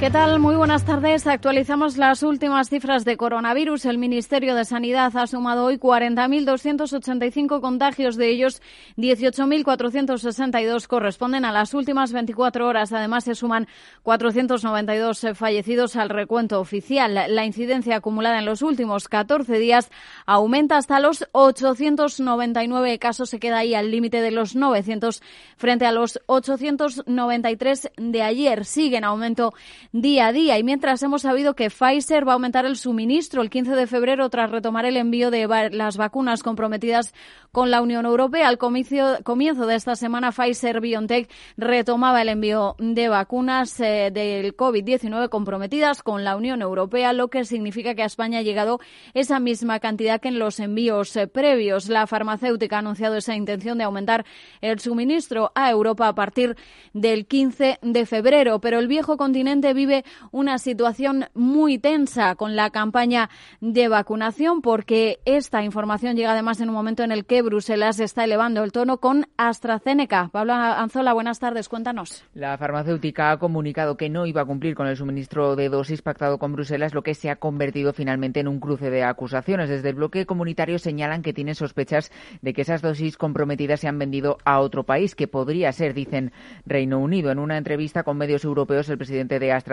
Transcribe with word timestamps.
¿Qué 0.00 0.10
tal? 0.10 0.38
Muy 0.38 0.54
buenas 0.54 0.84
tardes. 0.84 1.26
Actualizamos 1.26 1.96
las 1.96 2.22
últimas 2.22 2.68
cifras 2.68 3.04
de 3.04 3.16
coronavirus. 3.16 3.84
El 3.84 3.98
Ministerio 3.98 4.54
de 4.54 4.64
Sanidad 4.64 5.10
ha 5.16 5.26
sumado 5.26 5.64
hoy 5.64 5.76
40.285 5.76 7.60
contagios, 7.60 8.14
de 8.14 8.30
ellos 8.30 8.62
18.462 8.96 10.86
corresponden 10.86 11.44
a 11.44 11.50
las 11.50 11.74
últimas 11.74 12.12
24 12.12 12.68
horas. 12.68 12.92
Además, 12.92 13.24
se 13.24 13.34
suman 13.34 13.66
492 14.04 15.26
fallecidos 15.34 15.96
al 15.96 16.10
recuento 16.10 16.60
oficial. 16.60 17.14
La 17.34 17.44
incidencia 17.44 17.96
acumulada 17.96 18.38
en 18.38 18.46
los 18.46 18.62
últimos 18.62 19.08
14 19.08 19.58
días 19.58 19.90
aumenta 20.26 20.76
hasta 20.76 21.00
los 21.00 21.26
899 21.32 23.00
casos. 23.00 23.30
Se 23.30 23.40
queda 23.40 23.58
ahí 23.58 23.74
al 23.74 23.90
límite 23.90 24.20
de 24.20 24.30
los 24.30 24.54
900 24.54 25.22
frente 25.56 25.86
a 25.86 25.92
los 25.92 26.20
893 26.26 27.90
de 27.96 28.22
ayer. 28.22 28.64
Sigue 28.64 28.98
en 28.98 29.04
aumento 29.04 29.54
día 29.92 30.26
a 30.26 30.32
día. 30.32 30.58
Y 30.58 30.64
mientras 30.64 31.02
hemos 31.02 31.22
sabido 31.22 31.54
que 31.54 31.70
Pfizer 31.70 32.26
va 32.26 32.32
a 32.32 32.34
aumentar 32.34 32.66
el 32.66 32.76
suministro 32.76 33.42
el 33.42 33.50
15 33.50 33.74
de 33.74 33.86
febrero 33.86 34.28
tras 34.28 34.50
retomar 34.50 34.84
el 34.84 34.96
envío 34.96 35.30
de 35.30 35.46
las 35.72 35.96
vacunas 35.96 36.42
comprometidas 36.42 37.14
con 37.52 37.70
la 37.70 37.80
Unión 37.80 38.04
Europea. 38.04 38.48
Al 38.48 38.58
comienzo 38.58 39.66
de 39.66 39.74
esta 39.74 39.96
semana, 39.96 40.32
Pfizer 40.32 40.80
BioNTech 40.80 41.30
retomaba 41.56 42.22
el 42.22 42.28
envío 42.28 42.76
de 42.78 43.08
vacunas 43.08 43.80
eh, 43.80 44.10
del 44.12 44.56
COVID-19 44.56 45.28
comprometidas 45.28 46.02
con 46.02 46.24
la 46.24 46.36
Unión 46.36 46.62
Europea, 46.62 47.12
lo 47.12 47.28
que 47.28 47.44
significa 47.44 47.94
que 47.94 48.02
a 48.02 48.06
España 48.06 48.40
ha 48.40 48.42
llegado 48.42 48.80
esa 49.14 49.40
misma 49.40 49.80
cantidad 49.80 50.20
que 50.20 50.28
en 50.28 50.38
los 50.38 50.60
envíos 50.60 51.16
eh, 51.16 51.26
previos. 51.26 51.88
La 51.88 52.06
farmacéutica 52.06 52.76
ha 52.76 52.80
anunciado 52.80 53.16
esa 53.16 53.34
intención 53.34 53.78
de 53.78 53.84
aumentar 53.84 54.24
el 54.60 54.78
suministro 54.80 55.50
a 55.54 55.70
Europa 55.70 56.08
a 56.08 56.14
partir 56.14 56.56
del 56.92 57.26
15 57.26 57.78
de 57.80 58.06
febrero, 58.06 58.60
pero 58.60 58.78
el 58.78 58.88
viejo 58.88 59.16
continente 59.16 59.72
vive 59.78 60.04
una 60.32 60.58
situación 60.58 61.26
muy 61.34 61.78
tensa 61.78 62.34
con 62.34 62.56
la 62.56 62.70
campaña 62.70 63.30
de 63.60 63.86
vacunación 63.86 64.60
porque 64.60 65.20
esta 65.24 65.62
información 65.62 66.16
llega 66.16 66.32
además 66.32 66.60
en 66.60 66.68
un 66.68 66.74
momento 66.74 67.04
en 67.04 67.12
el 67.12 67.24
que 67.24 67.42
Bruselas 67.42 68.00
está 68.00 68.24
elevando 68.24 68.64
el 68.64 68.72
tono 68.72 68.98
con 68.98 69.26
AstraZeneca. 69.36 70.30
Pablo 70.32 70.52
Anzola, 70.52 71.12
buenas 71.12 71.38
tardes, 71.38 71.68
cuéntanos. 71.68 72.24
La 72.34 72.58
farmacéutica 72.58 73.30
ha 73.30 73.38
comunicado 73.38 73.96
que 73.96 74.10
no 74.10 74.26
iba 74.26 74.42
a 74.42 74.44
cumplir 74.44 74.74
con 74.74 74.88
el 74.88 74.96
suministro 74.96 75.54
de 75.54 75.68
dosis 75.68 76.02
pactado 76.02 76.38
con 76.38 76.52
Bruselas, 76.52 76.92
lo 76.92 77.02
que 77.02 77.14
se 77.14 77.30
ha 77.30 77.36
convertido 77.36 77.92
finalmente 77.92 78.40
en 78.40 78.48
un 78.48 78.58
cruce 78.58 78.90
de 78.90 79.04
acusaciones. 79.04 79.68
Desde 79.68 79.90
el 79.90 79.94
bloque 79.94 80.26
comunitario 80.26 80.78
señalan 80.80 81.22
que 81.22 81.32
tienen 81.32 81.54
sospechas 81.54 82.10
de 82.42 82.52
que 82.52 82.62
esas 82.62 82.82
dosis 82.82 83.16
comprometidas 83.16 83.80
se 83.80 83.86
han 83.86 83.98
vendido 83.98 84.38
a 84.44 84.58
otro 84.58 84.82
país, 84.82 85.14
que 85.14 85.28
podría 85.28 85.70
ser, 85.70 85.94
dicen, 85.94 86.32
Reino 86.66 86.98
Unido. 86.98 87.30
En 87.30 87.38
una 87.38 87.56
entrevista 87.56 88.02
con 88.02 88.18
medios 88.18 88.44
europeos, 88.44 88.88
el 88.88 88.98
presidente 88.98 89.38
de 89.38 89.52
AstraZeneca, 89.52 89.67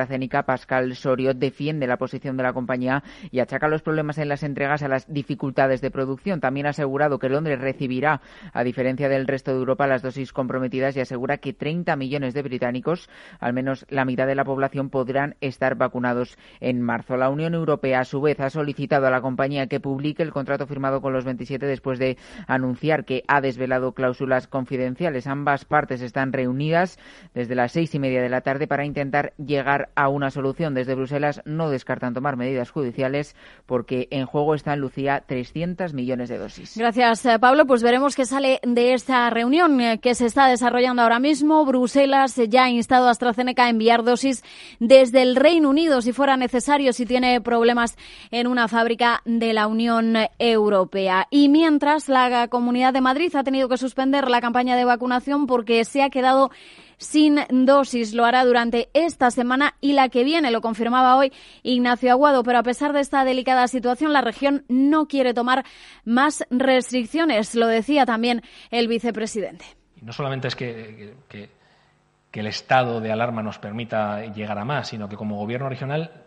Pascal 0.45 0.95
Soriot, 0.95 1.37
defiende 1.37 1.87
la 1.87 1.97
posición 1.97 2.37
de 2.37 2.43
la 2.43 2.53
compañía 2.53 3.03
y 3.31 3.39
achaca 3.39 3.67
los 3.67 3.81
problemas 3.81 4.17
en 4.17 4.29
las 4.29 4.43
entregas 4.43 4.83
a 4.83 4.87
las 4.87 5.11
dificultades 5.11 5.81
de 5.81 5.91
producción. 5.91 6.39
También 6.39 6.65
ha 6.65 6.69
asegurado 6.69 7.19
que 7.19 7.29
Londres 7.29 7.59
recibirá, 7.59 8.21
a 8.53 8.63
diferencia 8.63 9.09
del 9.09 9.27
resto 9.27 9.51
de 9.51 9.57
Europa, 9.57 9.87
las 9.87 10.01
dosis 10.01 10.33
comprometidas 10.33 10.95
y 10.95 11.01
asegura 11.01 11.37
que 11.37 11.53
30 11.53 11.95
millones 11.95 12.33
de 12.33 12.41
británicos, 12.41 13.09
al 13.39 13.53
menos 13.53 13.85
la 13.89 14.05
mitad 14.05 14.27
de 14.27 14.35
la 14.35 14.43
población, 14.43 14.89
podrán 14.89 15.35
estar 15.41 15.75
vacunados 15.75 16.37
en 16.59 16.81
marzo. 16.81 17.17
La 17.17 17.29
Unión 17.29 17.53
Europea, 17.53 18.01
a 18.01 18.05
su 18.05 18.21
vez, 18.21 18.39
ha 18.39 18.49
solicitado 18.49 19.07
a 19.07 19.11
la 19.11 19.21
compañía 19.21 19.67
que 19.67 19.79
publique 19.79 20.23
el 20.23 20.31
contrato 20.31 20.67
firmado 20.67 21.01
con 21.01 21.13
los 21.13 21.25
27 21.25 21.65
después 21.65 21.99
de 21.99 22.17
anunciar 22.47 23.05
que 23.05 23.23
ha 23.27 23.41
desvelado 23.41 23.93
cláusulas 23.93 24.47
confidenciales. 24.47 25.27
Ambas 25.27 25.65
partes 25.65 26.01
están 26.01 26.33
reunidas 26.33 26.97
desde 27.33 27.55
las 27.55 27.71
seis 27.71 27.93
y 27.95 27.99
media 27.99 28.21
de 28.21 28.29
la 28.29 28.41
tarde 28.41 28.67
para 28.67 28.85
intentar 28.85 29.33
llegar 29.37 29.84
a 29.95 30.09
una 30.09 30.31
solución. 30.31 30.73
Desde 30.73 30.95
Bruselas 30.95 31.41
no 31.45 31.69
descartan 31.69 32.13
tomar 32.13 32.37
medidas 32.37 32.71
judiciales 32.71 33.35
porque 33.65 34.07
en 34.11 34.25
juego 34.25 34.55
están, 34.55 34.79
Lucía, 34.79 35.23
300 35.25 35.93
millones 35.93 36.29
de 36.29 36.37
dosis. 36.37 36.77
Gracias, 36.77 37.25
eh, 37.25 37.39
Pablo. 37.39 37.65
Pues 37.65 37.83
veremos 37.83 38.15
qué 38.15 38.25
sale 38.25 38.59
de 38.63 38.93
esta 38.93 39.29
reunión 39.29 39.79
eh, 39.81 39.99
que 39.99 40.15
se 40.15 40.25
está 40.25 40.47
desarrollando 40.47 41.01
ahora 41.01 41.19
mismo. 41.19 41.65
Bruselas 41.65 42.35
ya 42.49 42.65
ha 42.65 42.69
instado 42.69 43.07
a 43.07 43.11
AstraZeneca 43.11 43.65
a 43.65 43.69
enviar 43.69 44.03
dosis 44.03 44.43
desde 44.79 45.21
el 45.21 45.35
Reino 45.35 45.69
Unido 45.69 46.01
si 46.01 46.13
fuera 46.13 46.37
necesario, 46.37 46.93
si 46.93 47.05
tiene 47.05 47.41
problemas 47.41 47.97
en 48.31 48.47
una 48.47 48.67
fábrica 48.67 49.21
de 49.25 49.53
la 49.53 49.67
Unión 49.67 50.15
Europea. 50.39 51.27
Y 51.29 51.49
mientras 51.49 52.09
la 52.09 52.47
Comunidad 52.47 52.93
de 52.93 53.01
Madrid 53.01 53.35
ha 53.35 53.43
tenido 53.43 53.69
que 53.69 53.77
suspender 53.77 54.29
la 54.29 54.41
campaña 54.41 54.75
de 54.75 54.85
vacunación 54.85 55.47
porque 55.47 55.83
se 55.85 56.01
ha 56.01 56.09
quedado 56.09 56.51
sin 56.97 57.39
dosis. 57.65 58.13
Lo 58.13 58.25
hará 58.25 58.45
durante 58.45 58.89
esta 58.93 59.31
semana 59.31 59.75
y 59.81 59.93
la 59.93 60.09
que 60.09 60.23
viene, 60.23 60.51
lo 60.51 60.61
confirmaba 60.61 61.17
hoy 61.17 61.31
Ignacio 61.63 62.11
Aguado. 62.11 62.43
Pero 62.43 62.59
a 62.59 62.63
pesar 62.63 62.93
de 62.93 63.01
esta 63.01 63.25
delicada 63.25 63.67
situación, 63.67 64.13
la 64.13 64.21
región 64.21 64.65
no 64.67 65.07
quiere 65.07 65.33
tomar 65.33 65.65
más 66.03 66.45
restricciones, 66.49 67.55
lo 67.55 67.67
decía 67.67 68.05
también 68.05 68.41
el 68.71 68.87
vicepresidente. 68.87 69.65
no 70.01 70.13
solamente 70.13 70.47
es 70.47 70.55
que, 70.55 71.15
que 71.29 72.39
el 72.39 72.47
estado 72.47 72.99
de 72.99 73.13
alarma 73.13 73.41
nos 73.41 73.59
permita 73.59 74.25
llegar 74.25 74.59
a 74.59 74.65
más, 74.65 74.89
sino 74.89 75.07
que 75.07 75.15
como 75.15 75.37
gobierno 75.37 75.69
regional 75.69 76.25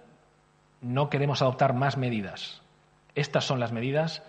no 0.81 1.11
queremos 1.11 1.43
adoptar 1.43 1.75
más 1.75 1.97
medidas. 1.97 2.63
Estas 3.15 3.45
son 3.45 3.61
las 3.61 3.73
medidas 3.73 4.23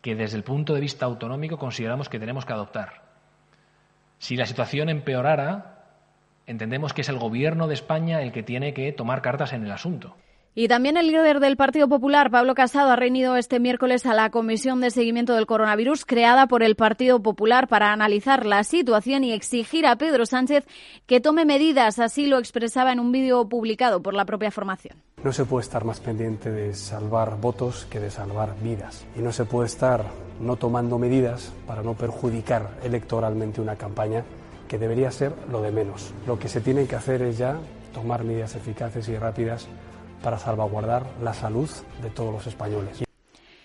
que 0.00 0.14
desde 0.14 0.36
el 0.36 0.44
punto 0.44 0.74
de 0.74 0.80
vista 0.80 1.06
autonómico 1.06 1.58
consideramos 1.58 2.08
que 2.08 2.20
tenemos 2.20 2.44
que 2.44 2.52
adoptar. 2.52 3.02
Si 4.18 4.36
la 4.36 4.46
situación 4.46 4.88
empeorara, 4.90 5.73
entendemos 6.46 6.92
que 6.92 7.02
es 7.02 7.08
el 7.08 7.18
Gobierno 7.18 7.68
de 7.68 7.74
España 7.74 8.22
el 8.22 8.32
que 8.32 8.42
tiene 8.42 8.74
que 8.74 8.92
tomar 8.92 9.22
cartas 9.22 9.52
en 9.52 9.64
el 9.64 9.72
asunto. 9.72 10.16
Y 10.56 10.68
también 10.68 10.96
el 10.96 11.08
líder 11.08 11.40
del 11.40 11.56
Partido 11.56 11.88
Popular, 11.88 12.30
Pablo 12.30 12.54
Casado, 12.54 12.92
ha 12.92 12.96
reunido 12.96 13.36
este 13.36 13.58
miércoles 13.58 14.06
a 14.06 14.14
la 14.14 14.30
Comisión 14.30 14.80
de 14.80 14.92
Seguimiento 14.92 15.34
del 15.34 15.46
Coronavirus 15.46 16.04
creada 16.04 16.46
por 16.46 16.62
el 16.62 16.76
Partido 16.76 17.20
Popular 17.20 17.66
para 17.66 17.92
analizar 17.92 18.46
la 18.46 18.62
situación 18.62 19.24
y 19.24 19.32
exigir 19.32 19.84
a 19.84 19.96
Pedro 19.96 20.26
Sánchez 20.26 20.64
que 21.06 21.20
tome 21.20 21.44
medidas. 21.44 21.98
Así 21.98 22.28
lo 22.28 22.38
expresaba 22.38 22.92
en 22.92 23.00
un 23.00 23.10
vídeo 23.10 23.48
publicado 23.48 24.00
por 24.00 24.14
la 24.14 24.26
propia 24.26 24.52
formación. 24.52 24.96
No 25.24 25.32
se 25.32 25.44
puede 25.44 25.64
estar 25.64 25.84
más 25.84 25.98
pendiente 25.98 26.52
de 26.52 26.72
salvar 26.74 27.40
votos 27.40 27.88
que 27.90 27.98
de 27.98 28.12
salvar 28.12 28.54
vidas. 28.62 29.04
Y 29.18 29.22
no 29.22 29.32
se 29.32 29.46
puede 29.46 29.66
estar 29.66 30.04
no 30.40 30.54
tomando 30.54 31.00
medidas 31.00 31.52
para 31.66 31.82
no 31.82 31.94
perjudicar 31.94 32.78
electoralmente 32.84 33.60
una 33.60 33.74
campaña 33.74 34.24
que 34.68 34.78
debería 34.78 35.10
ser 35.10 35.32
lo 35.50 35.62
de 35.62 35.70
menos. 35.70 36.12
Lo 36.26 36.38
que 36.38 36.48
se 36.48 36.60
tiene 36.60 36.86
que 36.86 36.96
hacer 36.96 37.22
es 37.22 37.38
ya 37.38 37.58
tomar 37.92 38.24
medidas 38.24 38.54
eficaces 38.56 39.08
y 39.08 39.16
rápidas 39.16 39.68
para 40.22 40.38
salvaguardar 40.38 41.04
la 41.22 41.34
salud 41.34 41.70
de 42.02 42.10
todos 42.10 42.32
los 42.32 42.46
españoles. 42.46 43.04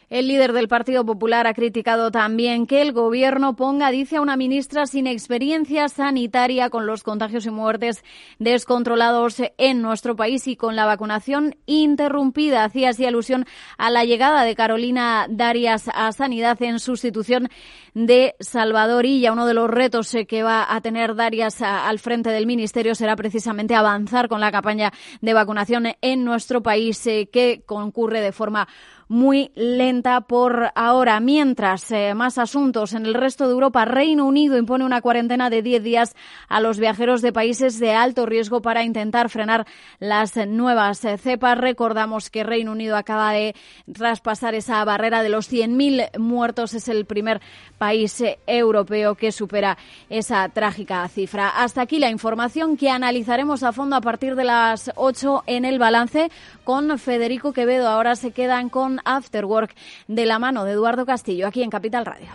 El 0.10 0.28
líder 0.28 0.54
del 0.54 0.68
Partido 0.68 1.06
Popular 1.06 1.46
ha 1.46 1.54
criticado 1.54 2.10
también 2.10 2.66
que 2.66 2.82
el 2.82 2.94
Gobierno 2.94 3.56
ponga, 3.56 3.92
dice 3.92 4.16
a 4.16 4.22
una 4.22 4.38
ministra 4.38 4.88
sin 4.88 5.06
experiencia 5.06 5.88
sanitaria 5.88 6.72
con 6.72 6.88
los 6.88 7.04
contagios 7.04 7.46
y 7.46 7.52
muertes 7.52 8.04
descontrolados 8.40 9.40
en 9.60 9.84
nuestro 9.84 10.16
país 10.16 10.48
y 10.48 10.56
con 10.56 10.76
la 10.76 10.88
vacunación 10.88 11.58
interrumpida. 11.68 12.64
Hacía 12.64 12.90
así 12.90 13.06
alusión 13.06 13.46
a 13.78 13.92
la 13.92 14.04
llegada 14.04 14.46
de 14.46 14.56
Carolina 14.56 15.28
Darias 15.30 15.88
a 15.94 16.12
Sanidad 16.12 16.60
en 16.64 16.80
sustitución 16.80 17.48
de 17.94 18.34
Salvador 18.40 19.06
Illa. 19.06 19.32
Uno 19.32 19.46
de 19.46 19.54
los 19.54 19.70
retos 19.70 20.18
que 20.28 20.42
va 20.42 20.74
a 20.74 20.82
tener 20.82 21.14
Darias 21.14 21.62
al 21.62 22.00
frente 22.00 22.32
del 22.32 22.48
Ministerio 22.48 22.96
será 22.96 23.16
precisamente 23.16 23.76
avanzar 23.76 24.28
con 24.28 24.42
la 24.42 24.52
campaña 24.52 24.92
de 25.22 25.34
vacunación 25.36 25.86
en 26.02 26.26
nuestro 26.26 26.64
país 26.64 27.06
eh, 27.06 27.30
que 27.32 27.62
concurre 27.68 28.22
de 28.22 28.32
forma 28.32 28.68
muy 29.10 29.52
lenta 29.56 30.22
por 30.22 30.72
ahora. 30.76 31.20
Mientras, 31.20 31.92
eh, 31.92 32.14
más 32.14 32.38
asuntos 32.38 32.94
en 32.94 33.08
el 33.08 33.16
resto 33.16 33.46
de 33.46 33.54
Europa. 33.54 33.84
Reino 33.84 34.26
Unido 34.26 34.56
impone 34.56 34.86
una 34.86 35.02
cuarentena 35.02 35.50
de 35.50 35.64
10 35.64 35.84
días 35.84 36.16
a 36.48 36.62
los 36.62 36.78
viajeros 36.78 37.24
de 37.24 37.34
países 37.34 37.80
de 37.80 37.92
alto 37.94 38.28
riesgo 38.28 38.62
para 38.62 38.84
intentar 38.84 39.30
frenar 39.30 39.66
las 40.00 40.38
nuevas 40.48 41.00
cepas. 41.00 41.58
Recordamos 41.58 42.30
que 42.30 42.44
Reino 42.44 42.72
Unido 42.72 42.96
acaba 42.96 43.34
de 43.34 43.56
traspasar 43.92 44.54
esa 44.54 44.86
barrera 44.86 45.24
de 45.24 45.30
los 45.30 45.52
100.000 45.52 46.18
muertos. 46.20 46.76
Es 46.76 46.88
el 46.88 47.06
primer 47.06 47.42
país 47.80 48.24
europeo 48.46 49.16
que 49.16 49.32
supera 49.32 49.78
esa 50.10 50.48
trágica 50.50 51.08
cifra. 51.08 51.50
Hasta 51.50 51.82
aquí 51.82 51.98
la 51.98 52.12
información 52.12 52.78
que 52.78 52.92
analizaremos 52.92 53.64
a 53.64 53.74
fondo 53.74 53.96
a 53.96 54.02
partir 54.02 54.36
de 54.36 54.44
las 54.44 54.92
8 54.96 55.46
en 55.48 55.66
el 55.66 55.80
balance 55.80 56.30
con 56.64 57.00
Federico 57.00 57.54
Quevedo. 57.54 57.90
Ahora 57.90 58.16
se 58.16 58.30
quedan 58.32 58.70
con 58.70 58.99
After 59.06 59.46
Work 59.46 59.76
de 60.08 60.26
la 60.26 60.40
mano 60.40 60.66
de 60.66 60.74
Eduardo 60.74 61.06
Castillo 61.06 61.48
aquí 61.48 61.64
en 61.64 61.70
Capital 61.70 62.06
Radio. 62.06 62.28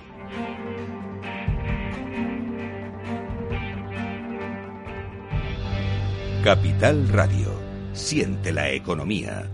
Capital 6.45 7.09
Radio. 7.09 7.49
Siente 7.95 8.53
la 8.53 8.71
economía. 8.71 9.54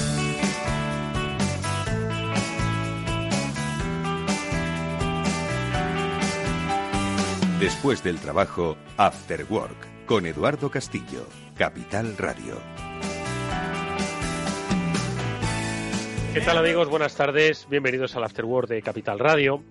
Después 7.61 8.03
del 8.03 8.17
trabajo, 8.17 8.75
After 8.97 9.45
Work, 9.47 10.07
con 10.07 10.25
Eduardo 10.25 10.71
Castillo, 10.71 11.27
Capital 11.55 12.17
Radio. 12.17 12.55
¿Qué 16.33 16.41
tal 16.41 16.57
amigos? 16.57 16.89
Buenas 16.89 17.15
tardes, 17.15 17.67
bienvenidos 17.69 18.15
al 18.15 18.23
After 18.23 18.45
Work 18.45 18.67
de 18.67 18.81
Capital 18.81 19.19
Radio. 19.19 19.61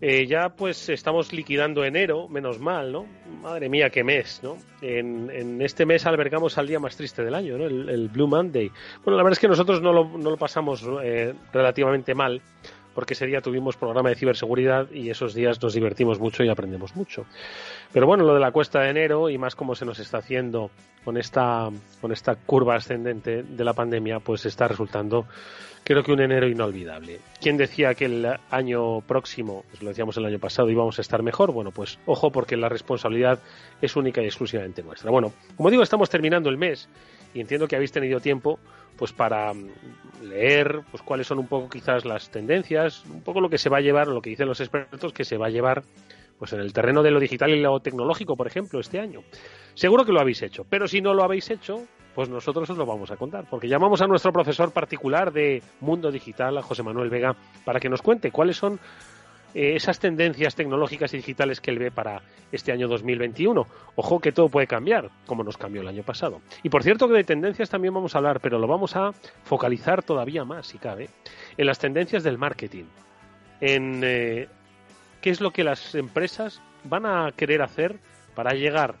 Eh, 0.00 0.28
ya 0.28 0.50
pues 0.50 0.88
estamos 0.88 1.32
liquidando 1.32 1.84
enero, 1.84 2.28
menos 2.28 2.60
mal, 2.60 2.92
¿no? 2.92 3.06
Madre 3.40 3.68
mía, 3.68 3.90
qué 3.90 4.04
mes, 4.04 4.40
¿no? 4.44 4.56
En, 4.80 5.60
este 5.62 5.84
mes 5.84 6.06
albergamos 6.06 6.58
al 6.58 6.68
día 6.68 6.78
más 6.78 6.96
triste 6.96 7.24
del 7.24 7.34
año, 7.34 7.58
¿no? 7.58 7.66
El, 7.66 8.08
Blue 8.08 8.28
Monday. 8.28 8.70
Bueno, 9.04 9.16
la 9.16 9.24
verdad 9.24 9.32
es 9.32 9.40
que 9.40 9.48
nosotros 9.48 9.82
no 9.82 9.92
lo, 9.92 10.36
pasamos 10.36 10.84
eh, 11.02 11.34
relativamente 11.52 12.14
mal 12.14 12.40
porque 12.94 13.14
ese 13.14 13.26
día 13.26 13.40
tuvimos 13.40 13.76
programa 13.76 14.08
de 14.10 14.16
ciberseguridad 14.16 14.90
y 14.90 15.10
esos 15.10 15.34
días 15.34 15.60
nos 15.62 15.74
divertimos 15.74 16.18
mucho 16.18 16.44
y 16.44 16.48
aprendemos 16.48 16.94
mucho. 16.96 17.26
Pero 17.92 18.06
bueno, 18.06 18.24
lo 18.24 18.34
de 18.34 18.40
la 18.40 18.52
cuesta 18.52 18.80
de 18.80 18.90
enero 18.90 19.28
y 19.28 19.38
más 19.38 19.54
como 19.54 19.74
se 19.74 19.84
nos 19.84 19.98
está 19.98 20.18
haciendo 20.18 20.70
con 21.04 21.16
esta, 21.16 21.68
con 22.00 22.12
esta 22.12 22.36
curva 22.36 22.76
ascendente 22.76 23.42
de 23.42 23.64
la 23.64 23.72
pandemia, 23.72 24.20
pues 24.20 24.46
está 24.46 24.68
resultando 24.68 25.26
creo 25.84 26.02
que 26.02 26.12
un 26.12 26.20
enero 26.20 26.48
inolvidable. 26.48 27.20
¿Quién 27.40 27.56
decía 27.56 27.94
que 27.94 28.06
el 28.06 28.26
año 28.50 29.00
próximo, 29.00 29.64
pues 29.70 29.82
lo 29.82 29.88
decíamos 29.88 30.16
el 30.16 30.24
año 30.24 30.38
pasado, 30.38 30.70
íbamos 30.70 30.98
a 30.98 31.02
estar 31.02 31.22
mejor? 31.22 31.52
Bueno, 31.52 31.70
pues 31.70 31.98
ojo 32.06 32.30
porque 32.30 32.56
la 32.56 32.68
responsabilidad 32.68 33.40
es 33.80 33.96
única 33.96 34.22
y 34.22 34.26
exclusivamente 34.26 34.82
nuestra. 34.82 35.10
Bueno, 35.10 35.32
como 35.56 35.70
digo, 35.70 35.82
estamos 35.82 36.08
terminando 36.08 36.48
el 36.50 36.56
mes 36.56 36.88
y 37.34 37.40
entiendo 37.40 37.66
que 37.66 37.76
habéis 37.76 37.92
tenido 37.92 38.20
tiempo 38.20 38.58
pues 38.96 39.12
para 39.12 39.52
mm, 39.52 39.70
leer 40.22 40.80
pues 40.90 41.02
cuáles 41.02 41.26
son 41.26 41.38
un 41.38 41.46
poco 41.46 41.68
quizás 41.68 42.04
las 42.04 42.30
tendencias, 42.30 43.04
un 43.06 43.22
poco 43.22 43.40
lo 43.40 43.48
que 43.48 43.58
se 43.58 43.70
va 43.70 43.78
a 43.78 43.80
llevar, 43.80 44.08
lo 44.08 44.20
que 44.20 44.30
dicen 44.30 44.48
los 44.48 44.60
expertos 44.60 45.12
que 45.12 45.24
se 45.24 45.36
va 45.36 45.46
a 45.46 45.50
llevar 45.50 45.82
pues 46.38 46.52
en 46.52 46.60
el 46.60 46.72
terreno 46.72 47.02
de 47.02 47.12
lo 47.12 47.20
digital 47.20 47.50
y 47.50 47.60
lo 47.60 47.78
tecnológico, 47.78 48.34
por 48.34 48.48
ejemplo, 48.48 48.80
este 48.80 48.98
año. 48.98 49.20
Seguro 49.74 50.04
que 50.04 50.10
lo 50.10 50.20
habéis 50.20 50.42
hecho, 50.42 50.64
pero 50.68 50.88
si 50.88 51.00
no 51.00 51.14
lo 51.14 51.22
habéis 51.22 51.48
hecho, 51.50 51.86
pues 52.16 52.28
nosotros 52.28 52.68
os 52.68 52.76
lo 52.76 52.84
vamos 52.84 53.12
a 53.12 53.16
contar, 53.16 53.44
porque 53.48 53.68
llamamos 53.68 54.02
a 54.02 54.06
nuestro 54.06 54.32
profesor 54.32 54.72
particular 54.72 55.32
de 55.32 55.62
Mundo 55.80 56.10
Digital, 56.10 56.58
a 56.58 56.62
José 56.62 56.82
Manuel 56.82 57.10
Vega, 57.10 57.36
para 57.64 57.78
que 57.78 57.88
nos 57.88 58.02
cuente 58.02 58.32
cuáles 58.32 58.56
son 58.56 58.80
eh, 59.54 59.74
esas 59.76 59.98
tendencias 59.98 60.54
tecnológicas 60.54 61.12
y 61.14 61.18
digitales 61.18 61.60
que 61.60 61.70
él 61.70 61.78
ve 61.78 61.90
para 61.90 62.22
este 62.50 62.72
año 62.72 62.88
2021. 62.88 63.66
Ojo 63.96 64.20
que 64.20 64.32
todo 64.32 64.48
puede 64.48 64.66
cambiar, 64.66 65.10
como 65.26 65.44
nos 65.44 65.56
cambió 65.56 65.82
el 65.82 65.88
año 65.88 66.02
pasado. 66.02 66.40
Y 66.62 66.68
por 66.68 66.82
cierto 66.82 67.08
que 67.08 67.14
de 67.14 67.24
tendencias 67.24 67.70
también 67.70 67.94
vamos 67.94 68.14
a 68.14 68.18
hablar, 68.18 68.40
pero 68.40 68.58
lo 68.58 68.66
vamos 68.66 68.96
a 68.96 69.12
focalizar 69.44 70.02
todavía 70.02 70.44
más, 70.44 70.66
si 70.66 70.78
cabe, 70.78 71.08
en 71.56 71.66
las 71.66 71.78
tendencias 71.78 72.22
del 72.22 72.38
marketing, 72.38 72.84
en 73.60 74.00
eh, 74.02 74.48
qué 75.20 75.30
es 75.30 75.40
lo 75.40 75.50
que 75.50 75.64
las 75.64 75.94
empresas 75.94 76.60
van 76.84 77.06
a 77.06 77.32
querer 77.32 77.62
hacer 77.62 77.98
para 78.34 78.52
llegar 78.54 78.96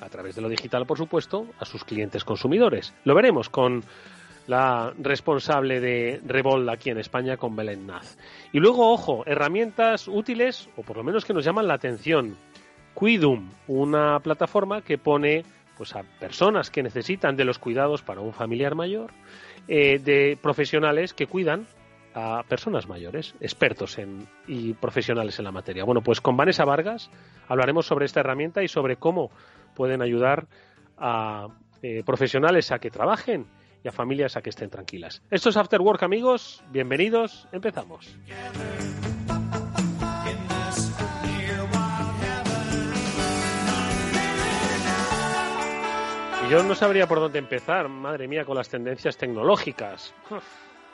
a 0.00 0.08
través 0.08 0.34
de 0.34 0.42
lo 0.42 0.48
digital, 0.48 0.86
por 0.86 0.98
supuesto, 0.98 1.46
a 1.58 1.64
sus 1.64 1.84
clientes 1.84 2.24
consumidores. 2.24 2.94
Lo 3.04 3.14
veremos 3.14 3.48
con 3.48 3.82
la 4.46 4.92
responsable 4.98 5.80
de 5.80 6.20
Revolt 6.24 6.68
aquí 6.68 6.90
en 6.90 6.98
España 6.98 7.36
con 7.36 7.56
Belén 7.56 7.86
Naz. 7.86 8.16
Y 8.52 8.60
luego, 8.60 8.92
ojo, 8.92 9.24
herramientas 9.26 10.08
útiles 10.08 10.68
o 10.76 10.82
por 10.82 10.96
lo 10.96 11.04
menos 11.04 11.24
que 11.24 11.34
nos 11.34 11.44
llaman 11.44 11.66
la 11.66 11.74
atención. 11.74 12.36
Cuidum, 12.94 13.50
una 13.66 14.20
plataforma 14.20 14.82
que 14.82 14.98
pone 14.98 15.44
pues 15.76 15.94
a 15.94 16.02
personas 16.18 16.70
que 16.70 16.82
necesitan 16.82 17.36
de 17.36 17.44
los 17.44 17.58
cuidados 17.58 18.02
para 18.02 18.22
un 18.22 18.32
familiar 18.32 18.74
mayor, 18.74 19.12
eh, 19.68 19.98
de 19.98 20.38
profesionales 20.40 21.12
que 21.12 21.26
cuidan 21.26 21.66
a 22.14 22.42
personas 22.48 22.88
mayores, 22.88 23.34
expertos 23.40 23.98
en, 23.98 24.26
y 24.46 24.72
profesionales 24.72 25.38
en 25.38 25.44
la 25.44 25.52
materia. 25.52 25.84
Bueno, 25.84 26.00
pues 26.00 26.22
con 26.22 26.34
Vanessa 26.34 26.64
Vargas 26.64 27.10
hablaremos 27.46 27.84
sobre 27.84 28.06
esta 28.06 28.20
herramienta 28.20 28.62
y 28.62 28.68
sobre 28.68 28.96
cómo 28.96 29.30
pueden 29.74 30.00
ayudar 30.00 30.46
a 30.96 31.48
eh, 31.82 32.02
profesionales 32.06 32.72
a 32.72 32.78
que 32.78 32.90
trabajen 32.90 33.46
y 33.82 33.88
a 33.88 33.92
familias 33.92 34.36
a 34.36 34.42
que 34.42 34.50
estén 34.50 34.70
tranquilas. 34.70 35.22
Esto 35.30 35.50
es 35.50 35.56
After 35.56 35.80
Work, 35.80 36.02
amigos. 36.02 36.62
Bienvenidos. 36.70 37.48
Empezamos. 37.52 38.16
Y 46.46 46.50
yo 46.50 46.62
no 46.62 46.74
sabría 46.74 47.06
por 47.06 47.18
dónde 47.18 47.38
empezar, 47.38 47.88
madre 47.88 48.28
mía, 48.28 48.44
con 48.44 48.56
las 48.56 48.68
tendencias 48.68 49.16
tecnológicas. 49.16 50.14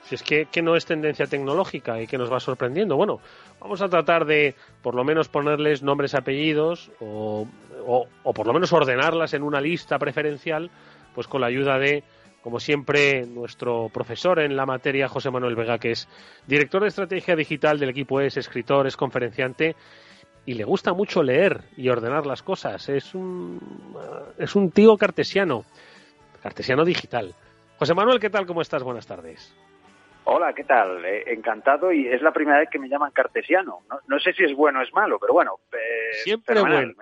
Si 0.04 0.14
es 0.14 0.22
que, 0.22 0.62
no 0.62 0.76
es 0.76 0.84
tendencia 0.84 1.26
tecnológica 1.26 2.00
y 2.00 2.06
que 2.06 2.18
nos 2.18 2.32
va 2.32 2.40
sorprendiendo. 2.40 2.96
Bueno, 2.96 3.20
vamos 3.60 3.82
a 3.82 3.88
tratar 3.88 4.24
de 4.24 4.54
por 4.82 4.94
lo 4.94 5.04
menos 5.04 5.28
ponerles 5.28 5.82
nombres, 5.82 6.14
apellidos 6.14 6.90
o, 7.00 7.46
o 7.86 8.32
por 8.32 8.46
lo 8.46 8.52
menos 8.52 8.72
ordenarlas 8.72 9.34
en 9.34 9.42
una 9.42 9.60
lista 9.60 9.98
preferencial, 9.98 10.70
pues 11.14 11.28
con 11.28 11.40
la 11.40 11.48
ayuda 11.48 11.78
de 11.78 12.02
como 12.42 12.58
siempre, 12.58 13.24
nuestro 13.24 13.88
profesor 13.88 14.40
en 14.40 14.56
la 14.56 14.66
materia, 14.66 15.08
José 15.08 15.30
Manuel 15.30 15.54
Vega, 15.54 15.78
que 15.78 15.92
es 15.92 16.08
director 16.46 16.82
de 16.82 16.88
estrategia 16.88 17.36
digital 17.36 17.78
del 17.78 17.90
equipo 17.90 18.20
es 18.20 18.36
escritor, 18.36 18.86
es 18.86 18.96
conferenciante 18.96 19.76
y 20.44 20.54
le 20.54 20.64
gusta 20.64 20.92
mucho 20.92 21.22
leer 21.22 21.62
y 21.76 21.88
ordenar 21.88 22.26
las 22.26 22.42
cosas. 22.42 22.88
Es 22.88 23.14
un, 23.14 23.60
es 24.38 24.56
un 24.56 24.70
tío 24.72 24.96
cartesiano, 24.96 25.64
cartesiano 26.42 26.84
digital. 26.84 27.32
José 27.78 27.94
Manuel, 27.94 28.18
¿qué 28.18 28.28
tal? 28.28 28.44
¿Cómo 28.44 28.60
estás? 28.60 28.82
Buenas 28.82 29.06
tardes. 29.06 29.54
Hola, 30.24 30.52
¿qué 30.54 30.62
tal? 30.62 31.04
Eh, 31.04 31.24
encantado 31.32 31.92
y 31.92 32.06
es 32.06 32.22
la 32.22 32.32
primera 32.32 32.60
vez 32.60 32.68
que 32.70 32.78
me 32.78 32.88
llaman 32.88 33.10
cartesiano. 33.10 33.80
No, 34.06 34.20
sé 34.20 34.32
si 34.32 34.44
es 34.44 34.54
bueno 34.54 34.78
o 34.78 34.82
es 34.82 34.92
malo, 34.92 35.18
pero 35.18 35.32
bueno. 35.32 35.58
Eh, 35.72 36.12
siempre 36.22 36.60
bueno. 36.60 36.94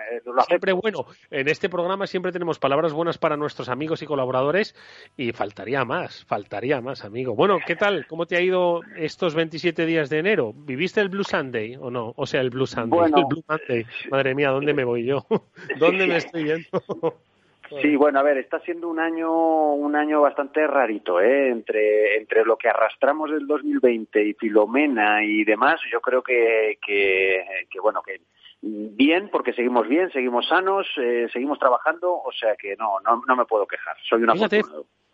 siempre 0.48 0.72
bueno. 0.72 1.04
En 1.30 1.48
este 1.48 1.68
programa 1.68 2.06
siempre 2.06 2.32
tenemos 2.32 2.58
palabras 2.58 2.94
buenas 2.94 3.18
para 3.18 3.36
nuestros 3.36 3.68
amigos 3.68 4.00
y 4.02 4.06
colaboradores 4.06 4.74
y 5.18 5.32
faltaría 5.32 5.84
más, 5.84 6.24
faltaría 6.24 6.80
más, 6.80 7.04
amigo. 7.04 7.34
Bueno, 7.34 7.58
¿qué 7.66 7.76
tal? 7.76 8.06
¿Cómo 8.06 8.24
te 8.26 8.36
ha 8.36 8.40
ido 8.40 8.80
estos 8.96 9.34
27 9.34 9.84
días 9.84 10.08
de 10.08 10.18
enero? 10.18 10.52
¿Viviste 10.54 11.00
el 11.00 11.10
Blue 11.10 11.24
Sunday 11.24 11.76
o 11.76 11.90
no? 11.90 12.14
O 12.16 12.24
sea, 12.24 12.40
el 12.40 12.48
Blue 12.48 12.66
Sunday, 12.66 13.00
el 13.04 13.24
Blue 13.26 13.44
Monday. 13.46 13.86
Madre 14.10 14.34
mía, 14.34 14.48
¿dónde 14.48 14.72
me 14.72 14.84
voy 14.84 15.04
yo? 15.04 15.26
¿Dónde 15.78 16.06
me 16.06 16.16
estoy 16.16 16.44
yendo? 16.44 17.20
Sí, 17.80 17.94
bueno, 17.94 18.18
a 18.18 18.22
ver, 18.22 18.38
está 18.38 18.58
siendo 18.60 18.88
un 18.88 18.98
año 18.98 19.72
un 19.74 19.94
año 19.94 20.20
bastante 20.20 20.66
rarito, 20.66 21.20
¿eh? 21.20 21.48
Entre 21.50 22.16
entre 22.16 22.44
lo 22.44 22.56
que 22.56 22.68
arrastramos 22.68 23.30
del 23.30 23.46
2020 23.46 24.22
y 24.22 24.34
Filomena 24.34 25.22
y 25.22 25.44
demás, 25.44 25.80
yo 25.92 26.00
creo 26.00 26.22
que 26.22 26.78
que, 26.84 27.44
bueno 27.80 28.02
que 28.02 28.20
bien 28.62 29.28
porque 29.30 29.52
seguimos 29.52 29.88
bien, 29.88 30.10
seguimos 30.10 30.48
sanos, 30.48 30.86
eh, 30.96 31.28
seguimos 31.32 31.58
trabajando, 31.58 32.12
o 32.12 32.32
sea 32.32 32.56
que 32.56 32.74
no 32.76 33.00
no, 33.00 33.22
no 33.26 33.36
me 33.36 33.44
puedo 33.44 33.66
quejar. 33.66 33.96
Soy 34.08 34.22
una. 34.22 34.34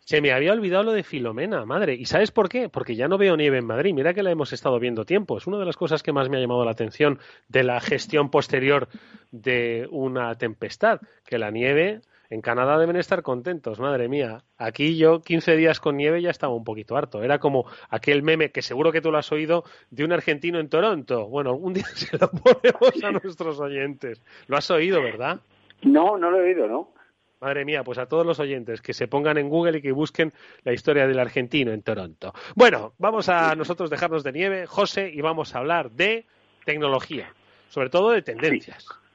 Se 0.07 0.21
me 0.21 0.33
había 0.33 0.53
olvidado 0.53 0.85
lo 0.85 0.93
de 0.93 1.03
Filomena, 1.03 1.65
madre. 1.65 1.95
¿Y 1.95 2.05
sabes 2.05 2.31
por 2.31 2.49
qué? 2.49 2.69
Porque 2.69 2.95
ya 2.95 3.09
no 3.09 3.19
veo 3.19 3.37
nieve 3.37 3.59
en 3.59 3.67
Madrid. 3.67 3.93
Mira 3.93 4.15
que 4.15 4.23
la 4.23 4.31
hemos 4.31 4.53
estado 4.53 4.79
viendo 4.79 5.05
tiempo. 5.05 5.37
Es 5.37 5.49
una 5.49 5.59
de 5.59 5.65
las 5.65 5.77
cosas 5.77 6.05
que 6.05 6.13
más 6.13 6.29
me 6.29 6.37
ha 6.37 6.41
llamado 6.41 6.65
la 6.65 6.71
atención 6.71 7.19
de 7.49 7.65
la 7.65 7.81
gestión 7.81 8.31
posterior 8.31 8.87
de 9.33 9.89
una 9.91 10.37
tempestad, 10.37 11.01
que 11.25 11.39
la 11.39 11.51
nieve 11.51 12.03
en 12.31 12.41
Canadá 12.41 12.79
deben 12.79 12.97
estar 12.97 13.23
contentos, 13.23 13.79
madre 13.81 14.09
mía. 14.09 14.45
Aquí 14.59 14.97
yo 14.97 15.21
15 15.21 15.57
días 15.57 15.81
con 15.81 15.97
nieve 15.97 16.23
ya 16.23 16.31
estaba 16.31 16.55
un 16.55 16.65
poquito 16.65 16.97
harto. 16.97 17.23
Era 17.23 17.39
como 17.39 17.67
aquel 17.89 18.23
meme 18.23 18.51
que 18.51 18.63
seguro 18.63 18.93
que 18.93 19.01
tú 19.01 19.11
lo 19.11 19.19
has 19.19 19.31
oído 19.33 19.65
de 19.91 20.05
un 20.05 20.13
argentino 20.13 20.59
en 20.59 20.69
Toronto. 20.69 21.29
Bueno, 21.29 21.51
algún 21.51 21.75
día 21.75 21.87
se 21.95 22.19
lo 22.19 22.31
ponemos 22.31 23.05
a 23.05 23.13
nuestros 23.13 23.61
oyentes. 23.61 24.23
Lo 24.47 24.57
has 24.57 24.71
oído, 24.71 25.03
¿verdad? 25.03 25.41
No, 25.83 26.17
no 26.19 26.31
lo 26.31 26.41
he 26.41 26.45
oído, 26.45 26.67
¿no? 26.67 26.93
Madre 27.41 27.67
mía, 27.67 27.85
pues 27.85 27.99
a 27.99 28.07
todos 28.07 28.25
los 28.25 28.41
oyentes 28.41 28.81
que 28.81 28.95
se 28.95 29.09
pongan 29.09 29.37
en 29.37 29.51
Google 29.51 29.79
y 29.79 29.83
que 29.83 29.93
busquen 29.93 30.33
la 30.65 30.73
historia 30.73 31.07
del 31.07 31.19
argentino 31.19 31.73
en 31.73 31.83
Toronto. 31.83 32.33
Bueno, 32.55 32.95
vamos 32.99 33.29
a 33.29 33.55
nosotros 33.55 33.91
dejarnos 33.91 34.25
de 34.25 34.33
nieve, 34.33 34.67
José, 34.67 35.11
y 35.13 35.21
vamos 35.21 35.55
a 35.55 35.59
hablar 35.59 35.91
de 35.91 36.27
tecnología, 36.65 37.35
sobre 37.69 37.91
todo 37.91 38.11
de 38.11 38.23
tendencias. 38.23 38.85
Sí, 38.85 39.06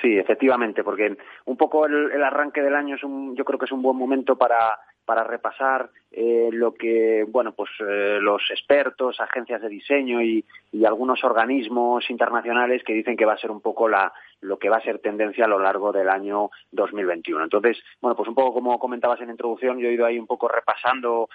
sí, 0.00 0.18
efectivamente, 0.18 0.84
porque 0.84 1.16
un 1.46 1.56
poco 1.56 1.86
el, 1.86 2.22
arranque 2.22 2.62
del 2.62 2.74
año 2.74 2.96
es 2.96 3.04
un, 3.04 3.34
yo 3.34 3.44
creo 3.44 3.58
que 3.58 3.64
es 3.64 3.72
un 3.72 3.82
buen 3.82 3.96
momento 3.96 4.36
para, 4.36 4.78
para 5.04 5.24
repasar 5.24 5.90
eh, 6.16 6.48
lo 6.52 6.74
que, 6.74 7.24
bueno, 7.26 7.52
pues 7.52 7.70
eh, 7.80 8.18
los 8.20 8.40
expertos, 8.48 9.20
agencias 9.20 9.60
de 9.60 9.68
diseño 9.68 10.22
y, 10.22 10.44
algunos 10.84 11.24
organismos 11.24 12.10
internacionales 12.10 12.82
que 12.84 12.92
dicen 12.92 13.16
que 13.16 13.24
va 13.24 13.32
a 13.32 13.38
ser 13.38 13.50
un 13.50 13.60
poco 13.60 13.88
la, 13.88 14.12
lo 14.42 14.58
que 14.58 14.68
va 14.68 14.76
a 14.76 14.82
ser 14.82 14.98
tendencia 14.98 15.46
a 15.46 15.48
lo 15.48 15.58
largo 15.58 15.92
del 15.92 16.08
año 16.08 16.50
2021. 16.72 17.44
Entonces, 17.44 17.78
bueno, 18.02 18.14
pues 18.14 18.28
un 18.28 18.34
poco 18.34 18.52
como 18.52 18.78
comentabas 18.78 19.20
en 19.22 19.30
introducción, 19.30 19.78
yo 19.78 19.88
he 19.88 19.94
ido 19.94 20.04
ahí 20.04 20.18
un 20.18 20.26
poco 20.26 20.46
repasando 20.46 21.30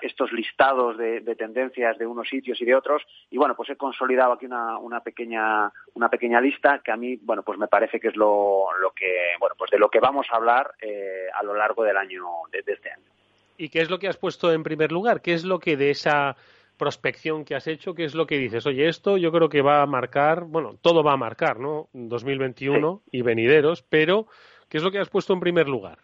estos 0.00 0.32
listados 0.32 0.96
de, 0.96 1.20
tendencias 1.36 1.98
de 1.98 2.06
unos 2.06 2.28
sitios 2.28 2.60
y 2.62 2.64
de 2.64 2.74
otros 2.74 3.02
y 3.28 3.36
bueno, 3.36 3.54
pues 3.54 3.68
he 3.70 3.76
consolidado 3.76 4.32
aquí 4.32 4.46
una, 4.46 4.78
una 4.78 5.00
pequeña 5.00 5.70
una 5.94 6.08
pequeña 6.08 6.40
lista 6.40 6.80
que 6.82 6.92
a 6.92 6.96
mí, 6.96 7.16
bueno, 7.22 7.42
pues 7.42 7.58
me 7.58 7.68
parece 7.68 8.00
que 8.00 8.08
es 8.08 8.16
lo, 8.16 8.68
lo 8.80 8.92
que, 8.92 9.32
bueno, 9.38 9.54
pues 9.58 9.70
de 9.70 9.78
lo 9.78 9.90
que 9.90 10.00
vamos 10.00 10.26
a 10.30 10.36
hablar 10.36 10.72
eh, 10.80 11.26
a 11.38 11.42
lo 11.44 11.54
largo 11.54 11.84
del 11.84 11.96
año 11.96 12.24
de 12.50 12.64
este 12.66 12.90
año. 12.90 13.19
¿Y 13.60 13.68
qué 13.68 13.82
es 13.82 13.90
lo 13.90 13.98
que 13.98 14.08
has 14.08 14.16
puesto 14.16 14.54
en 14.54 14.62
primer 14.62 14.90
lugar? 14.90 15.20
¿Qué 15.20 15.34
es 15.34 15.44
lo 15.44 15.58
que 15.58 15.76
de 15.76 15.90
esa 15.90 16.34
prospección 16.78 17.44
que 17.44 17.54
has 17.54 17.66
hecho, 17.66 17.94
qué 17.94 18.06
es 18.06 18.14
lo 18.14 18.26
que 18.26 18.38
dices? 18.38 18.64
Oye, 18.64 18.88
esto 18.88 19.18
yo 19.18 19.30
creo 19.32 19.50
que 19.50 19.60
va 19.60 19.82
a 19.82 19.86
marcar, 19.86 20.44
bueno, 20.44 20.76
todo 20.80 21.04
va 21.04 21.12
a 21.12 21.18
marcar, 21.18 21.60
¿no? 21.60 21.88
2021 21.92 23.02
y 23.12 23.20
venideros, 23.20 23.82
pero 23.82 24.28
¿qué 24.70 24.78
es 24.78 24.82
lo 24.82 24.90
que 24.90 24.98
has 24.98 25.10
puesto 25.10 25.34
en 25.34 25.40
primer 25.40 25.68
lugar? 25.68 25.98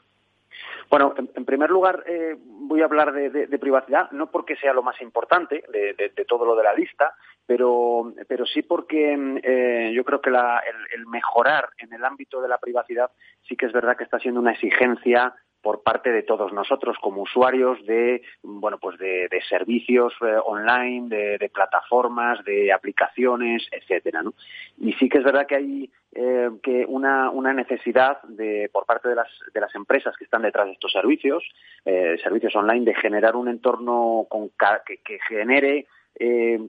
Bueno, 0.90 1.14
en, 1.16 1.44
primer 1.46 1.70
lugar 1.70 2.04
eh, 2.06 2.36
voy 2.38 2.82
a 2.82 2.84
hablar 2.84 3.12
de, 3.12 3.58
privacidad, 3.58 4.10
no 4.10 4.30
porque 4.30 4.56
sea 4.56 4.74
lo 4.74 4.82
más 4.82 5.00
importante 5.00 5.64
de, 5.72 6.24
todo 6.26 6.44
lo 6.44 6.54
de 6.56 6.62
la 6.62 6.74
lista, 6.74 7.14
pero, 7.46 8.12
pero 8.28 8.44
sí 8.44 8.62
porque 8.62 9.40
eh, 9.42 9.92
yo 9.94 10.04
creo 10.04 10.20
que 10.20 10.28
el, 10.28 11.06
mejorar 11.06 11.70
en 11.78 11.92
el 11.94 12.04
ámbito 12.04 12.42
de 12.42 12.48
la 12.48 12.58
privacidad 12.58 13.10
sí 13.48 13.56
que 13.56 13.64
es 13.64 13.72
verdad 13.72 13.96
que 13.96 14.04
está 14.04 14.18
siendo 14.18 14.40
una 14.40 14.52
exigencia 14.52 15.34
por 15.66 15.82
parte 15.82 16.12
de 16.12 16.22
todos 16.22 16.52
nosotros 16.52 16.96
como 17.02 17.22
usuarios 17.22 17.84
de 17.86 18.22
bueno 18.40 18.78
pues 18.78 18.96
de, 19.00 19.28
servicios 19.48 20.12
eh, 20.20 20.36
online 20.44 21.08
de, 21.08 21.50
plataformas 21.52 22.44
de 22.44 22.72
aplicaciones 22.72 23.66
etcétera 23.72 24.22
¿no? 24.22 24.34
y 24.78 24.92
sí 24.92 25.08
que 25.08 25.18
es 25.18 25.24
verdad 25.24 25.44
que 25.44 25.56
hay 25.56 25.90
eh, 26.14 26.50
que 26.62 26.84
una, 26.86 27.30
una 27.30 27.52
necesidad 27.52 28.22
de 28.28 28.70
por 28.72 28.86
parte 28.86 29.08
de 29.08 29.16
las 29.16 29.26
de 29.52 29.60
las 29.60 29.74
empresas 29.74 30.16
que 30.16 30.22
están 30.22 30.42
detrás 30.42 30.66
de 30.66 30.74
estos 30.74 30.92
servicios 30.92 31.42
eh, 31.84 32.16
servicios 32.22 32.54
online 32.54 32.84
de 32.84 32.94
generar 32.94 33.34
un 33.34 33.48
entorno 33.48 34.24
con, 34.28 34.50
que, 34.86 34.98
que 34.98 35.18
genere 35.28 35.88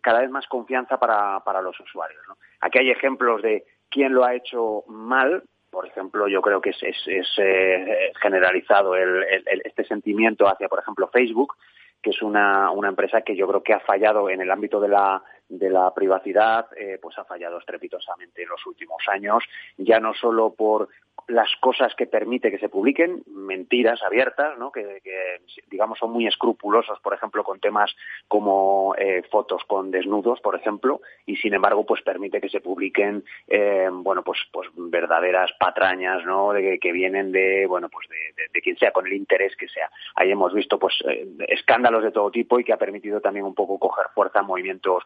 cada 0.01 0.21
vez 0.21 0.31
más 0.31 0.47
confianza 0.47 0.97
para, 0.97 1.39
para 1.41 1.61
los 1.61 1.79
usuarios 1.79 2.19
aquí 2.61 2.79
hay 2.79 2.89
ejemplos 2.89 3.43
de 3.43 3.63
quién 3.91 4.15
lo 4.15 4.25
ha 4.25 4.33
hecho 4.33 4.85
mal 4.87 5.43
por 5.77 5.85
ejemplo, 5.85 6.27
yo 6.27 6.41
creo 6.41 6.59
que 6.59 6.71
es, 6.71 6.81
es, 6.81 7.27
eh, 7.37 8.11
generalizado 8.19 8.95
este 8.95 9.83
sentimiento 9.83 10.47
hacia, 10.47 10.67
por 10.67 10.79
ejemplo, 10.79 11.07
Facebook, 11.13 11.53
que 12.01 12.09
es 12.09 12.23
una, 12.23 12.71
una 12.71 12.87
empresa 12.87 13.21
que 13.21 13.35
yo 13.35 13.47
creo 13.47 13.61
que 13.61 13.73
ha 13.73 13.79
fallado 13.81 14.27
en 14.31 14.41
el 14.41 14.49
ámbito 14.49 14.79
de 14.79 14.87
la, 14.87 15.21
de 15.49 15.69
la 15.69 15.93
privacidad, 15.93 16.67
eh, 16.77 16.99
pues 17.01 17.17
ha 17.17 17.23
fallado 17.23 17.59
estrepitosamente 17.59 18.43
en 18.43 18.49
los 18.49 18.65
últimos 18.65 19.01
años, 19.09 19.43
ya 19.77 19.99
no 19.99 20.13
solo 20.13 20.53
por 20.53 20.89
las 21.27 21.49
cosas 21.59 21.93
que 21.95 22.07
permite 22.07 22.49
que 22.51 22.57
se 22.57 22.69
publiquen, 22.69 23.23
mentiras 23.27 24.01
abiertas, 24.01 24.57
¿no? 24.57 24.71
que, 24.71 25.01
digamos 25.69 25.99
son 25.99 26.11
muy 26.11 26.25
escrupulosos, 26.25 26.99
por 27.01 27.13
ejemplo, 27.13 27.43
con 27.43 27.59
temas 27.59 27.93
como 28.27 28.95
eh, 28.97 29.23
fotos 29.29 29.63
con 29.67 29.91
desnudos, 29.91 30.39
por 30.39 30.55
ejemplo, 30.55 31.01
y 31.25 31.35
sin 31.37 31.53
embargo, 31.53 31.85
pues 31.85 32.01
permite 32.01 32.39
que 32.39 32.49
se 32.49 32.61
publiquen, 32.61 33.25
eh, 33.47 33.89
bueno, 33.91 34.23
pues, 34.23 34.39
pues 34.53 34.69
verdaderas 34.75 35.51
patrañas, 35.59 36.25
¿no? 36.25 36.53
De, 36.53 36.79
que 36.79 36.91
vienen 36.93 37.31
de, 37.31 37.65
bueno, 37.67 37.89
pues 37.89 38.07
de, 38.07 38.61
quien 38.61 38.77
sea, 38.77 38.91
con 38.91 39.05
el 39.05 39.13
interés 39.13 39.55
que 39.55 39.67
sea. 39.67 39.89
Ahí 40.15 40.31
hemos 40.31 40.53
visto, 40.53 40.79
pues, 40.79 40.95
eh, 41.07 41.27
escándalos 41.47 42.03
de 42.03 42.11
todo 42.11 42.31
tipo 42.31 42.59
y 42.59 42.63
que 42.63 42.73
ha 42.73 42.77
permitido 42.77 43.19
también 43.21 43.45
un 43.45 43.53
poco 43.53 43.77
coger 43.77 44.07
fuerza 44.13 44.39
a 44.39 44.43
movimientos 44.43 45.03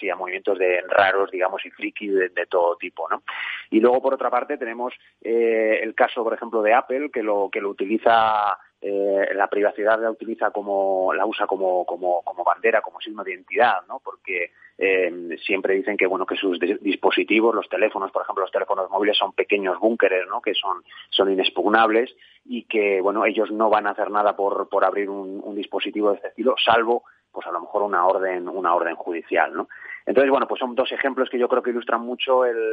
y 0.00 0.10
a 0.10 0.16
movimientos 0.16 0.58
de 0.58 0.82
raros, 0.88 1.30
digamos, 1.30 1.64
y 1.64 1.70
frikis 1.70 2.12
de, 2.12 2.46
todo 2.46 2.76
tipo, 2.76 3.08
¿no? 3.08 3.22
Y 3.70 3.80
luego, 3.80 4.00
por 4.02 4.14
otra 4.14 4.30
parte, 4.30 4.56
tenemos 4.56 4.94
eh, 5.22 5.80
el 5.82 5.94
caso, 5.94 6.22
por 6.22 6.34
ejemplo, 6.34 6.62
de 6.62 6.74
Apple, 6.74 7.10
que 7.12 7.22
lo, 7.22 7.48
que 7.50 7.60
lo 7.60 7.70
utiliza 7.70 8.58
eh, 8.80 9.34
la 9.34 9.48
privacidad 9.48 10.00
la 10.00 10.10
utiliza 10.10 10.50
como 10.50 11.12
la 11.14 11.24
usa 11.24 11.46
como, 11.46 11.86
como, 11.86 12.22
como 12.22 12.44
bandera 12.44 12.82
como 12.82 13.00
signo 13.00 13.24
de 13.24 13.32
identidad 13.32 13.76
no 13.88 14.00
porque 14.04 14.52
eh, 14.76 15.38
siempre 15.46 15.74
dicen 15.74 15.96
que 15.96 16.06
bueno 16.06 16.26
que 16.26 16.36
sus 16.36 16.60
dispositivos 16.60 17.54
los 17.54 17.70
teléfonos 17.70 18.12
por 18.12 18.22
ejemplo 18.22 18.42
los 18.42 18.52
teléfonos 18.52 18.90
móviles 18.90 19.16
son 19.16 19.32
pequeños 19.32 19.80
búnkeres 19.80 20.28
no 20.28 20.42
que 20.42 20.52
son 20.52 20.84
son 21.08 21.32
inexpugnables 21.32 22.14
y 22.44 22.64
que 22.64 23.00
bueno 23.00 23.24
ellos 23.24 23.50
no 23.50 23.70
van 23.70 23.86
a 23.86 23.92
hacer 23.92 24.10
nada 24.10 24.36
por 24.36 24.68
por 24.68 24.84
abrir 24.84 25.08
un 25.08 25.54
dispositivo 25.56 26.10
de 26.10 26.16
este 26.16 26.28
estilo 26.28 26.54
salvo 26.62 27.04
pues 27.36 27.46
a 27.46 27.52
lo 27.52 27.60
mejor 27.60 27.82
una 27.82 28.06
orden 28.06 28.48
una 28.48 28.74
orden 28.74 28.96
judicial 28.96 29.54
no 29.54 29.68
entonces, 30.06 30.30
bueno, 30.30 30.46
pues 30.46 30.60
son 30.60 30.76
dos 30.76 30.90
ejemplos 30.92 31.28
que 31.28 31.38
yo 31.38 31.48
creo 31.48 31.62
que 31.62 31.70
ilustran 31.70 32.00
mucho 32.00 32.44
el, 32.44 32.72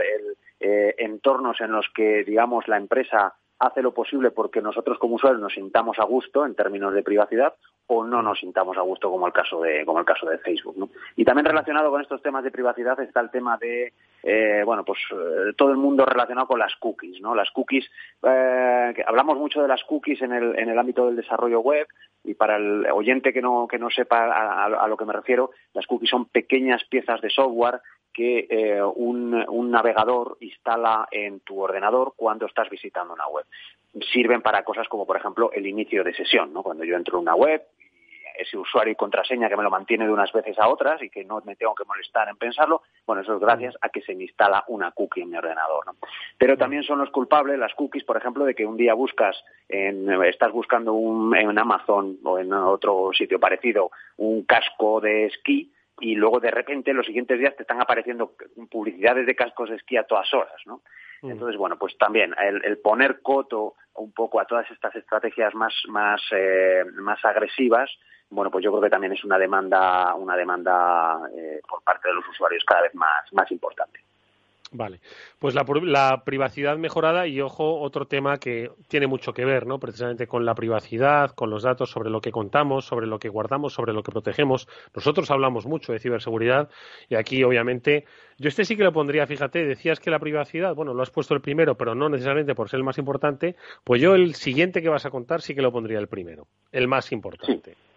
eh, 0.60 0.96
entornos 1.00 1.60
en 1.62 1.72
los 1.72 1.88
que, 1.93 2.24
digamos, 2.24 2.67
la 2.67 2.77
empresa 2.77 3.34
hace 3.58 3.82
lo 3.82 3.93
posible 3.93 4.29
porque 4.32 4.62
nosotros 4.62 5.00
como 5.00 5.15
usuarios 5.15 5.41
nos 5.41 5.53
sintamos 5.53 5.98
a 5.98 6.03
gusto 6.03 6.46
en 6.46 6.53
términos 6.53 6.93
de 6.93 7.01
privacidad 7.01 7.53
o 7.88 8.03
no 8.03 8.22
nos 8.22 8.39
sintamos 8.39 8.77
a 8.77 8.82
gusto 8.82 9.10
como 9.10 9.25
el 9.25 9.34
caso 9.34 9.62
de 9.62 9.86
como 9.86 10.00
el 10.00 10.05
caso 10.05 10.27
de 10.27 10.38
Facebook 10.39 10.75
¿no? 10.77 10.89
y 11.15 11.24
también 11.24 11.46
relacionado 11.46 11.89
con 11.89 12.01
estos 12.01 12.22
temas 12.22 12.43
de 12.43 12.51
privacidad 12.51 13.00
está 13.00 13.22
el 13.22 13.29
tema 13.29 13.58
de 13.58 13.93
eh, 14.24 14.63
bueno 14.65 14.84
pues 14.84 15.00
eh, 15.12 15.53
todo 15.56 15.72
el 15.72 15.77
mundo 15.77 16.06
relacionado 16.06 16.48
con 16.48 16.60
las 16.60 16.75
cookies 16.77 17.22
no 17.22 17.36
las 17.36 17.51
cookies 17.51 17.86
que 18.22 19.03
hablamos 19.06 19.38
mucho 19.38 19.62
de 19.62 19.68
las 19.68 19.84
cookies 19.84 20.22
en 20.22 20.32
el 20.32 20.58
en 20.58 20.70
el 20.70 20.80
ámbito 20.80 21.06
del 21.06 21.15
desarrollo 21.15 21.60
web 21.60 21.88
y 22.24 22.34
para 22.36 22.56
el 22.56 22.86
oyente 22.92 23.34
que 23.34 23.42
no, 23.42 23.68
que 23.68 23.77
no 23.77 23.89
sepa 23.89 24.63
a, 24.65 24.88
lo 24.88 24.98
que 24.98 25.06
me 25.06 25.13
refiero, 25.13 25.51
las 25.74 25.86
cookies 25.86 26.10
son 26.10 26.25
pequeñas 26.25 26.84
piezas 26.86 27.22
de 27.22 27.30
software 27.30 27.82
que 28.13 28.48
eh, 28.50 28.82
un, 28.82 29.34
un, 29.50 29.72
navegador 29.72 30.38
instala 30.39 31.08
en 31.12 31.39
tu 31.42 31.60
ordenador 31.60 32.13
cuando 32.15 32.46
estás 32.46 32.70
visitando 32.70 33.13
una 33.13 33.27
web. 33.27 33.46
Sirven 34.12 34.42
para 34.42 34.63
cosas 34.63 34.88
como, 34.88 35.06
por 35.06 35.18
ejemplo, 35.18 35.51
el 35.51 35.65
inicio 35.65 36.03
de 36.03 36.13
sesión. 36.13 36.53
¿no? 36.53 36.63
Cuando 36.63 36.84
yo 36.84 36.96
entro 36.96 37.18
en 37.18 37.24
una 37.24 37.36
web 37.36 37.63
ese 38.44 38.58
usuario 38.58 38.94
y 38.94 38.96
contraseña 38.96 39.50
que 39.50 39.58
me 39.58 39.64
lo 39.64 39.70
mantiene 39.70 40.06
de 40.06 40.14
unas 40.14 40.32
veces 40.32 40.58
a 40.60 40.70
otras 40.70 41.02
y 41.02 41.10
que 41.10 41.26
no 41.26 41.42
me 41.44 41.56
tengo 41.56 41.76
que 41.76 41.84
molestar 41.86 42.30
en 42.30 42.38
pensarlo, 42.38 42.84
bueno, 43.06 43.22
eso 43.22 43.36
es 43.36 43.40
gracias 43.40 43.76
a 43.82 43.90
que 43.90 44.02
se 44.02 44.16
me 44.16 44.24
instala 44.24 44.64
una 44.68 44.92
cookie 44.92 45.22
en 45.22 45.32
mi 45.32 45.38
ordenador. 45.38 45.86
¿no? 45.86 45.96
Pero 46.38 46.58
también 46.58 46.84
son 46.84 47.00
los 47.00 47.10
culpables 47.10 47.60
las 47.60 47.74
cookies, 47.74 48.04
por 48.04 48.18
ejemplo, 48.18 48.46
de 48.46 48.56
que 48.56 48.66
un 48.66 48.78
día 48.78 48.94
buscas, 48.94 49.44
en, 49.68 50.10
estás 50.24 50.52
buscando 50.52 50.94
un, 50.94 51.36
en 51.36 51.58
Amazon 51.58 52.18
o 52.24 52.40
en 52.40 52.54
otro 52.54 53.12
sitio 53.14 53.40
parecido 53.40 53.92
un 54.18 54.44
casco 54.44 55.02
de 55.02 55.26
esquí 55.26 55.72
y 56.00 56.16
luego 56.16 56.40
de 56.40 56.52
repente 56.52 56.94
los 56.94 57.06
siguientes 57.06 57.40
días 57.40 57.56
te 57.56 57.64
están 57.64 57.82
apareciendo 57.82 58.34
publicidades 58.70 59.26
de 59.26 59.36
cascos 59.36 59.70
de 59.70 59.76
esquí 59.76 59.98
a 59.98 60.04
todas 60.04 60.34
horas, 60.34 60.62
¿no? 60.66 60.82
Entonces, 61.22 61.58
bueno, 61.58 61.78
pues 61.78 61.98
también 61.98 62.36
el, 62.38 62.78
poner 62.80 63.22
coto 63.22 63.76
un 63.96 64.12
poco 64.12 64.42
a 64.42 64.46
todas 64.46 64.70
estas 64.70 64.94
estrategias 64.96 65.56
más, 65.56 65.74
más, 65.88 66.22
eh, 66.32 66.84
más 66.96 67.24
agresivas, 67.24 67.90
bueno, 68.34 68.50
pues 68.50 68.63
yo 68.63 68.72
creo 68.72 68.82
que 68.82 68.90
también 68.90 69.13
es 69.13 69.24
una 69.24 69.38
demanda, 69.38 70.13
una 70.16 70.36
demanda 70.36 71.22
eh, 71.36 71.62
por 71.68 71.84
parte 71.84 72.08
de 72.08 72.16
los 72.16 72.28
usuarios 72.28 72.63
cada 72.66 72.82
vez 72.82 72.96
más, 72.96 73.32
más 73.32 73.50
importante. 73.52 74.00
Vale, 74.75 75.02
pues 75.38 75.54
la, 75.54 75.63
la, 75.84 76.24
privacidad 76.25 76.78
mejorada 76.78 77.28
y 77.28 77.40
ojo, 77.42 77.80
otro 77.80 78.08
tema 78.08 78.40
que 78.40 78.72
tiene 78.88 79.06
mucho 79.06 79.32
que 79.32 79.46
ver, 79.46 79.68
¿no? 79.68 79.80
Precisamente 79.80 80.25
con 80.25 80.46
la 80.46 80.56
privacidad, 80.56 81.30
con 81.36 81.52
los 81.52 81.62
datos 81.62 81.92
sobre 81.92 82.10
lo 82.10 82.22
que 82.22 82.32
contamos, 82.32 82.86
sobre 82.86 83.06
lo 83.06 83.20
que 83.20 83.30
guardamos, 83.30 83.74
sobre 83.74 83.94
lo 83.94 84.02
que 84.02 84.12
protegemos. 84.12 84.68
Nosotros 84.96 85.30
hablamos 85.30 85.68
mucho 85.68 85.94
de 85.94 86.00
ciberseguridad 86.00 86.70
y 87.08 87.13
aquí, 87.16 87.44
obviamente, 87.44 88.06
yo 88.40 88.50
este 88.50 88.66
sí 88.66 88.75
que 88.75 88.84
lo 88.84 88.92
pondría, 88.92 89.28
fíjate, 89.28 89.63
decías 89.63 90.00
que 90.00 90.10
la 90.10 90.18
privacidad, 90.18 90.74
bueno, 90.74 90.96
lo 90.96 91.04
has 91.04 91.12
puesto 91.12 91.36
el 91.36 91.42
primero, 91.42 91.78
pero 91.78 91.94
no 91.94 92.10
necesariamente 92.10 92.56
por 92.56 92.68
ser 92.68 92.80
el 92.80 92.84
más 92.84 92.98
importante, 92.98 93.56
pues 93.84 94.02
yo 94.02 94.16
el 94.16 94.34
siguiente 94.34 94.82
que 94.82 94.90
vas 94.90 95.06
a 95.06 95.12
contar 95.12 95.44
sí 95.44 95.54
que 95.54 95.62
lo 95.62 95.72
pondría 95.72 96.00
el 96.00 96.08
primero, 96.08 96.48
el 96.72 96.88
más 96.88 97.12
importante. 97.12 97.75
Sí, 97.75 97.93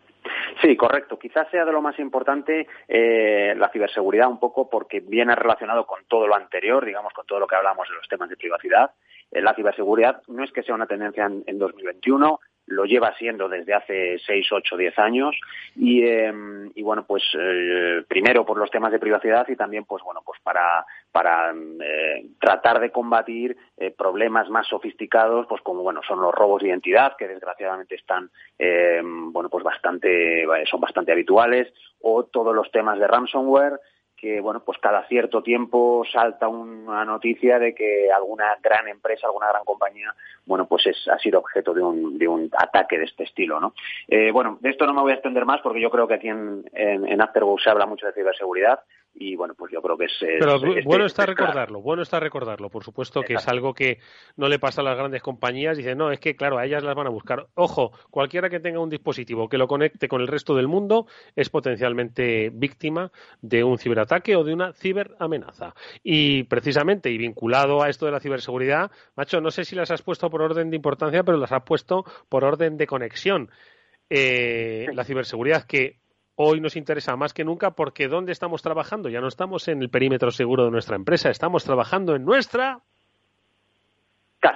correcto. 0.77 1.19
Quizás 1.19 1.49
sea 1.51 1.65
de 1.65 1.73
lo 1.73 1.83
más 1.83 1.99
importante 1.99 2.67
eh, 2.89 3.55
la 3.57 3.69
ciberseguridad 3.71 4.29
un 4.29 4.39
poco 4.39 4.69
porque 4.69 5.01
viene 5.01 5.35
relacionado 5.35 5.87
con 5.87 6.05
todo 6.07 6.27
lo 6.27 6.35
anterior, 6.35 6.85
digamos, 6.85 7.13
con 7.13 7.27
todo 7.27 7.41
lo 7.41 7.47
que 7.47 7.57
hablamos 7.57 7.89
de 7.89 7.95
los 7.95 8.09
temas 8.09 8.29
de 8.29 8.37
privacidad. 8.37 8.91
Eh, 9.31 9.41
la 9.41 9.55
ciberseguridad 9.55 10.23
no 10.29 10.45
es 10.45 10.53
que 10.53 10.63
sea 10.63 10.75
una 10.75 10.87
tendencia 10.87 11.25
en, 11.25 11.45
en 11.47 11.59
2021, 11.59 12.41
lo 12.66 12.85
lleva 12.85 13.14
siendo 13.16 13.49
desde 13.49 13.75
hace 13.75 14.18
seis, 14.26 14.46
ocho, 14.52 14.76
diez 14.76 14.99
años. 14.99 15.37
Y, 15.76 16.04
em, 16.04 16.70
y 16.75 16.82
bueno, 16.82 17.04
pues 17.06 17.23
eh, 17.38 18.02
primero 18.08 18.44
por 18.44 18.58
los 18.58 18.70
temas 18.70 18.92
de 18.92 18.99
privacidad 18.99 19.46
y 19.49 19.56
también 19.56 19.85
pues 19.85 20.02
bueno, 20.02 20.23
pues 20.25 20.40
para, 20.42 20.85
para 21.12 21.52
eh, 21.52 22.26
tratar 22.40 22.80
de 22.80 22.90
combatir 22.90 23.56
eh, 23.76 23.90
problemas 23.90 24.49
más 24.49 24.66
sofisticados, 24.66 25.46
pues 25.49 25.62
como 25.62 25.82
bueno, 25.82 26.00
son 26.06 26.20
los 26.20 26.35
robos 26.35 26.62
de 26.62 26.68
identidad 26.68 27.16
que 27.16 27.28
desgraciadamente 27.28 27.94
están 27.94 28.30
em, 28.58 29.32
bueno, 29.32 29.49
pues 29.49 29.64
bastante 29.64 30.44
son 30.68 30.80
bastante 30.80 31.12
habituales 31.12 31.73
o 32.00 32.25
todos 32.25 32.54
los 32.54 32.70
temas 32.70 32.99
de 32.99 33.06
ransomware 33.06 33.78
que 34.16 34.40
bueno 34.40 34.61
pues 34.61 34.78
cada 34.78 35.06
cierto 35.08 35.42
tiempo 35.42 36.04
salta 36.11 36.49
una 36.49 37.04
noticia 37.04 37.58
de 37.58 37.75
que 37.75 38.11
alguna 38.11 38.56
gran 38.62 38.88
empresa 38.88 39.26
alguna 39.26 39.49
gran 39.49 39.64
compañía 39.64 40.14
bueno 40.46 40.66
pues 40.66 40.87
es, 40.87 41.08
ha 41.08 41.18
sido 41.18 41.40
objeto 41.40 41.75
de 41.75 41.82
un, 41.82 42.18
de 42.18 42.26
un 42.26 42.50
ataque 42.56 42.99
de 42.99 43.04
este 43.04 43.25
estilo 43.25 43.61
no 43.61 43.75
eh, 44.08 44.30
bueno 44.32 44.58
de 44.61 44.70
esto 44.70 44.87
no 44.87 44.94
me 44.94 45.02
voy 45.02 45.12
a 45.12 45.16
extender 45.16 45.44
más 45.44 45.61
porque 45.61 45.80
yo 45.80 45.90
creo 45.90 46.08
que 46.08 46.14
aquí 46.14 46.28
en, 46.28 46.64
en, 46.73 47.06
en 47.06 47.20
se 47.62 47.70
habla 47.70 47.87
mucho 47.87 48.06
de 48.06 48.12
ciberseguridad 48.12 48.80
y 49.18 49.35
bueno, 49.35 49.54
pues 49.54 49.73
yo 49.73 49.80
creo 49.80 49.96
que 49.96 50.04
es... 50.04 50.12
Pero 50.20 50.61
bueno 50.85 51.06
está 51.06 51.25
recordarlo, 51.25 51.80
bueno 51.80 52.02
está 52.02 52.20
recordarlo, 52.20 52.68
por 52.68 52.85
supuesto 52.85 53.23
que 53.23 53.35
es 53.35 53.49
algo 53.49 53.73
que 53.73 53.99
no 54.37 54.49
le 54.49 54.58
pasa 54.58 54.82
a 54.82 54.85
las 54.85 54.96
grandes 54.96 55.23
compañías, 55.23 55.76
dicen, 55.76 55.96
no, 55.96 56.11
es 56.11 56.20
que 56.20 56.37
claro, 56.37 56.58
a 56.58 56.66
ellas 56.66 56.82
las 56.82 56.94
van 56.94 57.06
a 57.06 57.11
buscar. 57.11 57.46
Ojo, 57.54 57.92
cualquiera 58.11 58.50
que 58.50 58.61
tenga 58.61 58.78
un 58.78 58.90
dispositivo 58.90 59.49
que 59.49 59.56
lo 59.56 59.68
conecte 59.68 60.08
con 60.08 60.20
el 60.20 60.28
resto 60.28 60.54
del 60.54 60.68
mundo 60.68 61.06
es 61.35 61.49
potencialmente 61.49 62.50
víctima 62.52 63.11
de 63.40 63.64
un 63.64 63.78
ciberataque 63.78 64.37
o 64.37 64.44
de 64.44 64.52
una 64.52 64.75
ciberamenaza. 64.75 65.75
Y 66.02 66.44
precisamente, 66.44 67.11
y 67.11 67.16
vinculado 67.16 67.82
a 67.82 67.88
esto 67.88 68.04
de 68.04 68.12
la 68.12 68.20
ciberseguridad, 68.20 68.90
macho, 69.16 69.40
no 69.40 69.50
sé 69.50 69.64
si 69.64 69.75
las 69.75 69.90
has 69.90 70.02
puesto 70.02 70.28
por 70.28 70.42
orden 70.42 70.70
de 70.70 70.76
importancia, 70.76 71.23
pero 71.25 71.38
las 71.38 71.52
has 71.52 71.62
puesto 71.62 72.04
por 72.28 72.44
orden 72.44 72.76
de 72.76 72.87
conexión. 72.87 73.50
Eh, 74.11 74.87
la 74.92 75.04
ciberseguridad 75.04 75.64
que 75.64 75.99
hoy 76.37 76.61
nos 76.61 76.76
interesa 76.76 77.16
más 77.16 77.35
que 77.35 77.45
nunca 77.45 77.73
porque 77.73 78.09
¿dónde 78.09 78.33
estamos 78.33 78.62
trabajando? 78.62 79.09
Ya 79.09 79.21
no 79.21 79.28
estamos 79.28 79.69
en 79.69 79.83
el 79.83 79.90
perímetro 79.90 80.31
seguro 80.31 80.64
de 80.66 80.71
nuestra 80.71 80.97
empresa, 80.97 81.31
estamos 81.31 81.64
trabajando 81.64 82.14
en 82.14 82.25
nuestra 82.25 82.81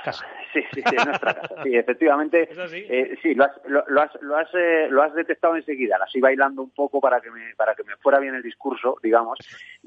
casa. 0.04 0.24
Sí, 0.52 0.62
sí, 0.74 0.82
sí, 0.88 0.96
en 0.96 1.08
nuestra 1.08 1.34
casa. 1.34 1.62
Sí, 1.62 1.76
efectivamente. 1.76 2.48
Eh, 2.72 3.16
sí, 3.22 3.34
lo 3.34 3.44
has, 3.44 3.52
lo, 3.66 4.00
has, 4.00 4.10
lo, 4.20 4.36
has, 4.36 4.48
eh, 4.54 4.88
lo 4.90 5.02
has 5.02 5.14
detectado 5.14 5.54
enseguida. 5.56 5.96
La 5.98 6.06
así 6.06 6.20
bailando 6.20 6.62
un 6.62 6.70
poco 6.70 7.00
para 7.00 7.20
que 7.20 7.30
me, 7.30 7.54
para 7.56 7.74
que 7.74 7.84
me 7.84 7.96
fuera 7.96 8.18
bien 8.18 8.34
el 8.34 8.42
discurso, 8.42 8.96
digamos. 9.02 9.38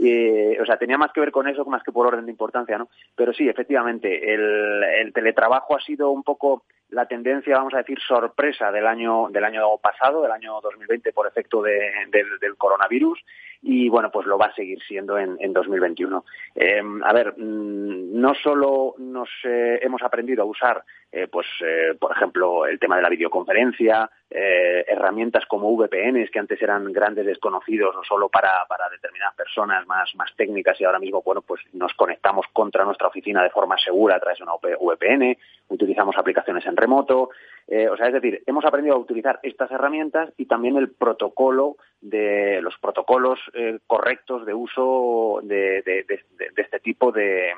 Eh, 0.02 0.58
o 0.62 0.66
sea, 0.66 0.78
tenía 0.78 0.98
más 0.98 1.12
que 1.12 1.20
ver 1.20 1.32
con 1.32 1.48
eso 1.48 1.66
más 1.66 1.84
que 1.84 1.92
por 1.92 2.08
orden 2.08 2.26
de 2.26 2.32
importancia, 2.32 2.78
¿no? 2.78 2.90
Pero 3.16 3.34
sí, 3.34 3.48
efectivamente, 3.50 4.34
el, 4.34 4.84
el 4.84 5.14
teletrabajo 5.14 5.76
ha 5.76 5.82
sido 5.82 6.12
un 6.12 6.24
poco 6.24 6.64
la 6.94 7.08
tendencia, 7.08 7.58
vamos 7.58 7.74
a 7.74 7.78
decir, 7.78 8.00
sorpresa 8.00 8.72
del 8.72 8.88
año, 8.88 9.28
del 9.30 9.44
año 9.44 9.78
pasado, 9.80 10.22
del 10.22 10.32
año 10.32 10.60
2020, 10.62 11.12
por 11.12 11.28
efecto 11.28 11.62
de, 11.62 11.92
del 12.12 12.56
coronavirus, 12.56 13.20
y 13.62 13.90
bueno, 13.90 14.12
pues 14.12 14.28
lo 14.28 14.38
va 14.38 14.48
a 14.48 14.56
seguir 14.56 14.80
siendo 14.84 15.18
en, 15.18 15.38
en 15.40 15.54
2021. 15.54 16.26
Eh, 16.56 16.82
a 17.04 17.14
ver, 17.14 17.34
mm, 17.38 18.20
no 18.20 18.34
solo 18.36 18.96
nos 18.98 19.30
eh, 19.46 19.80
hemos 19.82 20.02
aprendido 20.04 20.44
a 20.44 20.46
usar, 20.54 20.84
eh, 21.12 21.28
pues, 21.28 21.46
eh, 21.62 21.96
por 22.00 22.12
ejemplo, 22.12 22.66
el 22.66 22.80
tema 22.80 22.96
de 22.96 23.04
la 23.04 23.10
videoconferencia, 23.10 24.10
eh, 24.36 24.84
herramientas 24.88 25.46
como 25.46 25.72
VPNs, 25.78 26.32
que 26.32 26.40
antes 26.40 26.60
eran 26.60 26.92
grandes 26.92 27.24
desconocidos 27.24 27.96
o 27.96 28.04
solo 28.04 28.30
para, 28.30 28.66
para 28.68 28.90
determinadas 28.90 29.36
personas 29.36 29.86
más, 29.86 30.10
más 30.16 30.36
técnicas 30.36 30.82
y 30.82 30.86
ahora 30.86 30.98
mismo, 30.98 31.22
bueno, 31.22 31.44
pues 31.44 31.62
nos 31.74 31.94
conectamos 31.94 32.48
contra 32.52 32.84
nuestra 32.84 33.10
oficina 33.10 33.44
de 33.44 33.52
forma 33.52 33.78
segura 33.78 34.16
a 34.16 34.20
través 34.20 34.40
de 34.40 34.46
una 34.46 34.54
VPN, 34.56 35.38
utilizamos 35.68 36.18
aplicaciones 36.18 36.66
en 36.66 36.76
remoto, 36.76 37.30
eh, 37.68 37.88
o 37.88 37.96
sea, 37.96 38.08
es 38.08 38.14
decir, 38.14 38.42
hemos 38.48 38.66
aprendido 38.66 38.96
a 38.96 39.00
utilizar 39.00 39.40
estas 39.44 39.70
herramientas 39.70 40.34
y 40.36 40.48
también 40.48 40.78
el 40.78 40.90
protocolo 40.90 41.78
de 42.02 42.60
los 42.62 42.76
protocolos 42.80 43.40
eh, 43.54 43.78
correctos 43.86 44.48
de 44.48 44.54
uso 44.56 45.42
de, 45.44 45.84
de, 45.84 46.06
de, 46.08 46.20
de 46.38 46.62
este 46.62 46.80
tipo 46.80 47.12
de, 47.12 47.52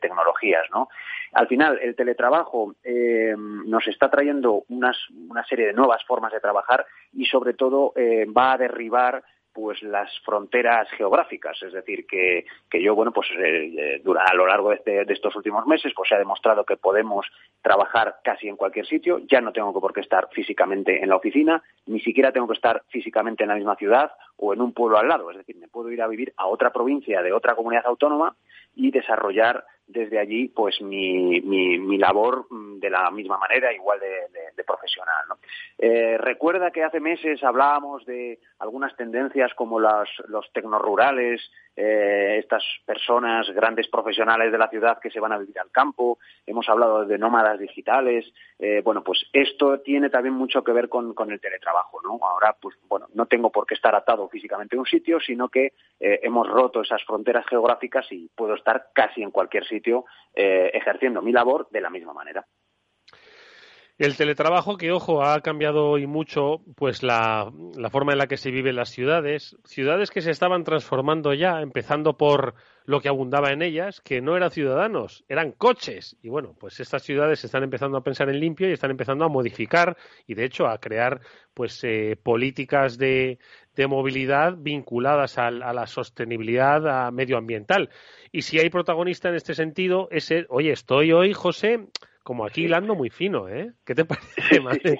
tecnologías, 0.00 0.62
¿no? 0.70 0.88
Al 1.32 1.48
final, 1.48 1.78
el 1.82 1.94
teletrabajo 1.94 2.74
nos 2.86 3.86
está 3.88 4.08
trayendo 4.08 4.64
unas, 4.68 4.96
una 5.28 5.44
serie 5.44 5.66
de 5.66 5.72
nuevas 5.72 5.97
formas 6.04 6.32
de 6.32 6.40
trabajar 6.40 6.86
y, 7.12 7.26
sobre 7.26 7.54
todo, 7.54 7.92
eh, 7.96 8.26
va 8.26 8.52
a 8.52 8.58
derribar 8.58 9.22
pues 9.52 9.82
las 9.82 10.08
fronteras 10.20 10.88
geográficas, 10.90 11.60
es 11.64 11.72
decir, 11.72 12.06
que, 12.06 12.44
que 12.70 12.80
yo, 12.80 12.94
bueno, 12.94 13.10
pues 13.10 13.26
eh, 13.36 13.96
eh 13.96 14.02
a 14.20 14.34
lo 14.34 14.46
largo 14.46 14.70
de, 14.70 14.76
este, 14.76 15.04
de, 15.04 15.12
estos 15.12 15.34
últimos 15.34 15.66
meses, 15.66 15.92
pues 15.96 16.08
se 16.08 16.14
ha 16.14 16.18
demostrado 16.18 16.64
que 16.64 16.76
podemos 16.76 17.26
trabajar 17.60 18.18
casi 18.22 18.46
en 18.46 18.56
cualquier 18.56 18.86
sitio, 18.86 19.18
ya 19.26 19.40
no 19.40 19.50
tengo 19.50 19.72
por 19.80 19.92
qué 19.92 20.00
estar 20.00 20.28
físicamente 20.30 21.02
en 21.02 21.08
la 21.08 21.16
oficina, 21.16 21.60
ni 21.86 21.98
siquiera 22.00 22.30
tengo 22.30 22.46
que 22.46 22.54
estar 22.54 22.84
físicamente 22.88 23.42
en 23.42 23.48
la 23.48 23.56
misma 23.56 23.74
ciudad 23.74 24.12
o 24.38 24.54
en 24.54 24.62
un 24.62 24.72
pueblo 24.72 24.98
al 24.98 25.08
lado, 25.08 25.30
es 25.30 25.36
decir, 25.36 25.56
me 25.56 25.68
puedo 25.68 25.90
ir 25.90 26.00
a 26.00 26.08
vivir 26.08 26.32
a 26.36 26.46
otra 26.46 26.72
provincia 26.72 27.22
de 27.22 27.32
otra 27.32 27.54
comunidad 27.54 27.86
autónoma 27.86 28.34
y 28.74 28.90
desarrollar 28.90 29.64
desde 29.88 30.18
allí 30.18 30.48
pues 30.48 30.80
mi, 30.82 31.40
mi, 31.40 31.98
labor 31.98 32.46
mm, 32.50 32.78
de 32.78 32.90
la 32.90 33.10
misma 33.10 33.38
manera, 33.38 33.72
igual 33.72 33.98
de, 33.98 34.64
profesional. 34.64 35.24
Eh, 35.78 36.18
recuerda 36.18 36.70
que 36.70 36.84
hace 36.84 37.00
meses 37.00 37.42
hablábamos 37.42 38.04
de 38.04 38.38
algunas 38.58 38.94
tendencias 38.96 39.54
como 39.54 39.80
las, 39.80 40.08
los 40.28 40.52
tecnorurales, 40.52 41.40
eh, 41.74 42.36
estas 42.38 42.62
personas, 42.84 43.48
grandes 43.54 43.88
profesionales 43.88 44.52
de 44.52 44.58
la 44.58 44.68
ciudad 44.68 44.98
que 45.00 45.10
se 45.10 45.20
van 45.20 45.32
a 45.32 45.38
vivir 45.38 45.58
al 45.58 45.70
campo, 45.70 46.18
hemos 46.46 46.68
hablado 46.68 47.06
de 47.06 47.16
nómadas 47.16 47.58
digitales, 47.58 48.26
eh, 48.58 48.82
bueno, 48.84 49.02
pues 49.02 49.24
esto 49.32 49.80
tiene 49.80 50.10
también 50.10 50.34
mucho 50.34 50.62
que 50.62 50.72
ver 50.72 50.90
con, 50.90 51.14
con, 51.14 51.32
el 51.32 51.40
teletrabajo, 51.40 52.02
¿no? 52.02 52.18
Ahora, 52.22 52.54
pues 52.60 52.76
bueno, 52.88 53.06
no 53.14 53.24
tengo 53.24 53.50
por 53.50 53.66
qué 53.66 53.74
estar 53.74 53.94
atado 53.94 54.27
físicamente 54.28 54.76
a 54.76 54.80
un 54.80 54.86
sitio, 54.86 55.18
sino 55.20 55.48
que 55.48 55.72
eh, 55.98 56.20
hemos 56.22 56.46
roto 56.46 56.82
esas 56.82 57.02
fronteras 57.04 57.46
geográficas 57.48 58.06
y 58.10 58.28
puedo 58.34 58.54
estar 58.54 58.88
casi 58.92 59.22
en 59.22 59.30
cualquier 59.30 59.64
sitio 59.64 59.78
sitio 59.78 60.04
eh, 60.34 60.70
ejerciendo 60.74 61.22
mi 61.22 61.32
labor 61.32 61.68
de 61.70 61.80
la 61.80 61.90
misma 61.90 62.12
manera. 62.12 62.46
El 63.96 64.16
teletrabajo 64.16 64.76
que, 64.76 64.92
ojo, 64.92 65.24
ha 65.24 65.40
cambiado 65.40 65.98
y 65.98 66.06
mucho 66.06 66.60
pues 66.76 67.02
la, 67.02 67.52
la, 67.76 67.90
forma 67.90 68.12
en 68.12 68.18
la 68.18 68.28
que 68.28 68.36
se 68.36 68.52
vive 68.52 68.70
en 68.70 68.76
las 68.76 68.90
ciudades, 68.90 69.56
ciudades 69.64 70.10
que 70.10 70.20
se 70.20 70.30
estaban 70.30 70.62
transformando 70.62 71.34
ya, 71.34 71.60
empezando 71.60 72.16
por 72.16 72.54
lo 72.88 73.02
que 73.02 73.10
abundaba 73.10 73.52
en 73.52 73.60
ellas, 73.60 74.00
que 74.00 74.22
no 74.22 74.34
eran 74.34 74.50
ciudadanos, 74.50 75.22
eran 75.28 75.52
coches. 75.52 76.16
Y 76.22 76.30
bueno, 76.30 76.56
pues 76.58 76.80
estas 76.80 77.02
ciudades 77.02 77.44
están 77.44 77.62
empezando 77.62 77.98
a 77.98 78.02
pensar 78.02 78.30
en 78.30 78.40
limpio 78.40 78.66
y 78.66 78.72
están 78.72 78.90
empezando 78.90 79.26
a 79.26 79.28
modificar 79.28 79.98
y 80.26 80.32
de 80.32 80.46
hecho 80.46 80.66
a 80.66 80.78
crear 80.78 81.20
pues 81.52 81.84
eh, 81.84 82.18
políticas 82.22 82.96
de, 82.96 83.40
de 83.76 83.86
movilidad 83.86 84.54
vinculadas 84.56 85.36
a, 85.36 85.48
a, 85.48 85.74
la 85.74 85.86
sostenibilidad 85.86 87.12
medioambiental. 87.12 87.90
Y 88.32 88.40
si 88.40 88.58
hay 88.58 88.70
protagonista 88.70 89.28
en 89.28 89.34
este 89.34 89.54
sentido, 89.54 90.08
es 90.10 90.30
el, 90.30 90.46
oye, 90.48 90.72
estoy 90.72 91.12
hoy, 91.12 91.34
José, 91.34 91.88
como 92.22 92.46
aquí 92.46 92.64
hilando 92.64 92.94
muy 92.94 93.10
fino, 93.10 93.50
¿eh? 93.50 93.70
¿Qué 93.84 93.94
te 93.94 94.04
parece, 94.06 94.60
madre? 94.60 94.98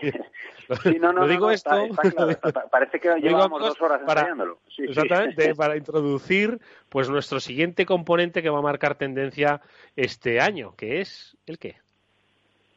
Sí, 0.83 0.99
no, 0.99 1.13
no, 1.13 1.23
Lo 1.23 1.29
digo 1.29 1.47
no, 1.47 1.53
esto. 1.53 1.71
Está, 1.77 2.03
está 2.03 2.11
claro. 2.11 2.69
Parece 2.71 3.01
que 3.01 3.09
llevamos 3.21 3.61
dos 3.61 3.81
horas 3.81 4.03
para, 4.05 4.21
enseñándolo. 4.21 4.59
Sí, 4.69 4.85
exactamente, 4.85 5.43
sí. 5.43 5.55
para 5.57 5.77
introducir 5.77 6.59
pues 6.89 7.09
nuestro 7.09 7.41
siguiente 7.41 7.87
componente 7.87 8.43
que 8.43 8.51
va 8.51 8.59
a 8.59 8.63
marcar 8.63 8.97
tendencia 8.97 9.61
este 9.97 10.41
año, 10.41 10.75
que 10.77 11.01
es 11.01 11.37
¿el 11.47 11.59
qué? 11.59 11.77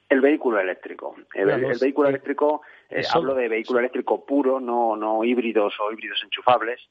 El 0.10 0.22
vehículo 0.22 0.60
eléctrico. 0.60 1.16
El, 1.34 1.50
el, 1.50 1.66
el 1.66 1.80
vehículo 1.80 2.10
eléctrico, 2.10 2.62
eh, 2.90 3.02
hablo 3.14 3.34
de 3.34 3.48
vehículo 3.48 3.80
eléctrico 3.80 4.26
puro, 4.26 4.60
no, 4.60 4.96
no 4.98 5.24
híbridos 5.24 5.74
o 5.80 5.92
híbridos 5.92 6.22
enchufables, 6.24 6.82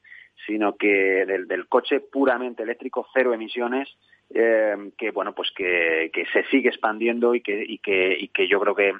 sino 0.45 0.75
que 0.75 1.25
del, 1.25 1.47
del 1.47 1.67
coche 1.67 1.99
puramente 1.99 2.63
eléctrico, 2.63 3.07
cero 3.13 3.33
emisiones, 3.33 3.89
eh, 4.33 4.91
que 4.97 5.11
bueno 5.11 5.33
pues 5.33 5.51
que, 5.55 6.09
que, 6.13 6.25
se 6.27 6.43
sigue 6.45 6.69
expandiendo 6.69 7.35
y 7.35 7.41
que, 7.41 7.63
y 7.63 7.79
que, 7.79 8.17
y 8.17 8.29
que 8.29 8.47
yo 8.47 8.59
creo 8.61 8.75
que 8.75 8.89
eh, 8.89 8.93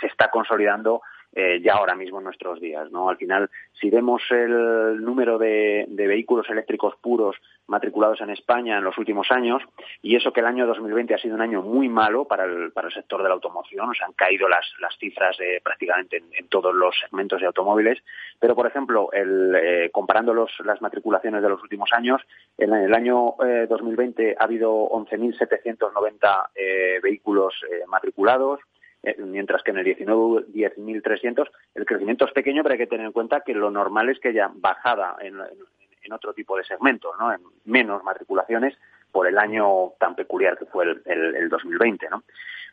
se 0.00 0.06
está 0.06 0.30
consolidando 0.30 1.02
eh, 1.34 1.60
ya 1.62 1.74
ahora 1.74 1.94
mismo 1.94 2.18
en 2.18 2.24
nuestros 2.24 2.60
días. 2.60 2.90
¿no? 2.90 3.08
Al 3.08 3.16
final, 3.16 3.50
si 3.78 3.90
vemos 3.90 4.22
el 4.30 5.04
número 5.04 5.38
de, 5.38 5.84
de, 5.88 6.06
vehículos 6.06 6.48
eléctricos 6.48 6.94
puros 7.00 7.36
matriculados 7.66 8.20
en 8.22 8.30
España 8.30 8.78
en 8.78 8.84
los 8.84 8.96
últimos 8.96 9.30
años, 9.30 9.62
y 10.00 10.16
eso 10.16 10.32
que 10.32 10.40
el 10.40 10.46
año 10.46 10.66
2020 10.66 11.14
ha 11.14 11.18
sido 11.18 11.34
un 11.34 11.42
año 11.42 11.60
muy 11.60 11.88
malo 11.88 12.24
para 12.24 12.44
el, 12.44 12.72
para 12.72 12.88
el 12.88 12.94
sector 12.94 13.22
de 13.22 13.28
la 13.28 13.34
automoción, 13.34 13.90
o 13.90 13.94
sea, 13.94 14.06
han 14.06 14.14
caído 14.14 14.48
las, 14.48 14.66
las 14.80 14.96
cifras 14.96 15.38
eh, 15.40 15.60
prácticamente 15.62 16.16
en, 16.16 16.48
todos 16.48 16.74
los 16.74 16.98
segmentos 16.98 17.40
de 17.40 17.46
automóviles, 17.46 18.02
pero 18.40 18.56
por 18.56 18.66
ejemplo, 18.66 19.10
el, 19.12 19.54
eh, 19.54 19.90
comparando 19.92 20.32
los, 20.32 20.50
las 20.64 20.80
matriculaciones 20.80 21.42
de 21.42 21.48
los 21.50 21.62
últimos 21.62 21.92
años, 21.92 22.22
en 22.56 22.72
el 22.72 22.94
año 22.94 23.34
2020 23.68 24.36
ha 24.38 24.44
habido 24.44 24.88
11.790 24.88 27.02
vehículos 27.02 27.54
matriculados, 27.86 28.60
eh, 29.02 29.16
mientras 29.18 29.62
que 29.62 29.70
en 29.70 29.78
el 29.78 29.84
19 29.84 30.46
10.300 30.48 31.48
el 31.74 31.86
crecimiento 31.86 32.24
es 32.24 32.32
pequeño, 32.32 32.62
pero 32.62 32.72
hay 32.72 32.78
que 32.78 32.86
tener 32.86 33.06
en 33.06 33.12
cuenta 33.12 33.42
que 33.42 33.54
lo 33.54 33.70
normal 33.70 34.08
es 34.08 34.18
que 34.18 34.28
haya 34.28 34.50
bajada 34.52 35.16
en, 35.20 35.34
en, 35.36 35.58
en 36.02 36.12
otro 36.12 36.32
tipo 36.32 36.56
de 36.56 36.64
segmentos, 36.64 37.12
¿no? 37.18 37.32
en 37.32 37.40
menos 37.64 38.02
matriculaciones 38.02 38.76
por 39.12 39.26
el 39.26 39.38
año 39.38 39.92
tan 39.98 40.14
peculiar 40.14 40.58
que 40.58 40.66
fue 40.66 40.84
el, 40.84 41.02
el, 41.06 41.34
el 41.36 41.48
2020. 41.48 42.08
¿no? 42.10 42.24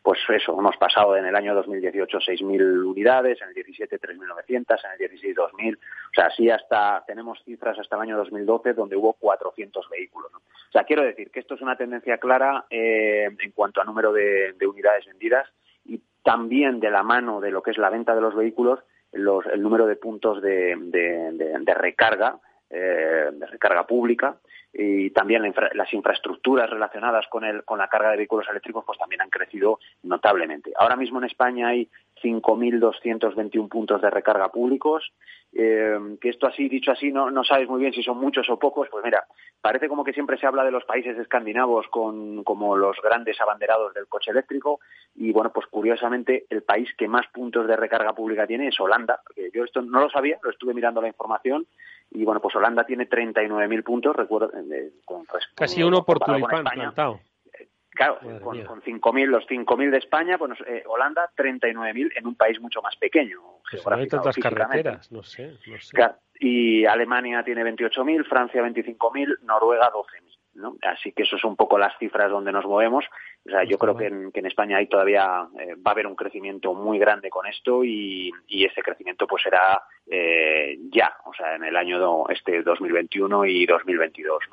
Pues 0.02 0.20
eso, 0.30 0.58
hemos 0.58 0.78
pasado 0.78 1.16
en 1.18 1.26
el 1.26 1.36
año 1.36 1.56
2018 1.56 2.20
6.000 2.20 2.86
unidades, 2.86 3.42
en 3.42 3.50
el 3.50 3.54
17 3.56 4.00
3.900, 4.00 4.80
en 4.86 4.92
el 4.92 4.98
16 5.00 5.36
2.000, 5.36 5.76
o 5.78 5.80
sea, 6.14 6.26
así 6.26 6.50
hasta 6.50 7.04
tenemos 7.08 7.42
cifras 7.44 7.80
hasta 7.80 7.96
el 7.96 8.04
año 8.04 8.18
2012 8.18 8.74
donde 8.74 8.96
hubo 8.96 9.14
400 9.14 9.90
vehículos. 9.90 10.32
¿no? 10.32 10.40
O 10.40 10.72
sea, 10.72 10.84
quiero 10.84 11.04
decir 11.04 11.32
que 11.32 11.40
esto 11.40 11.56
es 11.56 11.62
una 11.62 11.76
tendencia 11.76 12.18
clara 12.18 12.66
eh, 12.70 13.30
en 13.40 13.52
cuanto 13.52 13.82
a 13.82 13.84
número 13.84 14.12
de, 14.14 14.54
de 14.54 14.68
unidades 14.68 15.06
vendidas 15.06 15.48
también 16.26 16.80
de 16.80 16.90
la 16.90 17.04
mano 17.04 17.40
de 17.40 17.52
lo 17.52 17.62
que 17.62 17.70
es 17.70 17.78
la 17.78 17.92
venta 17.92 18.16
de 18.16 18.22
los 18.22 18.34
vehículos, 18.34 18.80
los, 19.12 19.46
el 19.46 19.62
número 19.62 19.86
de 19.86 19.96
puntos 19.96 20.42
de, 20.42 20.76
recarga, 21.78 22.40
eh, 22.68 23.30
de 23.32 23.46
recarga 23.46 23.86
pública, 23.86 24.38
y 24.74 25.12
también 25.12 25.54
las 25.74 25.94
infraestructuras 25.94 26.68
relacionadas 26.70 27.28
con, 27.28 27.46
el, 27.46 27.64
con 27.64 27.78
la 27.78 27.88
carga 27.88 28.10
de 28.10 28.18
vehículos 28.18 28.48
eléctricos 28.50 28.84
pues 28.86 28.98
también 28.98 29.22
han 29.22 29.30
crecido 29.30 29.80
notablemente. 30.02 30.74
Ahora 30.78 30.96
mismo 30.96 31.20
en 31.20 31.26
España 31.26 31.68
hay 31.68 31.88
5.221 32.26 33.70
puntos 33.70 34.02
de 34.02 34.10
recarga 34.10 34.50
públicos, 34.50 35.14
eh, 35.54 36.18
que 36.20 36.30
esto 36.30 36.48
así, 36.48 36.68
dicho 36.68 36.92
así, 36.92 37.12
no, 37.12 37.30
no 37.30 37.44
sabes 37.44 37.70
muy 37.70 37.80
bien 37.80 37.94
si 37.94 38.02
son 38.02 38.18
muchos 38.18 38.50
o 38.50 38.58
pocos, 38.58 38.88
pues 38.90 39.06
mira, 39.06 39.26
parece 39.62 39.88
como 39.88 40.04
que 40.04 40.14
siempre 40.14 40.38
se 40.38 40.48
habla 40.48 40.64
de 40.64 40.72
los 40.72 40.84
países 40.86 41.18
escandinavos 41.18 41.88
con, 41.88 42.44
como 42.44 42.76
los 42.76 42.98
grandes 43.02 43.40
abanderados 43.40 43.94
del 43.94 44.08
coche 44.08 44.32
eléctrico. 44.32 44.80
Y 45.16 45.32
bueno, 45.32 45.52
pues 45.54 45.68
curiosamente 45.68 46.46
el 46.50 46.64
país 46.64 46.90
que 46.98 47.08
más 47.08 47.26
puntos 47.28 47.68
de 47.68 47.76
recarga 47.76 48.14
pública 48.14 48.48
tiene 48.48 48.68
es 48.68 48.80
Holanda, 48.80 49.22
que 49.36 49.50
yo 49.54 49.64
esto 49.64 49.82
no 49.82 50.02
lo 50.02 50.10
sabía, 50.10 50.40
lo 50.42 50.50
estuve 50.50 50.74
mirando 50.74 51.02
la 51.02 51.08
información. 51.08 51.66
Y 52.12 52.24
bueno, 52.26 52.42
pues 52.42 52.56
Holanda 52.56 52.86
tiene 52.86 53.10
39.000 53.10 53.84
puntos, 53.84 54.16
recuerdo, 54.16 54.52
eh, 54.72 54.92
con, 55.06 55.26
casi 55.56 55.84
uno 55.84 56.04
por 56.04 56.20
tulipán 56.20 56.64
plantado. 56.64 57.20
Claro, 57.96 58.20
con, 58.42 58.62
con 58.64 58.82
5.000, 58.82 59.26
los 59.28 59.48
5.000 59.48 59.90
de 59.90 59.98
España, 59.98 60.38
pues 60.38 60.52
eh, 60.68 60.84
Holanda 60.86 61.30
39.000 61.36 62.12
en 62.18 62.28
un 62.28 62.36
país 62.36 62.60
mucho 62.60 62.82
más 62.82 62.96
pequeño. 62.98 63.40
Pues 63.72 63.86
no 63.86 63.96
hay 63.96 64.08
tantas 64.08 64.36
carreteras, 64.36 65.12
no 65.12 65.24
sé, 65.24 65.58
no 65.68 65.80
sé. 65.80 65.98
y 66.40 66.86
Alemania 66.86 67.44
tiene 67.44 67.64
28.000, 67.64 68.28
Francia 68.28 68.62
25.000, 68.62 69.40
Noruega 69.44 69.92
12.000. 69.92 70.36
¿no? 70.56 70.78
Así 70.84 71.12
que 71.12 71.24
eso 71.24 71.38
son 71.38 71.52
un 71.52 71.56
poco 71.56 71.78
las 71.78 71.98
cifras 71.98 72.30
donde 72.30 72.52
nos 72.52 72.66
movemos. 72.66 73.06
O 73.46 73.50
sea, 73.50 73.64
yo 73.64 73.78
creo 73.78 73.96
que 73.96 74.08
en, 74.08 74.32
que 74.32 74.40
en 74.40 74.46
España 74.46 74.78
hay 74.78 74.88
todavía 74.88 75.48
eh, 75.60 75.76
va 75.76 75.92
a 75.92 75.94
haber 75.94 76.08
un 76.08 76.16
crecimiento 76.16 76.74
muy 76.74 76.98
grande 76.98 77.30
con 77.30 77.46
esto 77.46 77.84
y, 77.84 78.32
y 78.48 78.66
ese 78.66 78.82
crecimiento 78.82 79.28
pues 79.28 79.44
será 79.44 79.84
eh, 80.08 80.78
ya, 80.92 81.12
o 81.26 81.34
sea, 81.34 81.56
en 81.56 81.64
el 81.64 81.76
año 81.76 82.28
este 82.30 82.62
2021 82.62 83.46
y 83.46 83.66
2022. 83.66 84.44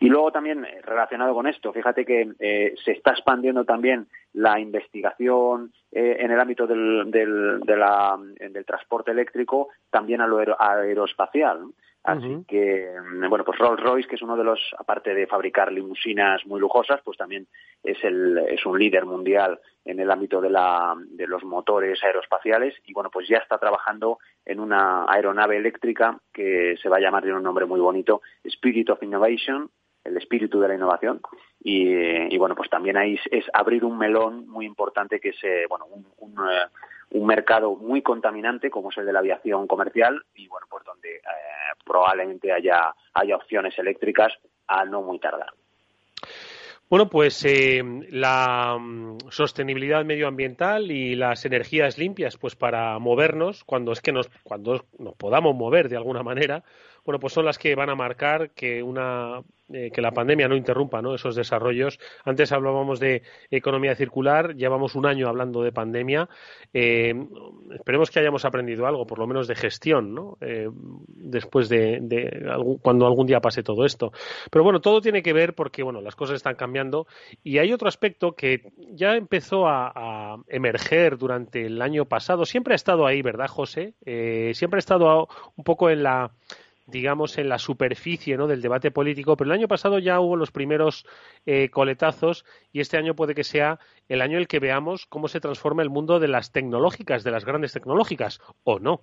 Y 0.00 0.08
luego 0.08 0.30
también 0.30 0.64
eh, 0.64 0.80
relacionado 0.82 1.34
con 1.34 1.46
esto, 1.46 1.72
fíjate 1.72 2.04
que 2.04 2.32
eh, 2.38 2.74
se 2.84 2.92
está 2.92 3.12
expandiendo 3.12 3.64
también 3.64 4.06
la 4.32 4.58
investigación 4.60 5.72
eh, 5.92 6.16
en 6.20 6.30
el 6.30 6.40
ámbito 6.40 6.66
del, 6.66 7.10
del, 7.10 7.60
de 7.60 7.76
la, 7.76 8.18
del 8.18 8.64
transporte 8.64 9.10
eléctrico 9.10 9.68
también 9.90 10.20
a 10.20 10.26
lo 10.26 10.38
aeroespacial. 10.58 11.66
Así 12.04 12.44
que, 12.46 12.86
mm, 13.00 13.30
bueno, 13.30 13.44
pues 13.46 13.58
Rolls 13.58 13.82
Royce, 13.82 14.06
que 14.06 14.16
es 14.16 14.22
uno 14.22 14.36
de 14.36 14.44
los, 14.44 14.60
aparte 14.78 15.14
de 15.14 15.26
fabricar 15.26 15.72
limusinas 15.72 16.44
muy 16.44 16.60
lujosas, 16.60 17.00
pues 17.02 17.16
también 17.16 17.46
es, 17.82 17.96
el, 18.04 18.36
es 18.46 18.66
un 18.66 18.78
líder 18.78 19.06
mundial 19.06 19.58
en 19.86 19.98
el 20.00 20.10
ámbito 20.10 20.42
de, 20.42 20.50
la, 20.50 20.94
de 20.98 21.26
los 21.26 21.42
motores 21.44 22.04
aeroespaciales 22.04 22.74
y, 22.84 22.92
bueno, 22.92 23.08
pues 23.10 23.26
ya 23.26 23.38
está 23.38 23.56
trabajando 23.56 24.18
en 24.44 24.60
una 24.60 25.06
aeronave 25.08 25.56
eléctrica 25.56 26.20
que 26.30 26.76
se 26.82 26.90
va 26.90 26.98
a 26.98 27.00
llamar 27.00 27.24
de 27.24 27.32
un 27.32 27.42
nombre 27.42 27.64
muy 27.64 27.80
bonito, 27.80 28.20
Spirit 28.44 28.90
of 28.90 29.02
Innovation, 29.02 29.70
el 30.04 30.18
espíritu 30.18 30.60
de 30.60 30.68
la 30.68 30.74
innovación. 30.74 31.22
Y, 31.58 32.36
bueno, 32.36 32.54
pues 32.54 32.68
también 32.68 32.98
ahí 32.98 33.18
es, 33.30 33.46
abrir 33.54 33.82
un 33.82 33.96
melón 33.96 34.46
muy 34.46 34.66
importante 34.66 35.18
que 35.20 35.30
es, 35.30 35.42
eh, 35.42 35.64
bueno, 35.70 35.86
un, 35.86 36.06
un, 36.18 36.32
eh, 36.32 36.66
un 37.10 37.26
mercado 37.26 37.76
muy 37.76 38.02
contaminante 38.02 38.70
como 38.70 38.90
es 38.90 38.98
el 38.98 39.06
de 39.06 39.12
la 39.12 39.20
aviación 39.20 39.66
comercial 39.66 40.22
y 40.34 40.48
bueno 40.48 40.66
pues 40.68 40.84
donde 40.84 41.16
eh, 41.16 41.20
probablemente 41.84 42.52
haya 42.52 42.94
haya 43.14 43.36
opciones 43.36 43.78
eléctricas 43.78 44.32
a 44.66 44.84
no 44.84 45.02
muy 45.02 45.18
tardar. 45.18 45.52
Bueno, 46.90 47.08
pues 47.08 47.44
eh, 47.44 47.82
la 48.10 48.76
mm, 48.78 49.18
sostenibilidad 49.30 50.04
medioambiental 50.04 50.90
y 50.90 51.16
las 51.16 51.44
energías 51.46 51.98
limpias, 51.98 52.36
pues 52.36 52.56
para 52.56 52.98
movernos, 52.98 53.64
cuando 53.64 53.92
es 53.92 54.00
que 54.00 54.12
nos, 54.12 54.28
cuando 54.42 54.84
nos 54.98 55.14
podamos 55.16 55.56
mover 55.56 55.88
de 55.88 55.96
alguna 55.96 56.22
manera, 56.22 56.62
bueno, 57.04 57.18
pues 57.20 57.32
son 57.32 57.44
las 57.44 57.58
que 57.58 57.74
van 57.74 57.90
a 57.90 57.94
marcar 57.94 58.50
que 58.50 58.82
una 58.82 59.42
eh, 59.72 59.90
que 59.90 60.02
la 60.02 60.10
pandemia 60.10 60.46
no 60.46 60.56
interrumpa 60.56 61.00
¿no? 61.00 61.14
esos 61.14 61.34
desarrollos. 61.34 61.98
Antes 62.24 62.52
hablábamos 62.52 63.00
de 63.00 63.22
economía 63.50 63.94
circular, 63.94 64.54
llevamos 64.56 64.94
un 64.94 65.06
año 65.06 65.26
hablando 65.26 65.62
de 65.62 65.72
pandemia. 65.72 66.28
Eh, 66.74 67.14
esperemos 67.72 68.10
que 68.10 68.20
hayamos 68.20 68.44
aprendido 68.44 68.86
algo, 68.86 69.06
por 69.06 69.18
lo 69.18 69.26
menos 69.26 69.48
de 69.48 69.54
gestión, 69.54 70.14
¿no? 70.14 70.36
Eh, 70.42 70.68
después 71.08 71.70
de, 71.70 71.98
cuando 72.82 73.06
algún 73.06 73.26
día 73.26 73.40
pase 73.40 73.62
todo 73.62 73.86
esto. 73.86 74.12
Pero 74.50 74.64
bueno, 74.64 74.80
todo 74.80 75.00
tiene 75.00 75.22
que 75.22 75.32
ver 75.32 75.54
porque 75.54 75.82
bueno, 75.82 76.02
las 76.02 76.14
cosas 76.14 76.36
están 76.36 76.56
cambiando 76.56 77.06
y 77.42 77.56
hay 77.56 77.72
otro 77.72 77.88
aspecto 77.88 78.32
que 78.32 78.70
ya 78.92 79.16
empezó 79.16 79.66
a, 79.66 79.92
a 79.94 80.36
emerger 80.48 81.16
durante 81.16 81.64
el 81.64 81.80
año 81.80 82.04
pasado. 82.04 82.44
Siempre 82.44 82.74
ha 82.74 82.76
estado 82.76 83.06
ahí, 83.06 83.22
¿verdad, 83.22 83.48
José? 83.48 83.94
siempre 84.52 84.76
ha 84.76 84.78
estado 84.78 85.28
un 85.56 85.64
poco 85.64 85.88
en 85.88 86.02
la 86.02 86.32
digamos, 86.86 87.38
en 87.38 87.48
la 87.48 87.58
superficie 87.58 88.36
¿no? 88.36 88.46
del 88.46 88.62
debate 88.62 88.90
político, 88.90 89.36
pero 89.36 89.50
el 89.50 89.58
año 89.58 89.68
pasado 89.68 89.98
ya 89.98 90.20
hubo 90.20 90.36
los 90.36 90.50
primeros 90.50 91.06
eh, 91.46 91.70
coletazos 91.70 92.44
y 92.72 92.80
este 92.80 92.96
año 92.96 93.14
puede 93.14 93.34
que 93.34 93.44
sea 93.44 93.78
el 94.08 94.20
año 94.20 94.34
en 94.34 94.40
el 94.40 94.48
que 94.48 94.60
veamos 94.60 95.06
cómo 95.06 95.28
se 95.28 95.40
transforma 95.40 95.82
el 95.82 95.90
mundo 95.90 96.20
de 96.20 96.28
las 96.28 96.52
tecnológicas, 96.52 97.24
de 97.24 97.30
las 97.30 97.44
grandes 97.44 97.72
tecnológicas, 97.72 98.40
¿o 98.64 98.78
no? 98.78 99.00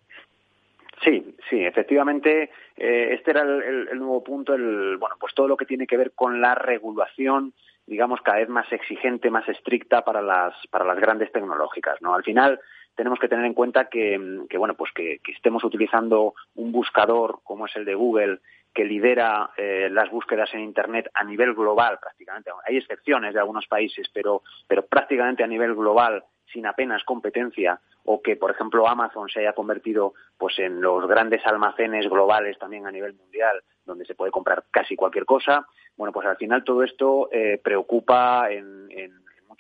Sí, 1.03 1.35
sí, 1.49 1.63
efectivamente, 1.63 2.51
eh, 2.77 3.13
este 3.13 3.31
era 3.31 3.41
el, 3.41 3.87
el, 3.91 3.97
nuevo 3.97 4.23
punto, 4.23 4.53
el, 4.53 4.97
bueno, 4.97 5.15
pues 5.19 5.33
todo 5.33 5.47
lo 5.47 5.57
que 5.57 5.65
tiene 5.65 5.87
que 5.87 5.97
ver 5.97 6.11
con 6.11 6.41
la 6.41 6.53
regulación, 6.53 7.53
digamos, 7.87 8.21
cada 8.21 8.37
vez 8.37 8.49
más 8.49 8.71
exigente, 8.71 9.31
más 9.31 9.49
estricta 9.49 10.03
para 10.03 10.21
las, 10.21 10.53
para 10.69 10.85
las 10.85 10.99
grandes 10.99 11.31
tecnológicas, 11.31 11.99
¿no? 12.01 12.13
Al 12.13 12.23
final, 12.23 12.59
tenemos 12.95 13.19
que 13.19 13.27
tener 13.27 13.45
en 13.45 13.53
cuenta 13.53 13.85
que, 13.85 14.17
bueno, 14.57 14.75
pues 14.75 14.91
que, 14.93 15.19
estemos 15.27 15.63
utilizando 15.63 16.33
un 16.55 16.71
buscador 16.71 17.39
como 17.43 17.65
es 17.65 17.75
el 17.75 17.85
de 17.85 17.95
Google, 17.95 18.39
que 18.73 18.85
lidera 18.85 19.51
eh, 19.57 19.89
las 19.91 20.09
búsquedas 20.09 20.53
en 20.53 20.61
Internet 20.61 21.09
a 21.13 21.23
nivel 21.23 21.53
global 21.53 21.99
prácticamente. 21.99 22.51
Hay 22.65 22.77
excepciones 22.77 23.33
de 23.33 23.39
algunos 23.39 23.67
países, 23.67 24.07
pero, 24.13 24.43
pero 24.67 24.85
prácticamente 24.85 25.43
a 25.43 25.47
nivel 25.47 25.75
global 25.75 26.23
sin 26.51 26.65
apenas 26.65 27.03
competencia 27.03 27.79
o 28.03 28.21
que 28.21 28.35
por 28.35 28.51
ejemplo 28.51 28.87
Amazon 28.87 29.29
se 29.29 29.41
haya 29.41 29.53
convertido 29.53 30.13
pues 30.37 30.57
en 30.59 30.81
los 30.81 31.07
grandes 31.07 31.45
almacenes 31.45 32.09
globales 32.09 32.57
también 32.57 32.87
a 32.87 32.91
nivel 32.91 33.13
mundial 33.13 33.61
donde 33.85 34.05
se 34.05 34.15
puede 34.15 34.31
comprar 34.31 34.65
casi 34.71 34.95
cualquier 34.95 35.25
cosa 35.25 35.65
bueno 35.95 36.11
pues 36.11 36.27
al 36.27 36.37
final 36.37 36.63
todo 36.63 36.83
esto 36.83 37.29
eh, 37.31 37.59
preocupa 37.63 38.51
en, 38.51 38.89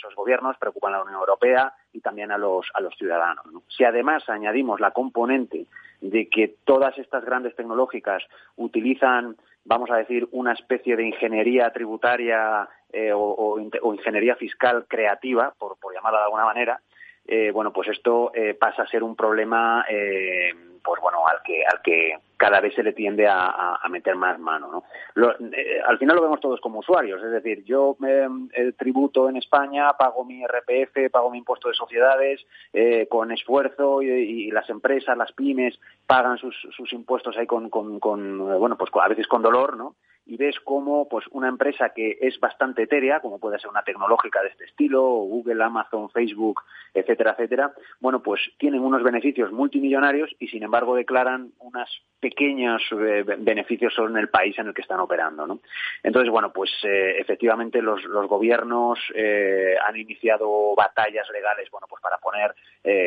muchos 0.01 0.15
gobiernos, 0.15 0.57
preocupan 0.57 0.93
a 0.93 0.97
la 0.97 1.03
Unión 1.03 1.19
Europea 1.19 1.73
y 1.93 1.99
también 1.99 2.31
a 2.31 2.37
los, 2.37 2.67
a 2.73 2.81
los 2.81 2.95
ciudadanos. 2.95 3.45
Si 3.67 3.83
además 3.83 4.27
añadimos 4.29 4.79
la 4.79 4.91
componente 4.91 5.65
de 6.01 6.27
que 6.27 6.55
todas 6.63 6.97
estas 6.97 7.23
grandes 7.23 7.55
tecnológicas 7.55 8.23
utilizan, 8.55 9.35
vamos 9.65 9.91
a 9.91 9.97
decir, 9.97 10.27
una 10.31 10.53
especie 10.53 10.95
de 10.95 11.05
ingeniería 11.05 11.71
tributaria 11.71 12.67
eh, 12.91 13.11
o, 13.13 13.59
ingeniería 13.59 14.35
fiscal 14.35 14.85
creativa, 14.87 15.53
por, 15.57 15.77
por 15.77 15.93
llamarla 15.93 16.19
de 16.19 16.25
alguna 16.25 16.45
manera, 16.45 16.81
eh, 17.27 17.51
bueno, 17.51 17.71
pues 17.71 17.89
esto 17.89 18.31
eh, 18.33 18.55
pasa 18.55 18.83
a 18.83 18.87
ser 18.87 19.03
un 19.03 19.15
problema, 19.15 19.85
eh, 19.87 20.51
pues 20.83 21.01
bueno, 21.01 21.19
al 21.27 21.41
que, 21.43 21.63
al 21.65 21.81
que 21.81 22.17
cada 22.37 22.59
vez 22.59 22.73
se 22.73 22.83
le 22.83 22.93
tiende 22.93 23.27
a, 23.27 23.79
meter 23.89 24.15
más 24.15 24.39
mano, 24.39 24.71
¿no? 24.71 24.83
al 25.85 25.97
final 25.99 26.15
lo 26.15 26.23
vemos 26.23 26.39
todos 26.39 26.59
como 26.61 26.79
usuarios, 26.79 27.21
es 27.21 27.31
decir, 27.31 27.63
yo 27.65 27.95
me 27.99 28.27
tributo 28.77 29.29
en 29.29 29.37
España, 29.37 29.91
pago 29.93 30.23
mi 30.23 30.41
RPF, 30.43 31.11
pago 31.11 31.29
mi 31.29 31.39
impuesto 31.39 31.67
de 31.67 31.75
sociedades 31.75 32.41
con 33.09 33.31
esfuerzo 33.31 34.01
y, 34.01 34.49
las 34.49 34.69
empresas, 34.69 35.17
las 35.17 35.31
pymes 35.33 35.77
pagan 36.07 36.37
sus, 36.37 36.55
sus 36.75 36.91
impuestos 36.93 37.37
ahí 37.37 37.45
con, 37.45 37.69
con, 37.69 37.99
con, 37.99 38.39
bueno, 38.59 38.77
pues 38.77 38.89
a 38.95 39.07
veces 39.07 39.27
con 39.27 39.41
dolor, 39.41 39.77
¿no? 39.77 39.95
Y 40.25 40.37
ves 40.37 40.55
cómo 40.63 41.07
pues 41.09 41.25
una 41.31 41.47
empresa 41.47 41.89
que 41.89 42.17
es 42.21 42.39
bastante 42.39 42.83
etérea, 42.83 43.19
como 43.19 43.39
puede 43.39 43.59
ser 43.59 43.69
una 43.69 43.83
tecnológica 43.83 44.41
de 44.41 44.49
este 44.49 44.65
estilo, 44.65 45.01
Google, 45.01 45.63
Amazon, 45.63 46.09
Facebook, 46.09 46.61
etcétera, 46.93 47.31
etcétera, 47.31 47.73
bueno, 47.99 48.21
pues 48.21 48.41
tienen 48.57 48.81
unos 48.81 49.03
beneficios 49.03 49.51
multimillonarios 49.51 50.29
y 50.39 50.47
sin 50.47 50.63
embargo 50.63 50.95
declaran 50.95 51.51
unos 51.59 51.89
pequeños 52.19 52.81
eh, 52.91 53.23
beneficios 53.39 53.93
solo 53.93 54.09
en 54.09 54.17
el 54.17 54.29
país 54.29 54.57
en 54.59 54.67
el 54.67 54.73
que 54.73 54.81
están 54.81 54.99
operando, 54.99 55.47
¿no? 55.47 55.59
Entonces, 56.03 56.31
bueno, 56.31 56.51
pues 56.53 56.69
eh, 56.83 57.15
efectivamente 57.19 57.81
los, 57.81 58.03
los 58.03 58.27
gobiernos 58.27 58.99
eh, 59.15 59.75
han 59.85 59.97
iniciado 59.97 60.75
batallas 60.75 61.27
legales, 61.31 61.69
bueno, 61.71 61.87
pues 61.89 62.01
para 62.01 62.17
poner 62.17 62.53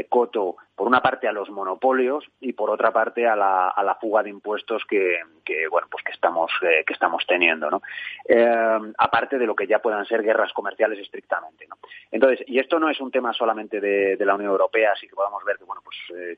coto 0.09 0.57
por 0.75 0.89
una 0.89 1.01
parte 1.01 1.29
a 1.29 1.33
los 1.33 1.51
monopolios 1.51 2.25
y 2.41 2.53
por 2.53 2.71
otra 2.71 2.93
parte 2.93 3.27
a 3.29 3.37
la, 3.37 3.69
a 3.69 3.83
la 3.85 3.95
fuga 3.95 4.23
de 4.23 4.31
impuestos 4.31 4.83
que, 4.89 5.21
que 5.45 5.69
bueno, 5.69 5.87
pues 5.91 6.03
que 6.03 6.13
estamos 6.13 6.51
que 6.61 6.93
estamos 6.93 7.25
teniendo, 7.27 7.71
¿no? 7.71 7.83
Eh, 8.29 8.93
aparte 8.99 9.39
de 9.39 9.47
lo 9.47 9.55
que 9.55 9.67
ya 9.67 9.79
puedan 9.79 10.05
ser 10.07 10.23
guerras 10.23 10.53
comerciales 10.53 10.99
estrictamente, 10.99 11.67
¿no? 11.69 11.77
Entonces, 12.11 12.45
y 12.49 12.59
esto 12.59 12.79
no 12.79 12.89
es 12.89 13.01
un 13.01 13.11
tema 13.11 13.33
solamente 13.33 13.81
de, 13.81 14.17
la 14.25 14.35
Unión 14.35 14.53
Europea, 14.53 14.93
así 14.93 15.07
que 15.07 15.15
podamos 15.15 15.45
ver 15.45 15.59
que, 15.59 15.65
bueno, 15.65 15.83
pues 15.85 15.97
eh, 16.17 16.37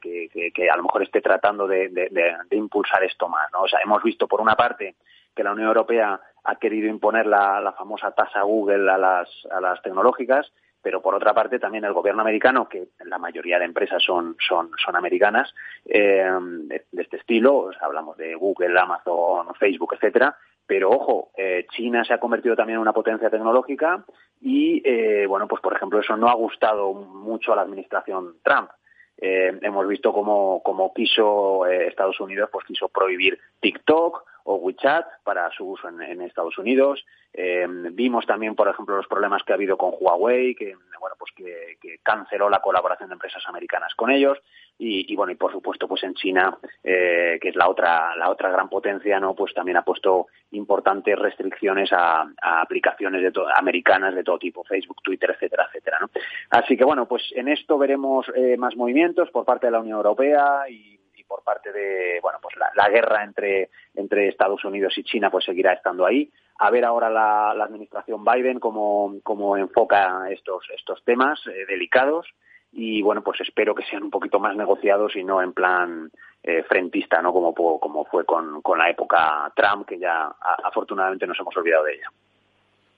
que, 0.53 0.71
a 0.71 0.77
lo 0.77 0.83
mejor 0.83 1.03
esté 1.03 1.21
tratando 1.21 1.67
de, 1.67 2.47
impulsar 2.51 3.05
esto 3.05 3.29
más, 3.29 3.51
¿no? 3.53 3.63
O 3.63 3.69
sea, 3.69 3.81
hemos 3.81 4.03
visto 4.03 4.27
por 4.27 4.41
una 4.41 4.57
parte 4.57 4.97
que 5.35 5.45
la 5.45 5.53
Unión 5.53 5.69
Europea 5.69 6.21
ha 6.45 6.57
querido 6.57 6.89
imponer 6.89 7.27
la, 7.27 7.75
famosa 7.77 8.11
tasa 8.13 8.43
Google 8.43 8.91
a 8.91 8.99
las, 8.99 9.29
a 9.51 9.61
las 9.61 9.81
tecnológicas, 9.83 10.51
pero 10.87 11.03
por 11.03 11.17
otra 11.17 11.35
parte 11.35 11.59
también 11.59 11.85
el 11.85 11.93
gobierno 11.93 12.23
americano, 12.23 12.69
que 12.69 12.91
la 13.07 13.19
mayoría 13.19 13.59
de 13.59 13.65
empresas 13.65 14.01
son, 14.01 14.37
son, 14.39 14.71
son 14.77 14.95
americanas, 14.95 15.53
eh, 15.85 16.25
de, 16.41 16.85
este 17.03 17.17
estilo, 17.17 17.71
hablamos 17.81 18.17
de 18.17 18.37
Google, 18.37 18.79
Amazon, 18.79 19.53
Facebook, 19.59 19.95
etcétera, 19.95 20.37
Pero 20.65 20.91
ojo, 20.91 21.33
eh, 21.37 21.67
China 21.73 22.05
se 22.05 22.15
ha 22.15 22.21
convertido 22.21 22.55
también 22.55 22.77
en 22.77 22.83
una 22.83 22.93
potencia 22.93 23.29
tecnológica 23.29 24.05
y, 24.41 24.81
eh, 24.89 25.27
bueno, 25.27 25.49
pues 25.49 25.61
por 25.61 25.75
ejemplo, 25.75 25.99
eso 25.99 26.17
no 26.17 26.29
ha 26.29 26.35
gustado 26.35 26.93
mucho 26.95 27.53
a 27.53 27.57
la 27.57 27.63
administración 27.63 28.37
Trump. 28.45 28.71
Hemos 29.19 29.89
visto 29.89 30.13
cómo, 30.13 30.63
cómo 30.63 30.95
quiso 30.95 31.67
Estados 31.67 32.21
Unidos, 32.21 32.49
pues 32.53 32.65
quiso 32.65 32.89
prohibir 32.91 33.41
TikTok 33.59 34.23
o 34.47 34.57
WeChat 34.57 35.07
para 35.25 35.51
su 35.51 35.71
uso 35.71 35.89
en, 35.89 36.23
Estados 36.23 36.57
Unidos. 36.57 37.05
Eh, 37.33 37.67
vimos 37.93 38.25
también, 38.27 38.55
por 38.55 38.69
ejemplo, 38.69 38.97
los 38.97 39.07
problemas 39.09 39.43
que 39.43 39.53
ha 39.53 39.57
habido 39.57 39.77
con 39.77 39.93
Huawei, 39.99 40.55
que 40.55 40.77
bueno, 41.01 41.17
pues 41.19 41.33
que, 41.37 41.99
canceló 42.03 42.49
la 42.49 42.61
colaboración 42.61 43.09
de 43.09 43.15
empresas 43.15 43.43
americanas 43.47 43.95
con 43.95 44.11
ellos. 44.11 44.39
Y, 44.79 45.17
bueno, 45.17 45.33
y 45.33 45.37
por 45.37 45.51
supuesto, 45.53 45.89
pues 45.89 46.03
en 46.05 46.15
China, 46.15 46.59
eh, 46.85 47.39
que 47.41 47.49
es 47.49 47.57
la 47.57 47.69
otra 47.69 48.15
la 48.15 48.31
otra 48.31 48.51
gran 48.51 48.69
potencia, 48.69 49.19
no, 49.19 49.35
pues 49.35 49.55
también 49.55 49.79
ha 49.79 49.83
puesto 49.83 50.27
importantes 50.51 51.19
restricciones 51.19 51.91
a, 51.93 52.27
aplicaciones 52.43 53.23
de 53.23 53.33
americanas 53.57 54.15
de 54.15 54.23
todo 54.23 54.39
tipo, 54.39 54.65
Facebook, 54.65 55.03
Twitter, 55.03 55.31
etcétera, 55.31 55.67
etcétera. 55.69 55.99
¿no? 56.01 56.11
Así 56.51 56.77
que 56.77 56.85
bueno, 56.85 57.09
pues 57.09 57.23
en 57.35 57.49
esto 57.49 57.79
veremos 57.79 58.27
eh, 58.35 58.57
más 58.59 58.77
movimientos 58.77 59.31
por 59.31 59.47
parte 59.47 59.67
de 59.67 59.73
la 59.73 59.81
Unión 59.81 59.97
Europea 59.97 60.69
y 60.69 60.96
por 61.27 61.43
parte 61.43 61.73
de, 61.73 62.19
bueno, 62.23 62.39
pues 62.41 62.55
la, 62.57 62.89
guerra 62.89 63.25
entre, 63.25 63.71
entre 63.95 64.29
Estados 64.29 64.65
Unidos 64.65 64.97
y 64.97 65.05
China 65.05 65.31
pues 65.31 65.45
seguirá 65.45 65.73
estando 65.73 66.07
ahí. 66.07 66.31
A 66.59 66.71
ver 66.71 66.85
ahora 66.85 67.11
la, 67.11 67.51
administración 67.51 68.25
Biden 68.25 68.61
cómo, 68.61 69.15
cómo, 69.23 69.57
enfoca 69.57 70.31
estos, 70.31 70.65
estos 70.75 71.03
temas 71.05 71.41
eh, 71.47 71.67
delicados 71.67 72.27
y 72.73 73.03
bueno, 73.03 73.23
pues 73.23 73.41
espero 73.41 73.75
que 73.75 73.85
sean 73.85 74.03
un 74.03 74.11
poquito 74.11 74.39
más 74.39 74.57
negociados 74.57 75.17
y 75.17 75.25
no 75.25 75.41
en 75.41 75.53
plan 75.53 76.11
eh, 76.43 76.63
frentista, 76.65 77.23
¿no? 77.23 77.33
Como, 77.33 77.55
como 77.55 78.05
fue 78.05 78.25
con, 78.25 78.61
con 78.63 78.79
la 78.79 78.91
época 78.91 79.51
Trump, 79.55 79.87
que 79.87 79.99
ya 79.99 80.35
afortunadamente 80.65 81.27
nos 81.27 81.39
hemos 81.41 81.57
olvidado 81.57 81.85
de 81.85 81.95
ella. 81.95 82.11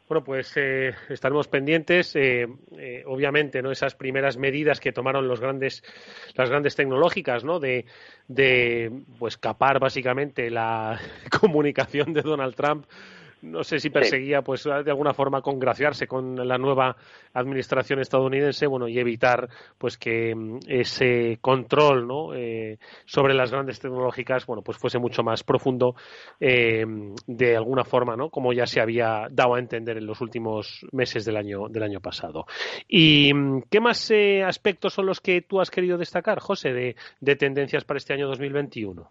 Bueno, 0.09 0.25
pues 0.25 0.53
eh, 0.57 0.94
estaremos 1.11 1.49
pendientes. 1.49 2.16
Eh, 2.16 2.47
eh, 2.79 3.03
obviamente, 3.07 3.61
no 3.61 3.71
esas 3.71 3.94
primeras 3.94 4.38
medidas 4.38 4.81
que 4.81 4.90
tomaron 4.90 5.29
los 5.29 5.38
grandes, 5.38 5.85
las 6.35 6.49
grandes 6.49 6.75
tecnológicas, 6.77 7.44
¿no? 7.44 7.61
De, 7.61 7.85
de 8.27 8.90
pues 9.18 9.37
capar 9.37 9.79
básicamente 9.79 10.51
la 10.51 10.99
comunicación 11.40 12.14
de 12.14 12.23
Donald 12.23 12.55
Trump 12.55 12.87
no 13.42 13.64
sé 13.64 13.79
si 13.79 13.90
perseguía 13.90 14.42
pues 14.42 14.64
de 14.64 14.90
alguna 14.90 15.14
forma 15.14 15.42
congraciarse 15.42 16.07
con 16.07 16.46
la 16.46 16.59
nueva 16.59 16.96
administración 17.35 18.01
estadounidense 18.01 18.66
bueno 18.66 18.88
y 18.88 18.98
evitar 18.98 19.48
pues 19.77 19.96
que 19.96 20.35
mm, 20.35 20.59
ese 20.66 21.38
control 21.40 22.07
¿no? 22.07 22.35
Eh, 22.35 22.79
sobre 23.05 23.35
las 23.35 23.51
grandes 23.51 23.81
tecnológicas 23.81 24.46
bueno 24.46 24.62
pues 24.62 24.79
fuese 24.79 24.98
mucho 24.98 25.22
más 25.22 25.42
profundo 25.42 25.94
eh, 26.40 26.85
de 27.27 27.57
alguna 27.57 27.85
forma 27.85 28.16
no 28.16 28.31
como 28.31 28.53
ya 28.53 28.66
se 28.66 28.81
había 28.81 29.27
dado 29.31 29.55
a 29.55 29.59
entender 29.59 29.96
en 29.96 30.07
los 30.07 30.20
últimos 30.20 30.87
meses 30.92 31.24
del 31.24 31.37
año 31.37 31.68
del 31.68 31.83
año 31.83 32.01
pasado. 32.01 32.46
Y 32.87 33.33
mm, 33.35 33.62
qué 33.70 33.81
más 33.81 34.11
eh, 34.11 34.42
aspectos 34.42 34.94
son 34.94 35.07
los 35.07 35.20
que 35.20 35.42
tú 35.42 35.61
has 35.61 35.70
querido 35.70 35.98
destacar 35.98 36.40
José 36.40 36.72
de, 36.72 36.96
de 37.20 37.37
tendencias 37.37 37.85
para 37.85 37.98
este 37.98 38.14
año 38.14 38.29
2021 38.29 39.11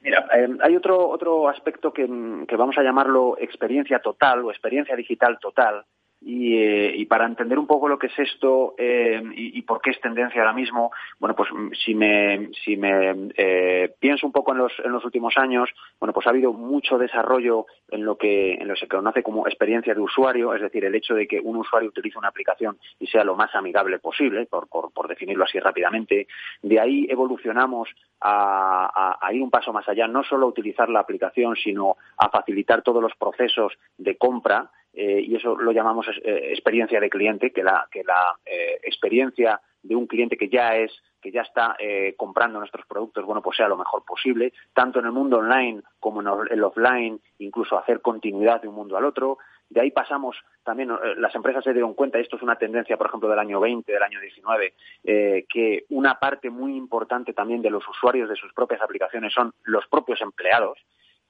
Mira, 0.00 0.26
eh, 0.34 0.48
hay 0.62 0.76
otro, 0.76 1.08
otro 1.08 1.48
aspecto 1.48 1.92
que, 1.92 2.06
que, 2.48 2.56
vamos 2.56 2.76
a 2.78 2.82
llamarlo 2.82 3.36
experiencia 3.38 4.00
total 4.00 4.44
o 4.44 4.50
experiencia 4.50 4.96
digital 4.96 5.38
total, 5.38 5.84
eh, 6.22 6.92
y, 6.96 7.06
para 7.06 7.24
entender 7.24 7.58
un 7.58 7.66
poco 7.66 7.88
lo 7.88 7.98
que 7.98 8.08
es 8.08 8.18
esto 8.18 8.74
eh, 8.76 9.22
y, 9.34 9.62
por 9.62 9.80
qué 9.80 9.90
es 9.90 10.00
tendencia 10.00 10.42
ahora 10.42 10.52
mismo, 10.52 10.92
bueno, 11.18 11.34
pues 11.34 11.48
mm, 11.50 11.70
si 11.82 11.94
me, 11.94 12.50
si 12.62 12.76
me 12.76 13.30
eh, 13.36 13.94
pienso 13.98 14.26
un 14.26 14.32
poco 14.32 14.52
en 14.52 14.58
los, 14.58 14.72
en 14.84 14.92
los 14.92 15.02
últimos 15.04 15.38
años, 15.38 15.70
bueno, 15.98 16.12
pues 16.12 16.26
ha 16.26 16.30
habido 16.30 16.52
mucho 16.52 16.98
desarrollo 16.98 17.64
en 17.88 18.04
lo 18.04 18.16
que 18.16 18.52
en 18.54 18.68
lo 18.68 18.74
que 18.74 18.80
se 18.80 18.88
conoce 18.88 19.22
como 19.22 19.46
experiencia 19.46 19.94
de 19.94 20.00
usuario, 20.00 20.54
es 20.54 20.60
decir, 20.60 20.84
el 20.84 20.94
hecho 20.94 21.14
de 21.14 21.26
que 21.26 21.40
un 21.40 21.56
usuario 21.56 21.88
utilice 21.88 22.18
una 22.18 22.28
aplicación 22.28 22.78
y 22.98 23.06
sea 23.06 23.24
lo 23.24 23.34
más 23.34 23.54
amigable 23.54 23.98
posible, 23.98 24.44
por, 24.44 24.68
por, 24.68 25.08
definirlo 25.08 25.44
así 25.44 25.58
rápidamente. 25.58 26.28
De 26.62 26.78
ahí 26.78 27.06
evolucionamos 27.08 27.88
a, 28.20 29.18
a, 29.20 29.32
ir 29.32 29.42
un 29.42 29.50
paso 29.50 29.72
más 29.72 29.88
allá, 29.88 30.06
no 30.06 30.22
solo 30.22 30.46
a 30.46 30.50
utilizar 30.50 30.88
la 30.90 31.00
aplicación, 31.00 31.56
sino 31.56 31.96
a 32.18 32.28
facilitar 32.28 32.82
todos 32.82 33.02
los 33.02 33.14
procesos 33.16 33.72
de 33.96 34.16
compra 34.16 34.70
eh, 34.92 35.22
y 35.24 35.36
eso 35.36 35.56
lo 35.56 35.72
llamamos 35.72 36.06
eh, 36.08 36.48
experiencia 36.50 37.00
de 37.00 37.10
cliente, 37.10 37.52
que 37.52 37.62
la, 37.62 37.86
que 37.90 38.02
la 38.02 38.34
eh, 38.44 38.80
experiencia 38.82 39.60
de 39.82 39.94
un 39.94 40.06
cliente 40.06 40.36
que 40.36 40.48
ya 40.48 40.76
es 40.76 40.92
que 41.22 41.30
ya 41.30 41.42
está 41.42 41.76
comprando 42.16 42.58
nuestros 42.58 42.86
productos, 42.86 43.26
bueno, 43.26 43.42
pues 43.42 43.58
sea 43.58 43.68
lo 43.68 43.76
mejor 43.76 44.02
posible, 44.06 44.54
tanto 44.72 45.00
en 45.00 45.04
el 45.04 45.12
mundo 45.12 45.36
online 45.36 45.82
como 45.98 46.22
en 46.22 46.48
el 46.50 46.64
offline, 46.64 47.20
incluso 47.40 47.78
hacer 47.78 48.00
continuidad 48.00 48.62
de 48.62 48.68
un 48.68 48.74
mundo 48.74 48.96
al 48.96 49.04
otro. 49.04 49.36
De 49.68 49.82
ahí 49.82 49.90
pasamos 49.90 50.38
también, 50.64 50.90
las 51.18 51.34
empresas 51.34 51.62
se 51.62 51.74
dieron 51.74 51.92
cuenta, 51.92 52.18
esto 52.18 52.36
es 52.36 52.42
una 52.42 52.56
tendencia, 52.56 52.96
por 52.96 53.08
ejemplo, 53.08 53.28
del 53.28 53.38
año 53.38 53.60
20, 53.60 53.92
del 53.92 54.02
año 54.02 54.18
19, 54.18 54.72
que 55.46 55.84
una 55.90 56.18
parte 56.18 56.48
muy 56.48 56.74
importante 56.74 57.34
también 57.34 57.60
de 57.60 57.68
los 57.68 57.86
usuarios 57.86 58.26
de 58.26 58.36
sus 58.36 58.54
propias 58.54 58.80
aplicaciones 58.80 59.34
son 59.34 59.52
los 59.64 59.86
propios 59.88 60.22
empleados 60.22 60.78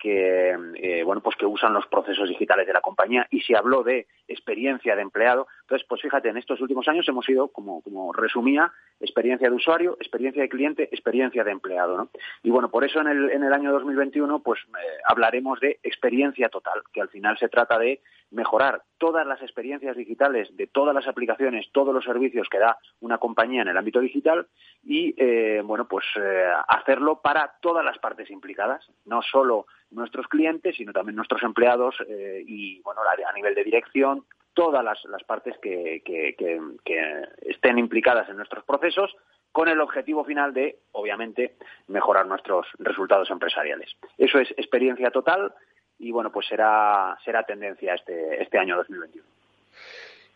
que 0.00 0.56
eh, 0.76 1.02
bueno 1.04 1.20
pues 1.20 1.36
que 1.36 1.46
usan 1.46 1.74
los 1.74 1.86
procesos 1.86 2.28
digitales 2.28 2.66
de 2.66 2.72
la 2.72 2.80
compañía. 2.80 3.26
Y 3.30 3.40
se 3.42 3.56
habló 3.56 3.82
de 3.82 4.06
experiencia 4.26 4.96
de 4.96 5.02
empleado 5.02 5.46
entonces 5.70 5.86
pues 5.88 6.02
fíjate 6.02 6.28
en 6.28 6.36
estos 6.36 6.60
últimos 6.60 6.88
años 6.88 7.08
hemos 7.08 7.28
ido 7.28 7.48
como 7.48 8.12
resumía 8.12 8.72
experiencia 8.98 9.48
de 9.48 9.54
usuario 9.54 9.96
experiencia 10.00 10.42
de 10.42 10.48
cliente 10.48 10.82
experiencia 10.90 11.44
de 11.44 11.52
empleado 11.52 11.96
¿no? 11.96 12.10
y 12.42 12.50
bueno 12.50 12.70
por 12.70 12.82
eso 12.82 13.00
en 13.00 13.06
el 13.06 13.30
en 13.30 13.44
el 13.44 13.52
año 13.52 13.70
2021 13.70 14.42
pues 14.42 14.58
eh, 14.60 15.00
hablaremos 15.08 15.60
de 15.60 15.78
experiencia 15.84 16.48
total 16.48 16.82
que 16.92 17.00
al 17.00 17.08
final 17.08 17.38
se 17.38 17.48
trata 17.48 17.78
de 17.78 18.00
mejorar 18.32 18.82
todas 18.98 19.26
las 19.26 19.40
experiencias 19.42 19.96
digitales 19.96 20.54
de 20.56 20.66
todas 20.66 20.94
las 20.94 21.08
aplicaciones, 21.08 21.66
todos 21.72 21.92
los 21.92 22.04
servicios 22.04 22.48
que 22.48 22.58
da 22.58 22.78
una 23.00 23.18
compañía 23.18 23.62
en 23.62 23.68
el 23.68 23.76
ámbito 23.76 24.00
digital 24.00 24.46
y, 24.84 25.14
eh, 25.16 25.62
bueno, 25.64 25.88
pues 25.88 26.04
eh, 26.16 26.46
hacerlo 26.68 27.20
para 27.20 27.54
todas 27.60 27.84
las 27.84 27.98
partes 27.98 28.30
implicadas, 28.30 28.88
no 29.04 29.20
solo 29.22 29.66
nuestros 29.90 30.28
clientes, 30.28 30.76
sino 30.76 30.92
también 30.92 31.16
nuestros 31.16 31.42
empleados 31.42 31.96
y, 32.46 32.80
bueno, 32.82 33.00
a 33.02 33.32
nivel 33.32 33.54
de 33.54 33.64
dirección, 33.64 34.24
todas 34.54 34.84
las, 34.84 35.24
partes 35.24 35.56
que, 35.58 36.02
estén 37.42 37.78
implicadas 37.78 38.28
en 38.28 38.36
nuestros 38.36 38.64
procesos 38.64 39.14
con 39.52 39.68
el 39.68 39.80
objetivo 39.80 40.24
final 40.24 40.54
de, 40.54 40.78
obviamente, 40.92 41.56
mejorar 41.88 42.26
nuestros 42.26 42.66
resultados 42.78 43.30
empresariales. 43.30 43.90
Eso 44.16 44.38
es 44.38 44.50
experiencia 44.52 45.10
total 45.10 45.52
y 45.98 46.12
bueno, 46.12 46.30
pues 46.30 46.46
será, 46.46 47.18
será 47.24 47.42
tendencia 47.42 47.94
este, 47.94 48.42
este 48.42 48.58
año 48.58 48.76
2021. 48.76 49.24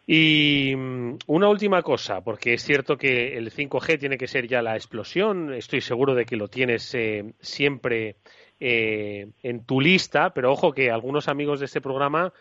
Y 0.07 0.75
mm, 0.77 1.19
una 1.29 1.49
última 1.49 1.83
cosa, 1.83 2.23
porque 2.23 2.55
es 2.55 2.63
cierto 2.63 2.99
que 2.99 3.39
el 3.39 3.51
5G 3.51 3.99
tiene 3.99 4.19
que 4.19 4.27
ser 4.29 4.47
ya 4.47 4.61
la 4.61 4.75
explosión, 4.75 5.55
estoy 5.55 5.81
seguro 5.81 6.15
de 6.15 6.27
que 6.27 6.37
lo 6.37 6.49
tienes 6.49 6.95
eh, 6.95 7.33
siempre 7.41 8.17
eh, 8.61 9.29
en 9.43 9.65
tu 9.65 9.81
lista, 9.81 10.31
pero 10.35 10.53
ojo 10.53 10.73
que 10.73 10.91
algunos 10.91 11.29
amigos 11.29 11.61
de 11.61 11.67
este 11.67 11.81
programa 11.81 12.33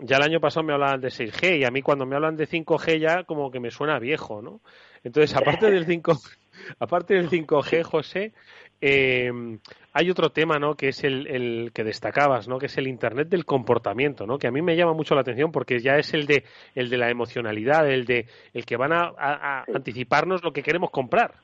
ya 0.00 0.16
el 0.16 0.22
año 0.22 0.40
pasado 0.40 0.64
me 0.64 0.72
hablaban 0.72 1.00
de 1.00 1.08
6G 1.08 1.60
y 1.60 1.64
a 1.64 1.70
mí 1.70 1.82
cuando 1.82 2.06
me 2.06 2.14
hablan 2.14 2.36
de 2.36 2.48
5G 2.48 3.00
ya 3.00 3.24
como 3.24 3.50
que 3.50 3.60
me 3.60 3.70
suena 3.70 3.98
viejo, 3.98 4.42
¿no? 4.42 4.60
Entonces, 5.02 5.36
aparte 5.36 5.70
del 5.70 5.86
5 5.86 6.16
aparte 6.78 7.14
del 7.14 7.30
5G, 7.30 7.82
José, 7.82 8.32
eh, 8.80 9.30
hay 9.92 10.10
otro 10.10 10.30
tema, 10.30 10.58
¿no? 10.58 10.74
Que 10.74 10.88
es 10.88 11.02
el, 11.02 11.72
que 11.74 11.82
destacabas, 11.82 12.46
¿no? 12.46 12.58
Que 12.58 12.66
es 12.66 12.78
el 12.78 12.86
Internet 12.86 13.28
del 13.28 13.44
comportamiento, 13.44 14.26
¿no? 14.26 14.38
Que 14.38 14.46
a 14.46 14.52
mí 14.52 14.62
me 14.62 14.76
llama 14.76 14.92
mucho 14.92 15.14
la 15.14 15.22
atención 15.22 15.50
porque 15.50 15.80
ya 15.80 15.96
es 15.96 16.14
el 16.14 16.26
de 16.26 16.44
el 16.74 16.88
de 16.88 16.98
la 16.98 17.10
emocionalidad, 17.10 17.90
el 17.90 18.04
de 18.04 18.26
el 18.54 18.64
que 18.64 18.76
van 18.76 18.92
a, 18.92 19.64
anticiparnos 19.74 20.44
lo 20.44 20.52
que 20.52 20.62
queremos 20.62 20.90
comprar. 20.90 21.34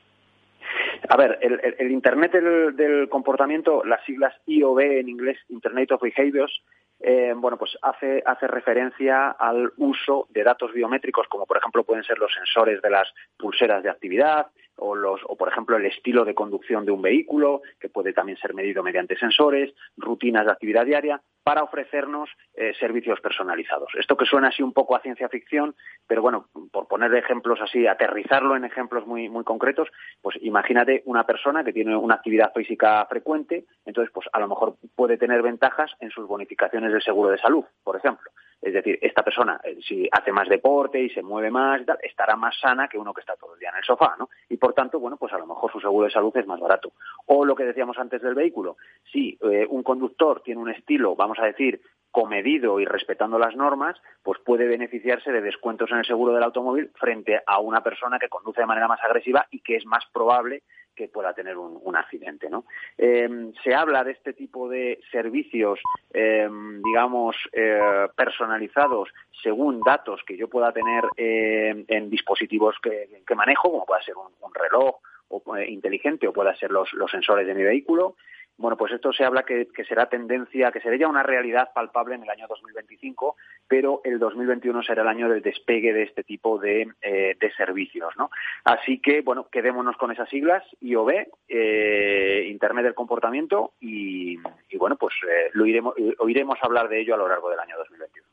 A 1.08 1.16
ver, 1.16 1.38
el, 1.40 1.90
Internet 1.90 2.32
del, 2.32 2.76
del, 2.76 3.08
comportamiento, 3.08 3.84
las 3.84 4.02
siglas 4.04 4.34
IOB 4.46 4.80
en 4.80 5.08
inglés, 5.08 5.38
Internet 5.48 5.92
of 5.92 6.02
Behaviors, 6.02 6.62
eh, 7.00 7.34
bueno, 7.36 7.58
pues 7.58 7.76
hace, 7.82 8.22
hace 8.24 8.46
referencia 8.46 9.30
al 9.30 9.72
uso 9.76 10.26
de 10.30 10.42
datos 10.42 10.72
biométricos, 10.72 11.28
como 11.28 11.44
por 11.44 11.58
ejemplo 11.58 11.84
pueden 11.84 12.04
ser 12.04 12.18
los 12.18 12.32
sensores 12.32 12.80
de 12.80 12.90
las 12.90 13.12
pulseras 13.36 13.82
de 13.82 13.90
actividad, 13.90 14.46
o, 14.76 14.94
los, 14.94 15.20
o 15.26 15.36
por 15.36 15.48
ejemplo 15.48 15.76
el 15.76 15.86
estilo 15.86 16.24
de 16.24 16.34
conducción 16.34 16.84
de 16.84 16.92
un 16.92 17.02
vehículo, 17.02 17.62
que 17.80 17.88
puede 17.88 18.12
también 18.12 18.38
ser 18.38 18.54
medido 18.54 18.82
mediante 18.82 19.16
sensores, 19.16 19.72
rutinas 19.96 20.44
de 20.46 20.52
actividad 20.52 20.84
diaria, 20.84 21.20
para 21.44 21.62
ofrecernos 21.62 22.30
eh, 22.54 22.72
servicios 22.80 23.20
personalizados. 23.20 23.92
Esto 23.98 24.16
que 24.16 24.24
suena 24.24 24.48
así 24.48 24.62
un 24.62 24.72
poco 24.72 24.96
a 24.96 25.00
ciencia 25.00 25.28
ficción, 25.28 25.74
pero 26.06 26.22
bueno, 26.22 26.48
por 26.72 26.88
poner 26.88 27.14
ejemplos 27.14 27.60
así, 27.60 27.86
aterrizarlo 27.86 28.56
en 28.56 28.64
ejemplos 28.64 29.06
muy, 29.06 29.28
muy 29.28 29.44
concretos, 29.44 29.88
pues 30.22 30.36
imagínate 30.40 31.02
una 31.04 31.26
persona 31.26 31.62
que 31.62 31.72
tiene 31.72 31.94
una 31.96 32.14
actividad 32.14 32.52
física 32.54 33.04
frecuente, 33.06 33.66
entonces 33.84 34.10
pues 34.12 34.26
a 34.32 34.40
lo 34.40 34.48
mejor 34.48 34.76
puede 34.96 35.18
tener 35.18 35.42
ventajas 35.42 35.92
en 36.00 36.10
sus 36.10 36.26
bonificaciones 36.26 36.92
de 36.92 37.00
seguro 37.02 37.30
de 37.30 37.38
salud, 37.38 37.64
por 37.82 37.96
ejemplo. 37.96 38.30
Es 38.64 38.72
decir, 38.72 38.98
esta 39.02 39.22
persona, 39.22 39.60
eh, 39.62 39.76
si 39.86 40.08
hace 40.10 40.32
más 40.32 40.48
deporte 40.48 40.98
y 40.98 41.10
se 41.10 41.22
mueve 41.22 41.50
más 41.50 41.82
y 41.82 41.84
tal, 41.84 41.98
estará 42.02 42.34
más 42.34 42.58
sana 42.58 42.88
que 42.88 42.96
uno 42.96 43.12
que 43.12 43.20
está 43.20 43.36
todo 43.36 43.52
el 43.54 43.60
día 43.60 43.68
en 43.68 43.76
el 43.76 43.84
sofá, 43.84 44.16
¿no? 44.18 44.30
Y 44.48 44.56
por 44.56 44.72
tanto, 44.72 44.98
bueno, 44.98 45.18
pues 45.18 45.34
a 45.34 45.38
lo 45.38 45.46
mejor 45.46 45.70
su 45.70 45.80
seguro 45.80 46.06
de 46.06 46.12
salud 46.12 46.34
es 46.34 46.46
más 46.46 46.58
barato. 46.58 46.92
O 47.26 47.44
lo 47.44 47.54
que 47.54 47.64
decíamos 47.64 47.98
antes 47.98 48.22
del 48.22 48.34
vehículo, 48.34 48.78
si 49.12 49.38
eh, 49.42 49.66
un 49.68 49.82
conductor 49.82 50.40
tiene 50.40 50.62
un 50.62 50.70
estilo, 50.70 51.14
vamos 51.14 51.38
a 51.38 51.44
decir, 51.44 51.82
comedido 52.10 52.80
y 52.80 52.86
respetando 52.86 53.38
las 53.38 53.54
normas, 53.54 54.00
pues 54.22 54.40
puede 54.40 54.66
beneficiarse 54.66 55.30
de 55.30 55.42
descuentos 55.42 55.90
en 55.90 55.98
el 55.98 56.06
seguro 56.06 56.32
del 56.32 56.44
automóvil 56.44 56.90
frente 56.94 57.42
a 57.44 57.58
una 57.58 57.82
persona 57.82 58.18
que 58.18 58.28
conduce 58.28 58.60
de 58.60 58.66
manera 58.66 58.88
más 58.88 59.02
agresiva 59.02 59.46
y 59.50 59.60
que 59.60 59.76
es 59.76 59.84
más 59.84 60.04
probable 60.12 60.62
que 60.94 61.08
pueda 61.08 61.34
tener 61.34 61.56
un, 61.56 61.96
accidente. 61.96 62.50
¿no? 62.50 62.64
Eh, 62.98 63.52
se 63.62 63.74
habla 63.74 64.02
de 64.04 64.12
este 64.12 64.32
tipo 64.32 64.68
de 64.68 65.00
servicios, 65.10 65.80
eh, 66.12 66.48
digamos, 66.84 67.36
eh, 67.52 68.08
personalizados 68.16 69.10
según 69.42 69.80
datos 69.80 70.22
que 70.26 70.36
yo 70.36 70.48
pueda 70.48 70.72
tener 70.72 71.04
en 71.16 72.10
dispositivos 72.10 72.76
que, 72.82 73.34
manejo, 73.36 73.70
como 73.70 73.84
pueda 73.84 74.02
ser 74.02 74.14
un, 74.16 74.54
reloj 74.54 74.96
o, 75.28 75.58
inteligente 75.58 76.26
o 76.26 76.32
pueda 76.32 76.54
ser 76.56 76.70
los, 76.70 76.92
los 76.94 77.10
sensores 77.10 77.46
de 77.46 77.54
mi 77.54 77.62
vehículo. 77.62 78.16
Bueno, 78.56 78.76
pues 78.76 78.92
esto 78.92 79.12
se 79.12 79.24
habla 79.24 79.42
que, 79.42 79.66
será 79.88 80.08
tendencia, 80.08 80.70
que 80.70 80.80
será 80.80 80.96
ya 80.96 81.08
una 81.08 81.24
realidad 81.24 81.70
palpable 81.74 82.14
en 82.14 82.22
el 82.22 82.30
año 82.30 82.46
2025, 82.48 83.36
pero 83.66 84.00
el 84.04 84.20
2021 84.20 84.82
será 84.84 85.02
el 85.02 85.08
año 85.08 85.28
del 85.28 85.42
despegue 85.42 85.92
de 85.92 86.04
este 86.04 86.22
tipo 86.22 86.58
de, 86.58 86.88
eh, 87.02 87.36
servicios, 87.56 88.14
¿no? 88.16 88.30
Así 88.62 89.00
que, 89.00 89.22
bueno, 89.22 89.48
quedémonos 89.50 89.96
con 89.96 90.12
esas 90.12 90.28
siglas, 90.28 90.62
IOB, 90.80 91.26
eh, 91.48 92.46
Internet 92.48 92.84
del 92.84 92.94
Comportamiento, 92.94 93.72
y, 93.80 94.38
bueno, 94.78 94.96
pues 94.96 95.14
eh, 95.28 95.50
lo 95.52 95.66
iremos, 95.66 95.94
oiremos 96.18 96.58
hablar 96.62 96.88
de 96.88 97.00
ello 97.00 97.14
a 97.14 97.18
lo 97.18 97.28
largo 97.28 97.50
del 97.50 97.58
año 97.58 97.76
2021. 97.76 98.26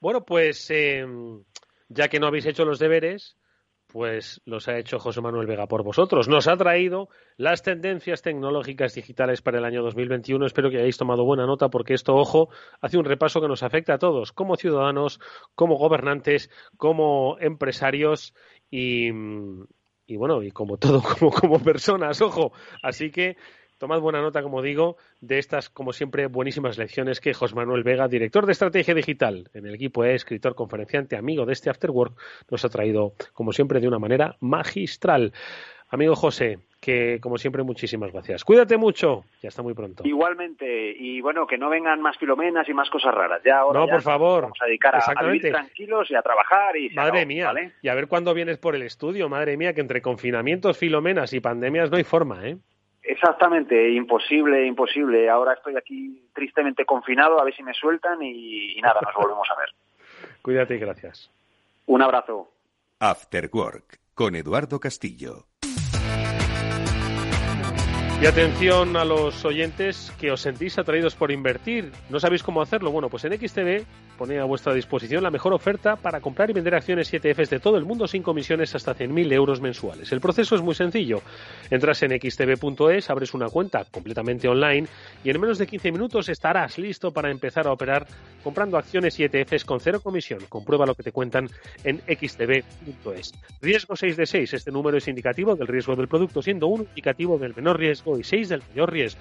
Bueno, 0.00 0.24
pues 0.24 0.68
ya 1.88 2.08
que 2.08 2.18
no 2.18 2.26
habéis 2.26 2.46
hecho 2.46 2.64
los 2.64 2.78
deberes, 2.78 3.36
pues 3.92 4.40
los 4.44 4.68
ha 4.68 4.78
hecho 4.78 4.98
José 4.98 5.20
Manuel 5.20 5.46
Vega 5.46 5.66
por 5.66 5.82
vosotros. 5.82 6.28
Nos 6.28 6.48
ha 6.48 6.56
traído 6.56 7.08
las 7.36 7.62
tendencias 7.62 8.22
tecnológicas 8.22 8.94
digitales 8.94 9.42
para 9.42 9.58
el 9.58 9.64
año 9.64 9.82
2021. 9.82 10.46
Espero 10.46 10.70
que 10.70 10.78
hayáis 10.78 10.96
tomado 10.96 11.24
buena 11.24 11.46
nota 11.46 11.68
porque 11.68 11.94
esto, 11.94 12.14
ojo, 12.14 12.48
hace 12.80 12.98
un 12.98 13.04
repaso 13.04 13.40
que 13.40 13.48
nos 13.48 13.62
afecta 13.62 13.94
a 13.94 13.98
todos, 13.98 14.32
como 14.32 14.56
ciudadanos, 14.56 15.20
como 15.54 15.76
gobernantes, 15.76 16.50
como 16.76 17.36
empresarios 17.40 18.34
y, 18.70 19.08
y 20.06 20.16
bueno, 20.16 20.42
y 20.42 20.50
como 20.50 20.76
todo, 20.76 21.02
como, 21.18 21.30
como 21.32 21.58
personas, 21.60 22.20
ojo. 22.22 22.52
Así 22.82 23.10
que 23.10 23.36
Tomad 23.80 24.00
buena 24.00 24.20
nota, 24.20 24.42
como 24.42 24.60
digo, 24.60 24.98
de 25.22 25.38
estas, 25.38 25.70
como 25.70 25.94
siempre, 25.94 26.26
buenísimas 26.26 26.76
lecciones 26.76 27.18
que 27.18 27.32
José 27.32 27.54
Manuel 27.54 27.82
Vega, 27.82 28.08
director 28.08 28.44
de 28.44 28.52
estrategia 28.52 28.92
digital 28.92 29.48
en 29.54 29.64
el 29.64 29.74
equipo 29.74 30.04
E, 30.04 30.14
escritor, 30.14 30.54
conferenciante, 30.54 31.16
amigo 31.16 31.46
de 31.46 31.54
este 31.54 31.70
Afterwork, 31.70 32.12
nos 32.50 32.62
ha 32.62 32.68
traído, 32.68 33.14
como 33.32 33.54
siempre, 33.54 33.80
de 33.80 33.88
una 33.88 33.98
manera 33.98 34.36
magistral. 34.40 35.32
Amigo 35.88 36.14
José, 36.14 36.58
que 36.78 37.20
como 37.22 37.38
siempre 37.38 37.62
muchísimas 37.62 38.12
gracias. 38.12 38.44
Cuídate 38.44 38.76
mucho, 38.76 39.24
ya 39.42 39.48
está 39.48 39.62
muy 39.62 39.72
pronto. 39.72 40.02
Igualmente, 40.06 40.94
y 40.98 41.22
bueno, 41.22 41.46
que 41.46 41.56
no 41.56 41.70
vengan 41.70 42.02
más 42.02 42.18
filomenas 42.18 42.68
y 42.68 42.74
más 42.74 42.90
cosas 42.90 43.14
raras. 43.14 43.40
Ya 43.46 43.60
ahora 43.60 43.80
no, 43.80 43.86
por 43.86 44.02
favor. 44.02 44.42
vamos 44.42 44.58
a 44.60 44.66
dedicar 44.66 44.94
a, 44.94 45.22
vivir 45.22 45.50
tranquilos 45.50 46.10
y 46.10 46.14
a 46.16 46.20
trabajar 46.20 46.76
y 46.76 46.90
Madre 46.90 47.24
mía, 47.24 47.50
y 47.80 47.88
a 47.88 47.94
ver 47.94 48.08
cuándo 48.08 48.34
vienes 48.34 48.58
por 48.58 48.76
el 48.76 48.82
estudio, 48.82 49.30
madre 49.30 49.56
mía, 49.56 49.72
que 49.72 49.80
entre 49.80 50.02
confinamientos, 50.02 50.76
filomenas 50.76 51.32
y 51.32 51.40
pandemias 51.40 51.90
no 51.90 51.96
hay 51.96 52.04
forma, 52.04 52.46
¿eh? 52.46 52.58
Exactamente, 53.10 53.90
imposible, 53.90 54.64
imposible. 54.64 55.28
Ahora 55.28 55.54
estoy 55.54 55.76
aquí 55.76 56.30
tristemente 56.32 56.84
confinado, 56.84 57.40
a 57.40 57.44
ver 57.44 57.54
si 57.56 57.64
me 57.64 57.74
sueltan 57.74 58.22
y, 58.22 58.80
nada, 58.80 59.00
nos 59.02 59.14
volvemos 59.14 59.48
a 59.50 59.58
ver. 59.58 59.70
Cuídate 60.42 60.76
y 60.76 60.78
gracias. 60.78 61.28
Un 61.86 62.02
abrazo. 62.02 62.52
After 63.00 63.50
Work 63.52 63.98
con 64.14 64.36
Eduardo 64.36 64.78
Castillo. 64.78 65.49
Y 68.20 68.26
atención 68.26 68.98
a 68.98 69.04
los 69.06 69.46
oyentes 69.46 70.12
que 70.20 70.30
os 70.30 70.42
sentís 70.42 70.78
atraídos 70.78 71.14
por 71.14 71.30
invertir. 71.30 71.90
¿No 72.10 72.20
sabéis 72.20 72.42
cómo 72.42 72.60
hacerlo? 72.60 72.90
Bueno, 72.90 73.08
pues 73.08 73.24
en 73.24 73.32
XTB 73.32 73.86
pone 74.18 74.38
a 74.38 74.44
vuestra 74.44 74.74
disposición 74.74 75.22
la 75.22 75.30
mejor 75.30 75.54
oferta 75.54 75.96
para 75.96 76.20
comprar 76.20 76.50
y 76.50 76.52
vender 76.52 76.74
acciones 76.74 77.10
7Fs 77.10 77.48
de 77.48 77.60
todo 77.60 77.78
el 77.78 77.86
mundo 77.86 78.06
sin 78.06 78.22
comisiones 78.22 78.74
hasta 78.74 78.94
100.000 78.94 79.32
euros 79.32 79.62
mensuales. 79.62 80.12
El 80.12 80.20
proceso 80.20 80.54
es 80.54 80.60
muy 80.60 80.74
sencillo. 80.74 81.22
Entras 81.70 82.02
en 82.02 82.10
xtb.es, 82.10 83.08
abres 83.08 83.32
una 83.32 83.48
cuenta 83.48 83.86
completamente 83.90 84.46
online 84.48 84.86
y 85.24 85.30
en 85.30 85.40
menos 85.40 85.56
de 85.56 85.66
15 85.66 85.90
minutos 85.90 86.28
estarás 86.28 86.76
listo 86.76 87.12
para 87.12 87.30
empezar 87.30 87.66
a 87.66 87.72
operar 87.72 88.06
comprando 88.44 88.76
acciones 88.76 89.18
7Fs 89.18 89.64
con 89.64 89.80
cero 89.80 90.02
comisión. 90.02 90.40
Comprueba 90.50 90.84
lo 90.84 90.94
que 90.94 91.04
te 91.04 91.12
cuentan 91.12 91.48
en 91.84 92.00
xtb.es. 92.00 93.32
Riesgo 93.62 93.96
6 93.96 94.16
de 94.18 94.26
6. 94.26 94.52
Este 94.52 94.70
número 94.70 94.98
es 94.98 95.08
indicativo 95.08 95.56
del 95.56 95.68
riesgo 95.68 95.96
del 95.96 96.08
producto, 96.08 96.42
siendo 96.42 96.66
uno 96.66 96.84
indicativo 96.84 97.38
del 97.38 97.54
menor 97.54 97.78
riesgo 97.78 98.09
y 98.18 98.24
6 98.24 98.48
del 98.48 98.62
mayor 98.70 98.92
riesgo. 98.92 99.20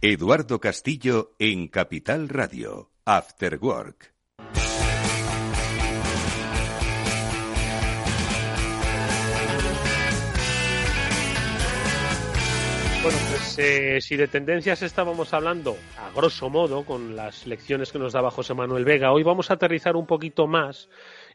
Eduardo 0.00 0.60
Castillo 0.60 1.34
en 1.38 1.68
Capital 1.68 2.28
Radio, 2.28 2.90
After 3.06 3.58
Work. 3.58 4.14
Bueno, 13.04 13.18
pues 13.30 13.58
eh, 13.58 14.00
si 14.00 14.16
de 14.16 14.28
tendencias 14.28 14.80
estábamos 14.80 15.34
hablando, 15.34 15.76
a 15.98 16.10
grosso 16.10 16.48
modo, 16.48 16.86
con 16.86 17.14
las 17.14 17.46
lecciones 17.46 17.92
que 17.92 17.98
nos 17.98 18.14
daba 18.14 18.30
José 18.30 18.54
Manuel 18.54 18.86
Vega, 18.86 19.12
hoy 19.12 19.22
vamos 19.22 19.50
a 19.50 19.54
aterrizar 19.54 19.94
un 19.94 20.06
poquito 20.06 20.46
más 20.46 20.88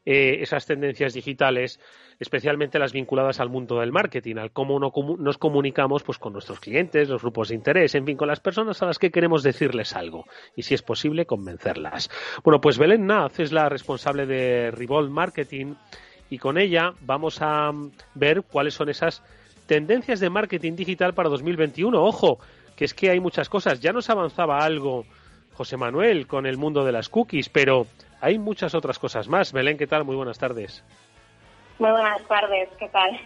eh, 0.06 0.38
esas 0.42 0.66
tendencias 0.66 1.14
digitales 1.14 1.80
especialmente 2.20 2.80
las 2.80 2.92
vinculadas 2.92 3.40
al 3.40 3.50
mundo 3.50 3.80
del 3.80 3.92
marketing, 3.92 4.36
al 4.38 4.52
cómo 4.52 4.78
nos 4.80 5.38
comunicamos 5.38 6.04
pues, 6.04 6.18
con 6.18 6.34
nuestros 6.34 6.60
clientes, 6.60 7.08
los 7.08 7.22
grupos 7.22 7.50
de 7.50 7.56
interés, 7.56 7.96
en 7.96 8.06
fin, 8.06 8.18
con 8.18 8.28
las 8.28 8.42
personas 8.42 8.82
a 8.82 8.86
las 8.86 9.00
que 9.00 9.10
queremos 9.10 9.42
decirles 9.42 9.96
algo 9.96 10.26
y, 10.56 10.64
si 10.64 10.74
es 10.74 10.82
posible, 10.82 11.26
convencerlas. 11.26 12.10
Bueno, 12.44 12.60
pues 12.60 12.78
Belén 12.78 13.08
Naz 13.08 13.40
es 13.40 13.54
la 13.54 13.70
responsable 13.70 14.26
de 14.26 14.72
Revolt 14.72 15.10
Marketing 15.10 15.76
y 16.30 16.38
con 16.38 16.58
ella 16.58 16.94
vamos 17.02 17.42
a 17.42 17.72
ver 18.16 18.44
cuáles 18.44 18.74
son 18.74 18.90
esas 18.90 19.24
tendencias 19.66 20.20
de 20.20 20.30
marketing 20.30 20.76
digital 20.76 21.14
para 21.14 21.30
2021. 21.30 22.04
Ojo, 22.04 22.40
que 22.76 22.86
es 22.86 22.94
que 22.94 23.10
hay 23.10 23.20
muchas 23.20 23.48
cosas. 23.48 23.80
Ya 23.80 23.94
nos 23.94 24.10
avanzaba 24.10 24.60
algo 24.60 25.06
José 25.54 25.78
Manuel 25.78 26.28
con 26.28 26.46
el 26.46 26.58
mundo 26.58 26.84
de 26.84 26.92
las 26.92 27.08
cookies, 27.08 27.50
pero 27.50 27.88
hay 28.22 28.38
muchas 28.38 28.76
otras 28.76 29.00
cosas 29.00 29.28
más. 29.28 29.52
Belén, 29.54 29.78
¿qué 29.78 29.88
tal? 29.88 30.04
Muy 30.06 30.16
buenas 30.16 30.40
tardes. 30.40 30.84
Muy 31.78 31.92
buenas 31.92 32.22
tardes, 32.28 32.70
¿qué 32.78 32.90
tal? 32.90 33.20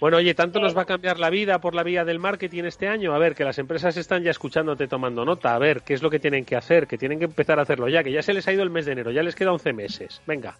Bueno, 0.00 0.18
oye, 0.18 0.32
¿tanto 0.34 0.60
nos 0.60 0.76
va 0.76 0.82
a 0.82 0.86
cambiar 0.86 1.18
la 1.18 1.28
vida 1.28 1.58
por 1.58 1.74
la 1.74 1.82
vía 1.82 2.04
del 2.04 2.20
marketing 2.20 2.64
este 2.64 2.86
año? 2.86 3.14
A 3.14 3.18
ver, 3.18 3.34
que 3.34 3.42
las 3.42 3.58
empresas 3.58 3.96
están 3.96 4.22
ya 4.22 4.30
escuchándote 4.30 4.86
tomando 4.86 5.24
nota. 5.24 5.54
A 5.54 5.58
ver, 5.58 5.82
¿qué 5.82 5.94
es 5.94 6.02
lo 6.02 6.10
que 6.10 6.20
tienen 6.20 6.44
que 6.44 6.54
hacer? 6.54 6.86
Que 6.86 6.98
tienen 6.98 7.18
que 7.18 7.24
empezar 7.24 7.58
a 7.58 7.62
hacerlo 7.62 7.88
ya, 7.88 8.04
que 8.04 8.12
ya 8.12 8.22
se 8.22 8.32
les 8.32 8.46
ha 8.46 8.52
ido 8.52 8.62
el 8.62 8.70
mes 8.70 8.86
de 8.86 8.92
enero, 8.92 9.10
ya 9.10 9.24
les 9.24 9.34
queda 9.34 9.52
11 9.52 9.72
meses. 9.72 10.22
Venga. 10.24 10.54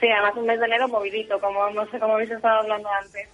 Sí, 0.00 0.08
además 0.08 0.34
un 0.36 0.46
mes 0.46 0.58
de 0.58 0.66
enero 0.66 0.88
movidito, 0.88 1.38
como 1.40 1.68
no 1.70 1.84
sé 1.90 1.98
cómo 1.98 2.14
habéis 2.14 2.30
estado 2.30 2.60
hablando 2.60 2.88
antes. 2.88 3.28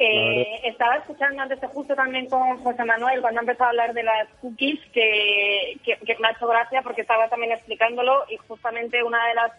Eh, 0.00 0.60
estaba 0.64 0.96
escuchando 0.96 1.42
antes 1.42 1.58
justo 1.72 1.94
también 1.94 2.28
con 2.28 2.58
José 2.62 2.84
Manuel 2.84 3.20
cuando 3.20 3.40
empezó 3.40 3.64
a 3.64 3.70
hablar 3.70 3.92
de 3.94 4.04
las 4.04 4.28
cookies, 4.40 4.80
que, 4.92 5.76
que, 5.84 5.96
que 5.96 6.16
me 6.20 6.28
ha 6.28 6.32
hecho 6.32 6.46
gracia 6.46 6.82
porque 6.82 7.00
estaba 7.00 7.28
también 7.28 7.52
explicándolo 7.52 8.24
y 8.28 8.36
justamente 8.36 9.02
una 9.02 9.26
de 9.26 9.34
las 9.34 9.52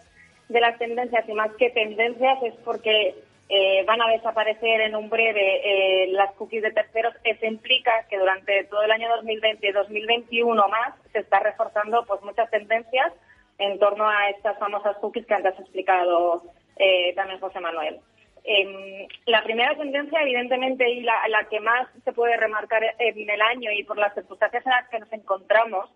de 0.47 0.59
las 0.59 0.77
tendencias 0.79 1.27
y 1.29 1.33
más 1.33 1.51
que 1.53 1.69
tendencias 1.69 2.41
es 2.43 2.55
porque 2.65 3.15
eh, 3.49 3.83
van 3.85 4.01
a 4.01 4.09
desaparecer 4.09 4.81
en 4.81 4.95
un 4.95 5.09
breve 5.09 5.61
eh, 5.63 6.07
las 6.11 6.33
cookies 6.33 6.63
de 6.63 6.71
terceros. 6.71 7.13
Eso 7.23 7.45
implica 7.45 7.91
que 8.09 8.17
durante 8.17 8.63
todo 8.65 8.83
el 8.83 8.91
año 8.91 9.09
2020 9.09 9.67
y 9.67 9.71
2021 9.71 10.67
más 10.67 10.93
se 11.11 11.19
está 11.19 11.39
reforzando 11.39 12.05
pues 12.05 12.21
muchas 12.21 12.49
tendencias 12.49 13.13
en 13.57 13.77
torno 13.79 14.07
a 14.07 14.29
estas 14.29 14.57
famosas 14.57 14.97
cookies 14.97 15.25
que 15.25 15.33
antes 15.33 15.57
ha 15.57 15.61
explicado 15.61 16.43
eh, 16.77 17.13
también 17.15 17.39
José 17.39 17.59
Manuel. 17.59 17.99
Em, 18.43 19.07
la 19.25 19.43
primera 19.43 19.75
tendencia, 19.75 20.21
evidentemente, 20.21 20.89
y 20.89 21.01
la, 21.01 21.27
la 21.27 21.43
que 21.45 21.59
más 21.59 21.87
se 22.03 22.13
puede 22.13 22.37
remarcar 22.37 22.83
en 22.97 23.29
el 23.29 23.41
año 23.41 23.71
y 23.71 23.83
por 23.83 23.97
las 23.97 24.13
circunstancias 24.13 24.65
en 24.65 24.71
las 24.71 24.89
que 24.89 24.99
nos 24.99 25.13
encontramos, 25.13 25.89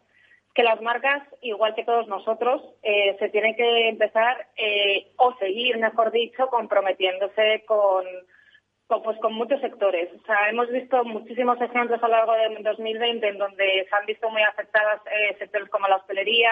que 0.53 0.63
las 0.63 0.82
marcas, 0.82 1.23
igual 1.41 1.73
que 1.73 1.84
todos 1.84 2.08
nosotros, 2.08 2.62
eh, 2.84 3.15
se 3.17 3.29
tienen 3.29 3.56
que 3.56 3.89
empezar 3.89 4.47
eh, 4.56 5.08
o 5.17 5.34
seguir, 5.38 5.77
mejor 5.77 6.12
dicho, 6.12 6.47
comprometiéndose 6.47 7.63
con, 7.65 8.06
pues, 8.88 9.17
con 9.19 9.34
muchos 9.34 9.60
sectores. 9.62 10.10
O 10.21 10.25
sea, 10.25 10.50
hemos 10.50 10.69
visto 10.69 11.04
muchísimos 11.06 11.60
ejemplos 11.60 12.02
a 12.04 12.08
lo 12.08 12.15
largo 12.15 12.33
de 12.33 12.56
2020 12.62 13.27
en 13.27 13.37
donde 13.39 13.87
se 13.89 13.96
han 13.96 14.06
visto 14.06 14.29
muy 14.29 14.44
afectados 14.44 15.02
eh, 15.08 15.35
sectores 15.39 15.69
como 15.69 15.87
la 15.87 15.98
hostelería, 15.98 16.52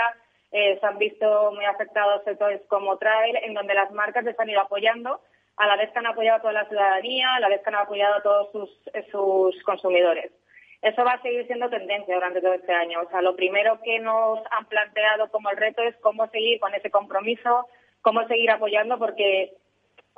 se 0.52 0.86
han 0.86 0.98
visto 0.98 1.54
muy 1.54 1.64
afectados 1.64 2.26
sectores 2.26 2.60
como 2.68 2.98
trail, 2.98 3.38
en 3.38 3.54
donde 3.54 3.74
las 3.74 3.90
marcas 3.92 4.26
les 4.26 4.38
han 4.38 4.50
ido 4.50 4.60
apoyando, 4.60 5.22
a 5.62 5.68
la 5.68 5.76
vez 5.76 5.92
que 5.92 6.00
han 6.00 6.08
apoyado 6.08 6.38
a 6.38 6.42
toda 6.42 6.54
la 6.54 6.68
ciudadanía, 6.68 7.36
a 7.36 7.40
la 7.40 7.48
vez 7.48 7.62
que 7.62 7.70
han 7.70 7.76
apoyado 7.76 8.16
a 8.16 8.24
todos 8.24 8.52
sus, 8.52 8.70
sus 9.12 9.64
consumidores. 9.64 10.32
eso 10.82 11.04
va 11.04 11.12
a 11.12 11.22
seguir 11.22 11.46
siendo 11.46 11.70
tendencia 11.70 12.16
durante 12.16 12.42
todo 12.42 12.56
este 12.56 12.74
año. 12.74 13.00
O 13.02 13.10
sea, 13.12 13.22
lo 13.22 13.36
primero 13.36 13.80
que 13.84 14.00
nos 14.00 14.40
han 14.50 14.66
planteado 14.66 15.30
como 15.30 15.52
el 15.52 15.58
reto 15.58 15.84
es 15.84 15.96
cómo 15.98 16.28
seguir 16.30 16.60
con 16.60 16.74
ese 16.74 16.90
compromiso, 16.90 17.68
cómo 18.02 18.28
seguir 18.28 18.50
apoyando, 18.50 18.98
porque, 18.98 19.54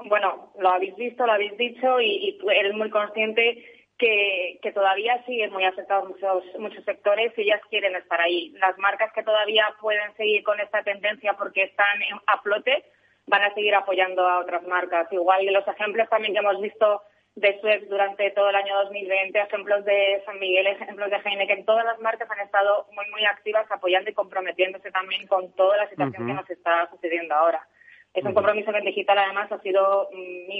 bueno, 0.05 0.53
lo 0.57 0.69
habéis 0.69 0.95
visto, 0.95 1.25
lo 1.25 1.33
habéis 1.33 1.57
dicho 1.57 1.99
y, 1.99 2.39
eres 2.55 2.73
muy 2.73 2.89
consciente 2.89 3.65
que, 3.97 4.71
todavía 4.73 5.25
siguen 5.25 5.51
muy 5.51 5.65
afectados 5.65 6.07
muchos, 6.07 6.45
muchos 6.57 6.85
sectores 6.85 7.33
y 7.37 7.41
ellas 7.41 7.59
quieren 7.69 7.97
estar 7.97 8.21
ahí. 8.21 8.51
Las 8.61 8.77
marcas 8.77 9.11
que 9.11 9.23
todavía 9.23 9.65
pueden 9.81 10.15
seguir 10.15 10.41
con 10.43 10.61
esta 10.61 10.83
tendencia 10.83 11.33
porque 11.33 11.63
están 11.63 11.99
a 12.27 12.37
flote 12.37 12.85
van 13.27 13.43
a 13.43 13.53
seguir 13.53 13.73
apoyando 13.75 14.27
a 14.27 14.39
otras 14.39 14.63
marcas. 14.67 15.11
Igual 15.11 15.45
los 15.45 15.67
ejemplos 15.67 16.09
también 16.09 16.33
que 16.33 16.39
hemos 16.39 16.59
visto 16.61 17.01
de 17.35 17.59
Suez 17.61 17.89
durante 17.89 18.29
todo 18.31 18.49
el 18.49 18.55
año 18.55 18.75
2020, 18.83 19.39
ejemplos 19.39 19.83
de 19.85 20.21
San 20.25 20.39
Miguel, 20.39 20.67
ejemplos 20.67 21.09
de 21.09 21.17
Heineken, 21.17 21.65
todas 21.65 21.83
las 21.83 21.99
marcas 21.99 22.29
han 22.29 22.41
estado 22.41 22.85
muy, 22.91 23.09
muy 23.09 23.25
activas 23.25 23.65
apoyando 23.71 24.09
y 24.09 24.13
comprometiéndose 24.13 24.91
también 24.91 25.25
con 25.27 25.51
toda 25.53 25.77
la 25.77 25.89
situación 25.89 26.27
que 26.27 26.33
nos 26.33 26.49
está 26.49 26.87
sucediendo 26.91 27.33
ahora. 27.33 27.65
Es 28.13 28.23
un 28.23 28.35
compromiso 28.35 28.71
que 28.71 28.77
en 28.77 28.85
digital 28.85 29.17
además 29.17 29.51
ha 29.51 29.59
sido 29.61 30.07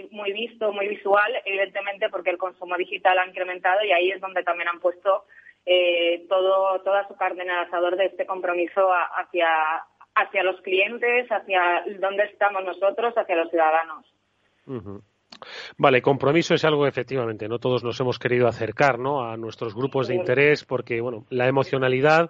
muy 0.09 0.33
visto, 0.33 0.73
muy 0.73 0.87
visual, 0.87 1.31
evidentemente 1.45 2.09
porque 2.09 2.31
el 2.31 2.39
consumo 2.39 2.75
digital 2.77 3.19
ha 3.19 3.27
incrementado 3.27 3.83
y 3.83 3.91
ahí 3.91 4.09
es 4.09 4.19
donde 4.19 4.41
también 4.41 4.69
han 4.69 4.79
puesto 4.79 5.25
eh, 5.65 6.25
todo, 6.27 6.81
toda 6.81 7.07
su 7.07 7.15
carne 7.15 7.43
en 7.43 7.51
el 7.51 7.59
asador 7.59 7.95
de 7.95 8.05
este 8.05 8.25
compromiso 8.25 8.89
hacia, 8.91 9.47
hacia 10.15 10.43
los 10.43 10.61
clientes, 10.61 11.27
hacia 11.29 11.83
dónde 11.99 12.23
estamos 12.25 12.63
nosotros, 12.63 13.13
hacia 13.15 13.35
los 13.35 13.49
ciudadanos. 13.49 14.05
Vale, 15.77 16.01
compromiso 16.01 16.53
es 16.53 16.63
algo 16.63 16.87
efectivamente, 16.87 17.47
no 17.47 17.59
todos 17.59 17.83
nos 17.83 17.99
hemos 17.99 18.19
querido 18.19 18.47
acercar 18.47 18.99
¿no? 18.99 19.23
a 19.23 19.35
nuestros 19.37 19.75
grupos 19.75 20.07
de 20.07 20.15
interés 20.15 20.63
porque 20.63 21.01
bueno, 21.01 21.25
la 21.29 21.47
emocionalidad 21.47 22.29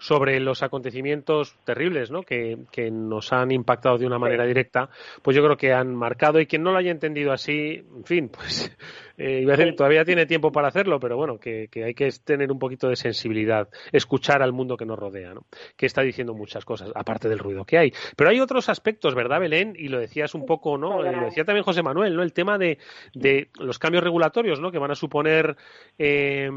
sobre 0.00 0.40
los 0.40 0.62
acontecimientos 0.62 1.54
terribles 1.64 2.10
¿no? 2.10 2.22
que, 2.22 2.56
nos 2.90 3.32
han 3.32 3.52
impactado 3.52 3.98
de 3.98 4.06
una 4.06 4.18
manera 4.18 4.46
directa, 4.46 4.88
pues 5.22 5.36
yo 5.36 5.44
creo 5.44 5.56
que 5.56 5.72
han 5.72 5.94
marcado 5.94 6.40
y 6.40 6.46
quien 6.46 6.62
no 6.62 6.72
lo 6.72 6.78
haya 6.78 6.90
entendido 6.90 7.32
así, 7.32 7.84
en 7.94 8.04
fin, 8.04 8.28
pues 8.30 8.74
eh, 9.18 9.40
iba 9.42 9.52
a 9.52 9.56
decir, 9.56 9.76
todavía 9.76 10.04
tiene 10.04 10.24
tiempo 10.24 10.50
para 10.50 10.68
hacerlo, 10.68 10.98
pero 10.98 11.18
bueno, 11.18 11.38
que, 11.38 11.68
hay 11.84 11.94
que 11.94 12.08
tener 12.24 12.50
un 12.50 12.58
poquito 12.58 12.88
de 12.88 12.96
sensibilidad, 12.96 13.68
escuchar 13.92 14.42
al 14.42 14.52
mundo 14.52 14.78
que 14.78 14.86
nos 14.86 14.98
rodea, 14.98 15.34
¿no? 15.34 15.46
que 15.76 15.84
está 15.84 16.00
diciendo 16.00 16.32
muchas 16.32 16.64
cosas, 16.64 16.90
aparte 16.94 17.28
del 17.28 17.38
ruido 17.38 17.66
que 17.66 17.76
hay. 17.76 17.92
Pero 18.16 18.30
hay 18.30 18.40
otros 18.40 18.70
aspectos, 18.70 19.14
¿verdad, 19.14 19.38
Belén? 19.40 19.74
Y 19.76 19.88
lo 19.88 20.00
decías 20.00 20.34
un 20.34 20.46
poco, 20.46 20.78
¿no? 20.78 21.02
Lo 21.02 21.24
decía 21.26 21.44
también 21.44 21.64
José 21.64 21.82
Manuel, 21.82 22.16
¿no? 22.16 22.22
El 22.22 22.32
tema 22.32 22.56
de, 22.56 22.78
de 23.14 23.50
los 23.58 23.78
cambios 23.78 24.02
regulatorios, 24.02 24.60
¿no? 24.60 24.72
Que 24.72 24.78
van 24.78 24.90
a 24.90 24.94
suponer 24.94 25.56
eh, 25.98 26.50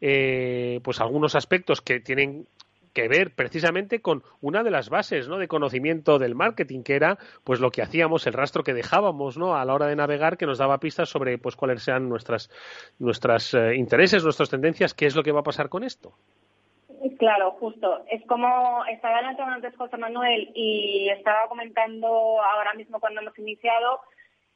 eh, 0.00 0.80
pues 0.82 1.00
algunos 1.00 1.34
aspectos 1.34 1.80
que 1.80 1.98
tienen 1.98 2.46
que 2.98 3.06
ver 3.06 3.32
precisamente 3.32 4.00
con 4.00 4.24
una 4.40 4.64
de 4.64 4.72
las 4.72 4.90
bases 4.90 5.28
¿no? 5.28 5.38
de 5.38 5.46
conocimiento 5.46 6.18
del 6.18 6.34
marketing, 6.34 6.82
que 6.82 6.96
era 6.96 7.16
pues 7.44 7.60
lo 7.60 7.70
que 7.70 7.80
hacíamos, 7.80 8.26
el 8.26 8.32
rastro 8.32 8.64
que 8.64 8.74
dejábamos 8.74 9.38
¿no? 9.38 9.54
a 9.54 9.64
la 9.64 9.72
hora 9.72 9.86
de 9.86 9.94
navegar, 9.94 10.36
que 10.36 10.46
nos 10.46 10.58
daba 10.58 10.78
pistas 10.78 11.08
sobre 11.08 11.38
pues 11.38 11.54
cuáles 11.54 11.84
sean 11.84 12.08
nuestras, 12.08 12.50
nuestros 12.98 13.54
eh, 13.54 13.76
intereses, 13.76 14.24
nuestras 14.24 14.50
tendencias, 14.50 14.94
qué 14.94 15.06
es 15.06 15.14
lo 15.14 15.22
que 15.22 15.30
va 15.30 15.40
a 15.40 15.44
pasar 15.44 15.68
con 15.68 15.84
esto. 15.84 16.14
Claro, 17.20 17.52
justo. 17.52 18.02
Es 18.10 18.26
como 18.26 18.84
estaba 18.86 19.18
hablando 19.18 19.44
antes 19.44 19.76
José 19.76 19.96
Manuel 19.96 20.50
y 20.52 21.08
estaba 21.10 21.46
comentando 21.48 22.08
ahora 22.42 22.74
mismo 22.74 22.98
cuando 22.98 23.20
hemos 23.20 23.38
iniciado 23.38 24.00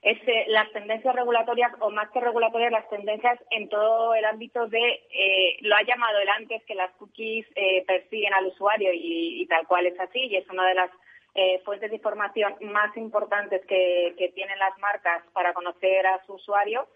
es 0.03 0.19
las 0.49 0.71
tendencias 0.73 1.15
regulatorias, 1.15 1.73
o 1.79 1.91
más 1.91 2.11
que 2.11 2.21
regulatorias, 2.21 2.73
las 2.73 2.89
tendencias 2.89 3.39
en 3.51 3.69
todo 3.69 4.15
el 4.17 4.25
ámbito 4.25 4.67
de, 4.67 5.01
eh, 5.11 5.59
lo 5.61 5.77
ha 5.77 5.83
llamado 5.83 6.19
el 6.19 6.29
antes, 6.29 6.63
que 6.65 6.75
las 6.75 6.91
cookies 6.97 7.47
eh, 7.55 7.85
persiguen 7.87 8.35
al 8.35 8.47
usuario 8.47 8.91
y, 8.93 9.47
tal 9.47 9.65
cual 9.69 9.87
es 9.87 9.99
así, 10.01 10.19
y 10.27 10.37
es 10.37 10.49
una 10.51 10.67
de 10.67 10.75
las 10.75 10.91
eh, 11.35 11.61
fuentes 11.65 11.91
de 11.91 11.97
información 11.97 12.57
más 12.63 12.97
importantes 12.97 13.65
que, 13.67 14.15
que, 14.19 14.31
tienen 14.31 14.59
las 14.59 14.77
marcas 14.79 15.23
para 15.33 15.55
conocer 15.55 16.05
a 16.05 16.21
su 16.27 16.35
usuario. 16.35 16.89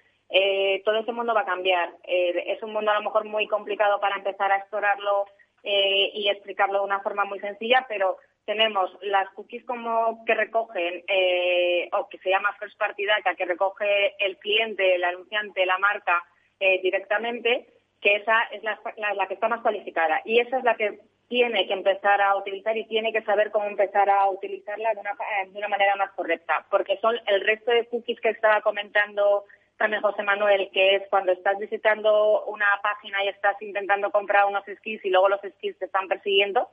todo 0.84 0.98
ese 0.98 1.12
mundo 1.12 1.32
va 1.32 1.42
a 1.42 1.52
cambiar. 1.54 1.94
es 2.04 2.60
un 2.62 2.72
mundo 2.72 2.90
a 2.90 2.94
lo 2.94 3.02
mejor 3.02 3.24
muy 3.24 3.46
complicado 3.46 4.00
para 4.00 4.16
empezar 4.16 4.50
a 4.50 4.58
explorarlo 4.58 5.26
y 5.62 6.28
explicarlo 6.28 6.80
de 6.80 6.84
una 6.84 7.00
forma 7.00 7.24
muy 7.24 7.38
sencilla, 7.38 7.86
pero 7.88 8.18
tenemos 8.46 8.96
las 9.02 9.28
cookies 9.30 9.64
como 9.64 10.24
que 10.24 10.34
recogen, 10.34 11.02
eh, 11.08 11.88
o 11.92 12.08
que 12.08 12.18
se 12.18 12.30
llama 12.30 12.56
first 12.58 12.78
party 12.78 13.04
data, 13.04 13.34
que 13.34 13.44
recoge 13.44 14.14
el 14.24 14.38
cliente, 14.38 14.94
el 14.94 15.04
anunciante, 15.04 15.66
la 15.66 15.78
marca 15.78 16.24
eh, 16.60 16.80
directamente, 16.80 17.66
que 18.00 18.16
esa 18.16 18.44
es 18.52 18.62
la, 18.62 18.78
que 19.26 19.34
está 19.34 19.48
más 19.48 19.62
cualificada. 19.62 20.22
Y 20.24 20.38
esa 20.38 20.58
es 20.58 20.64
la 20.64 20.76
que 20.76 21.00
tiene 21.28 21.66
que 21.66 21.72
empezar 21.72 22.20
a 22.22 22.36
utilizar 22.36 22.76
y 22.76 22.86
tiene 22.86 23.12
que 23.12 23.22
saber 23.22 23.50
cómo 23.50 23.66
empezar 23.66 24.08
a 24.08 24.30
utilizarla 24.30 24.94
de 24.94 25.00
una, 25.00 25.10
eh, 25.10 25.48
de 25.48 25.58
una 25.58 25.68
manera 25.68 25.96
más 25.96 26.12
correcta, 26.12 26.64
porque 26.70 26.98
son 26.98 27.18
el 27.26 27.40
resto 27.40 27.72
de 27.72 27.86
cookies 27.86 28.20
que 28.20 28.30
estaba 28.30 28.60
comentando 28.60 29.44
también 29.76 30.02
José 30.02 30.22
Manuel, 30.22 30.70
que 30.72 30.96
es 30.96 31.02
cuando 31.10 31.32
estás 31.32 31.58
visitando 31.58 32.44
una 32.46 32.66
página 32.82 33.24
y 33.24 33.28
estás 33.28 33.60
intentando 33.60 34.10
comprar 34.10 34.46
unos 34.46 34.64
skis 34.64 35.04
y 35.04 35.10
luego 35.10 35.28
los 35.28 35.40
skis 35.40 35.78
te 35.78 35.86
están 35.86 36.08
persiguiendo, 36.08 36.70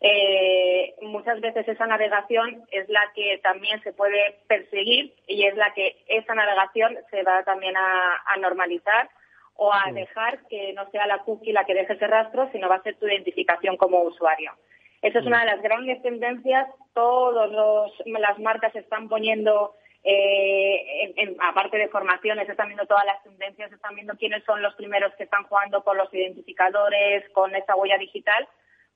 eh, 0.00 0.94
muchas 1.02 1.40
veces 1.40 1.66
esa 1.66 1.86
navegación 1.86 2.62
es 2.70 2.88
la 2.88 3.10
que 3.14 3.38
también 3.42 3.82
se 3.82 3.92
puede 3.92 4.38
perseguir 4.46 5.12
y 5.26 5.44
es 5.44 5.56
la 5.56 5.74
que 5.74 5.96
esa 6.06 6.34
navegación 6.34 6.96
se 7.10 7.22
va 7.24 7.42
también 7.42 7.76
a, 7.76 8.36
normalizar 8.38 9.10
o 9.56 9.72
a 9.72 9.90
dejar 9.92 10.46
que 10.46 10.72
no 10.74 10.88
sea 10.90 11.08
la 11.08 11.18
cookie 11.18 11.52
la 11.52 11.64
que 11.64 11.74
deje 11.74 11.94
ese 11.94 12.06
rastro, 12.06 12.48
sino 12.52 12.68
va 12.68 12.76
a 12.76 12.82
ser 12.82 12.94
tu 12.96 13.08
identificación 13.08 13.76
como 13.76 14.02
usuario. 14.02 14.52
Esa 15.02 15.18
es 15.18 15.26
una 15.26 15.40
de 15.40 15.46
las 15.46 15.62
grandes 15.62 16.00
tendencias. 16.02 16.68
Todas 16.94 17.50
las 18.04 18.38
marcas 18.38 18.74
están 18.76 19.08
poniendo, 19.08 19.74
eh, 20.04 21.36
aparte 21.40 21.76
de 21.76 21.88
formaciones, 21.88 22.48
están 22.48 22.68
viendo 22.68 22.86
todas 22.86 23.04
las 23.04 23.20
tendencias, 23.24 23.72
están 23.72 23.96
viendo 23.96 24.14
quiénes 24.16 24.44
son 24.44 24.62
los 24.62 24.76
primeros 24.76 25.12
que 25.16 25.24
están 25.24 25.42
jugando 25.44 25.82
con 25.82 25.96
los 25.96 26.12
identificadores, 26.14 27.28
con 27.30 27.52
esa 27.56 27.74
huella 27.74 27.98
digital 27.98 28.46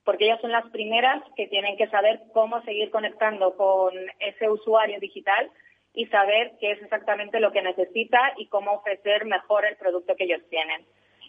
porque 0.05 0.25
ellas 0.25 0.41
son 0.41 0.53
las 0.53 0.69
primeras 0.71 1.23
que 1.37 1.49
tienen 1.49 1.77
que 1.77 1.89
saber 1.89 2.21
cómo 2.33 2.63
seguir 2.63 2.91
conectando 2.91 3.57
con 3.57 3.93
ese 4.19 4.49
usuario 4.49 4.99
digital 5.01 5.51
y 5.95 6.07
saber 6.07 6.53
qué 6.61 6.73
es 6.73 6.83
exactamente 6.83 7.41
lo 7.41 7.53
que 7.53 7.63
necesita 7.63 8.33
y 8.37 8.47
cómo 8.49 8.73
ofrecer 8.73 9.25
mejor 9.27 9.65
el 9.65 9.77
producto 9.77 10.17
que 10.17 10.25
ellos 10.25 10.43
tienen. 10.49 10.85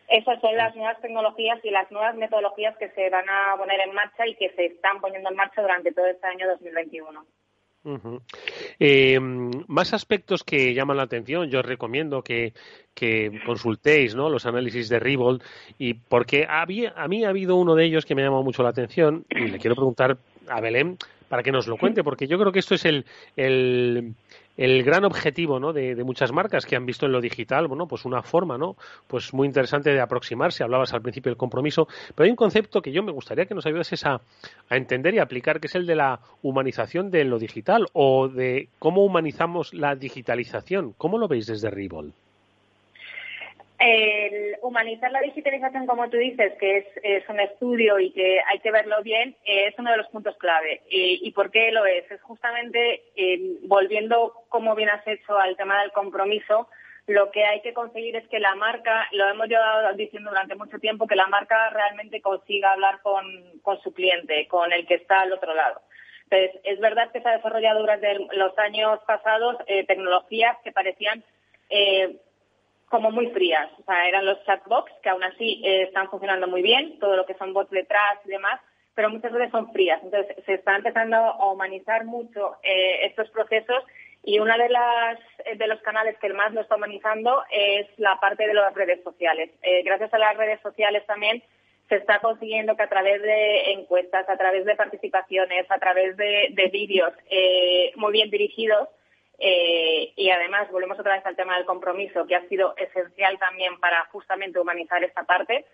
Esas 0.07 0.39
son 0.41 0.55
las 0.55 0.75
nuevas 0.75 0.99
tecnologías 1.01 1.59
y 1.63 1.69
las 1.69 1.89
nuevas 1.91 2.15
metodologías 2.15 2.75
que 2.77 2.89
se 2.89 3.09
van 3.09 3.29
a 3.29 3.55
poner 3.57 3.79
en 3.81 3.93
marcha 3.93 4.27
y 4.27 4.35
que 4.35 4.49
se 4.51 4.65
están 4.65 4.99
poniendo 4.99 5.29
en 5.29 5.35
marcha 5.35 5.61
durante 5.61 5.91
todo 5.91 6.07
este 6.07 6.27
año 6.27 6.47
2021. 6.49 7.25
Eh, 8.79 9.19
más 9.67 9.93
aspectos 9.93 10.43
que 10.43 10.73
llaman 10.73 10.97
la 10.97 11.03
atención, 11.03 11.49
yo 11.49 11.59
os 11.59 11.65
recomiendo 11.65 12.23
que, 12.23 12.53
consultéis 13.45 14.15
¿no? 14.15 14.29
los 14.29 14.45
análisis 14.45 14.87
de 14.89 14.99
Rivold 14.99 15.41
y 15.77 15.95
porque 15.95 16.45
a 16.47 16.65
mí 16.65 16.85
ha 16.85 17.29
habido 17.29 17.55
uno 17.55 17.75
de 17.75 17.85
ellos 17.85 18.05
que 18.05 18.15
me 18.15 18.21
ha 18.21 18.25
llamado 18.25 18.43
mucho 18.43 18.63
la 18.63 18.69
atención 18.69 19.25
y 19.29 19.47
le 19.47 19.59
quiero 19.59 19.75
preguntar 19.75 20.17
a 20.47 20.61
Belén 20.61 20.97
para 21.27 21.43
que 21.43 21.51
nos 21.51 21.67
lo 21.67 21.77
cuente, 21.77 22.03
porque 22.03 22.27
yo 22.27 22.37
creo 22.37 22.51
que 22.51 22.59
esto 22.59 22.75
es 22.75 22.85
el 22.85 23.05
gran 24.57 25.05
objetivo 25.05 25.59
¿no? 25.59 25.73
de, 25.73 25.95
muchas 26.03 26.31
marcas 26.31 26.65
que 26.65 26.75
han 26.75 26.85
visto 26.85 27.05
en 27.05 27.11
lo 27.11 27.21
digital, 27.21 27.67
bueno, 27.67 27.87
pues 27.87 28.05
una 28.05 28.21
forma, 28.21 28.57
¿no? 28.57 28.75
Pues 29.07 29.33
muy 29.33 29.47
interesante 29.47 29.91
de 29.91 30.01
aproximarse. 30.01 30.63
Hablabas 30.63 30.93
al 30.93 31.01
principio 31.01 31.29
del 31.29 31.37
compromiso, 31.37 31.87
pero 32.15 32.25
hay 32.25 32.31
un 32.31 32.35
concepto 32.35 32.81
que 32.81 32.91
yo 32.91 33.03
me 33.03 33.11
gustaría 33.11 33.45
que 33.45 33.55
nos 33.55 33.65
ayudases 33.65 34.05
a, 34.05 34.21
a 34.69 34.77
entender 34.77 35.13
y 35.15 35.19
aplicar, 35.19 35.59
que 35.59 35.67
es 35.67 35.75
el 35.75 35.85
de 35.85 35.95
la 35.95 36.19
humanización 36.41 37.09
de 37.09 37.23
lo 37.25 37.39
digital 37.39 37.87
o 37.93 38.27
de 38.27 38.69
cómo 38.79 39.03
humanizamos 39.03 39.73
la 39.73 39.95
digitalización. 39.95 40.93
¿Cómo 40.97 41.17
lo 41.17 41.27
veis 41.27 41.47
desde 41.47 41.69
Ribol? 41.69 42.13
El 43.85 44.55
humanizar 44.61 45.11
la 45.11 45.19
digitalización, 45.19 45.85
como 45.87 46.09
tú 46.09 46.15
dices, 46.15 46.53
que 46.57 46.87
es, 47.03 47.29
un 47.29 47.41
estudio 47.41 47.99
y 47.99 48.11
que 48.11 48.39
hay 48.47 48.59
que 48.59 48.71
verlo 48.71 49.03
bien, 49.03 49.35
es 49.43 49.77
uno 49.77 49.91
de 49.91 49.97
los 49.97 50.07
puntos 50.07 50.37
clave. 50.37 50.83
¿Y, 50.89 51.29
por 51.31 51.51
qué 51.51 51.69
lo 51.73 51.85
es? 51.85 52.09
Es 52.09 52.21
justamente, 52.21 53.03
eh, 53.17 53.57
volviendo, 53.63 54.45
como 54.47 54.73
bien 54.73 54.89
has 54.89 55.05
hecho, 55.05 55.37
al 55.37 55.57
tema 55.57 55.81
del 55.81 55.91
compromiso, 55.91 56.69
lo 57.07 57.29
que 57.31 57.43
hay 57.43 57.59
que 57.59 57.73
conseguir 57.73 58.15
es 58.15 58.25
que 58.29 58.39
la 58.39 58.55
marca, 58.55 59.05
lo 59.11 59.27
hemos 59.27 59.49
llevado 59.49 59.93
diciendo 59.97 60.29
durante 60.29 60.55
mucho 60.55 60.79
tiempo, 60.79 61.05
que 61.05 61.17
la 61.17 61.27
marca 61.27 61.69
realmente 61.71 62.21
consiga 62.21 62.71
hablar 62.71 63.01
con, 63.01 63.25
su 63.83 63.93
cliente, 63.93 64.47
con 64.47 64.71
el 64.71 64.87
que 64.87 64.93
está 64.93 65.23
al 65.23 65.33
otro 65.33 65.53
lado. 65.53 65.81
Entonces, 66.29 66.61
es 66.63 66.79
verdad 66.79 67.11
que 67.11 67.19
se 67.19 67.27
ha 67.27 67.35
desarrollado 67.35 67.81
durante 67.81 68.17
los 68.31 68.57
años 68.59 69.01
pasados 69.05 69.57
eh, 69.67 69.85
tecnologías 69.85 70.55
que 70.63 70.71
parecían 70.71 71.21
eh, 71.69 72.15
como 72.89 73.11
muy 73.11 73.27
frías. 73.27 73.69
O 73.79 73.83
sea, 73.83 74.07
eran 74.07 74.25
los 74.25 74.43
chatbots, 74.45 74.91
que 75.01 75.09
aún 75.09 75.23
así 75.23 75.61
eh, 75.63 75.83
están 75.83 76.09
funcionando 76.09 76.47
muy 76.47 76.61
bien, 76.61 76.99
todo 76.99 77.15
lo 77.15 77.25
que 77.25 77.33
son 77.35 77.53
bots 77.53 77.71
detrás 77.71 78.19
y 78.25 78.29
demás, 78.29 78.59
pero 78.95 79.09
muchas 79.09 79.31
veces 79.31 79.51
son 79.51 79.71
frías. 79.71 79.99
Entonces, 80.03 80.35
se 80.45 80.53
está 80.53 80.75
empezando 80.75 81.17
a 81.17 81.51
humanizar 81.51 82.05
mucho 82.05 82.55
eh, 82.63 83.05
estos 83.05 83.29
procesos 83.31 83.83
Y 84.25 84.39
uno 84.39 84.57
de, 84.57 84.69
las, 84.69 85.19
de 85.57 85.67
los 85.67 85.81
canales 85.81 86.17
que 86.19 86.29
más 86.29 86.53
lo 86.53 86.61
está 86.61 86.75
humanizando 86.75 87.43
es 87.51 87.87
la 87.97 88.17
parte 88.21 88.47
de 88.47 88.53
las 88.53 88.73
redes 88.73 89.03
sociales. 89.03 89.49
Eh, 89.61 89.83
gracias 89.83 90.13
a 90.13 90.17
las 90.17 90.37
redes 90.37 90.61
sociales 90.61 91.05
también 91.05 91.43
se 91.89 91.95
está 91.95 92.19
consiguiendo 92.19 92.75
que 92.75 92.83
a 92.83 92.89
través 92.89 93.21
de 93.21 93.73
encuestas, 93.73 94.27
a 94.29 94.37
través 94.37 94.65
de 94.65 94.75
participaciones, 94.75 95.69
a 95.69 95.77
través 95.79 96.15
de, 96.17 96.69
vídeos 96.71 97.13
eh, 97.29 97.91
muy 97.95 98.13
bien 98.13 98.29
dirigidos, 98.29 98.87
eh, 99.39 100.13
y 100.15 100.29
además 100.29 100.71
volvemos 100.71 100.99
otra 100.99 101.15
vez 101.15 101.25
al 101.25 101.35
tema 101.35 101.57
del 101.57 101.65
compromiso, 101.65 102.25
que 102.25 102.35
ha 102.35 102.47
sido 102.47 102.75
esencial 102.77 103.37
también 103.39 103.79
para 103.79 104.05
justamente 104.05 104.59
humanizar 104.59 105.03
esta 105.03 105.23
parte, 105.23 105.65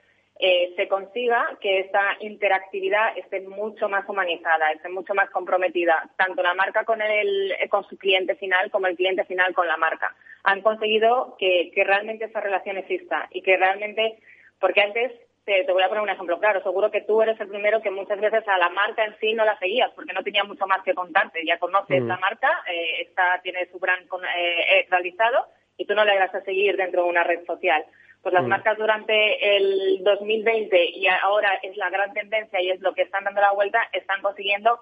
eh, 0.41 0.73
se 0.77 0.87
consiga 0.87 1.57
que 1.59 1.79
esta 1.79 2.15
interactividad 2.21 3.17
esté 3.17 3.41
mucho 3.41 3.89
más 3.89 4.07
humanizada, 4.07 4.71
esté 4.71 4.87
mucho 4.87 5.13
más 5.13 5.29
comprometida, 5.31 6.09
tanto 6.15 6.41
la 6.41 6.53
marca 6.53 6.85
con, 6.85 7.01
el, 7.01 7.53
con 7.69 7.83
su 7.89 7.97
cliente 7.97 8.35
final 8.35 8.71
como 8.71 8.87
el 8.87 8.95
cliente 8.95 9.25
final 9.25 9.53
con 9.53 9.67
la 9.67 9.75
marca. 9.75 10.15
Han 10.45 10.61
conseguido 10.61 11.35
que, 11.37 11.71
que 11.75 11.83
realmente 11.83 12.25
esa 12.25 12.39
relación 12.39 12.77
exista 12.77 13.27
y 13.31 13.41
que 13.41 13.57
realmente, 13.57 14.17
porque 14.61 14.81
antes 14.81 15.11
te, 15.65 15.71
voy 15.71 15.83
a 15.83 15.89
poner 15.89 16.03
un 16.03 16.09
ejemplo 16.09 16.39
claro. 16.39 16.61
Seguro 16.61 16.91
que 16.91 17.01
tú 17.01 17.21
eres 17.21 17.39
el 17.39 17.47
primero 17.47 17.81
que 17.81 17.89
muchas 17.89 18.19
veces 18.19 18.47
a 18.47 18.57
la 18.57 18.69
marca 18.69 19.03
en 19.03 19.17
sí 19.19 19.33
no 19.33 19.43
la 19.45 19.57
seguías 19.57 19.91
porque 19.95 20.13
no 20.13 20.23
tenía 20.23 20.43
mucho 20.43 20.67
más 20.67 20.83
que 20.83 20.93
contarte. 20.93 21.45
Ya 21.45 21.57
conoces 21.57 22.01
mm. 22.01 22.07
la 22.07 22.17
marca, 22.17 22.63
eh, 22.69 23.01
esta 23.01 23.39
tiene 23.41 23.67
su 23.71 23.79
brand 23.79 24.07
eh, 24.37 24.85
realizado 24.89 25.47
y 25.77 25.85
tú 25.85 25.95
no 25.95 26.05
le 26.05 26.19
vas 26.19 26.33
a 26.35 26.41
seguir 26.41 26.77
dentro 26.77 27.03
de 27.03 27.09
una 27.09 27.23
red 27.23 27.45
social. 27.45 27.83
Pues 28.21 28.33
las 28.33 28.43
mm. 28.43 28.47
marcas 28.47 28.77
durante 28.77 29.57
el 29.57 30.03
2020 30.03 30.85
y 30.91 31.07
ahora 31.07 31.59
es 31.63 31.75
la 31.77 31.89
gran 31.89 32.13
tendencia 32.13 32.61
y 32.61 32.69
es 32.69 32.79
lo 32.81 32.93
que 32.93 33.03
están 33.03 33.23
dando 33.23 33.41
la 33.41 33.53
vuelta, 33.53 33.81
están 33.93 34.21
consiguiendo 34.21 34.79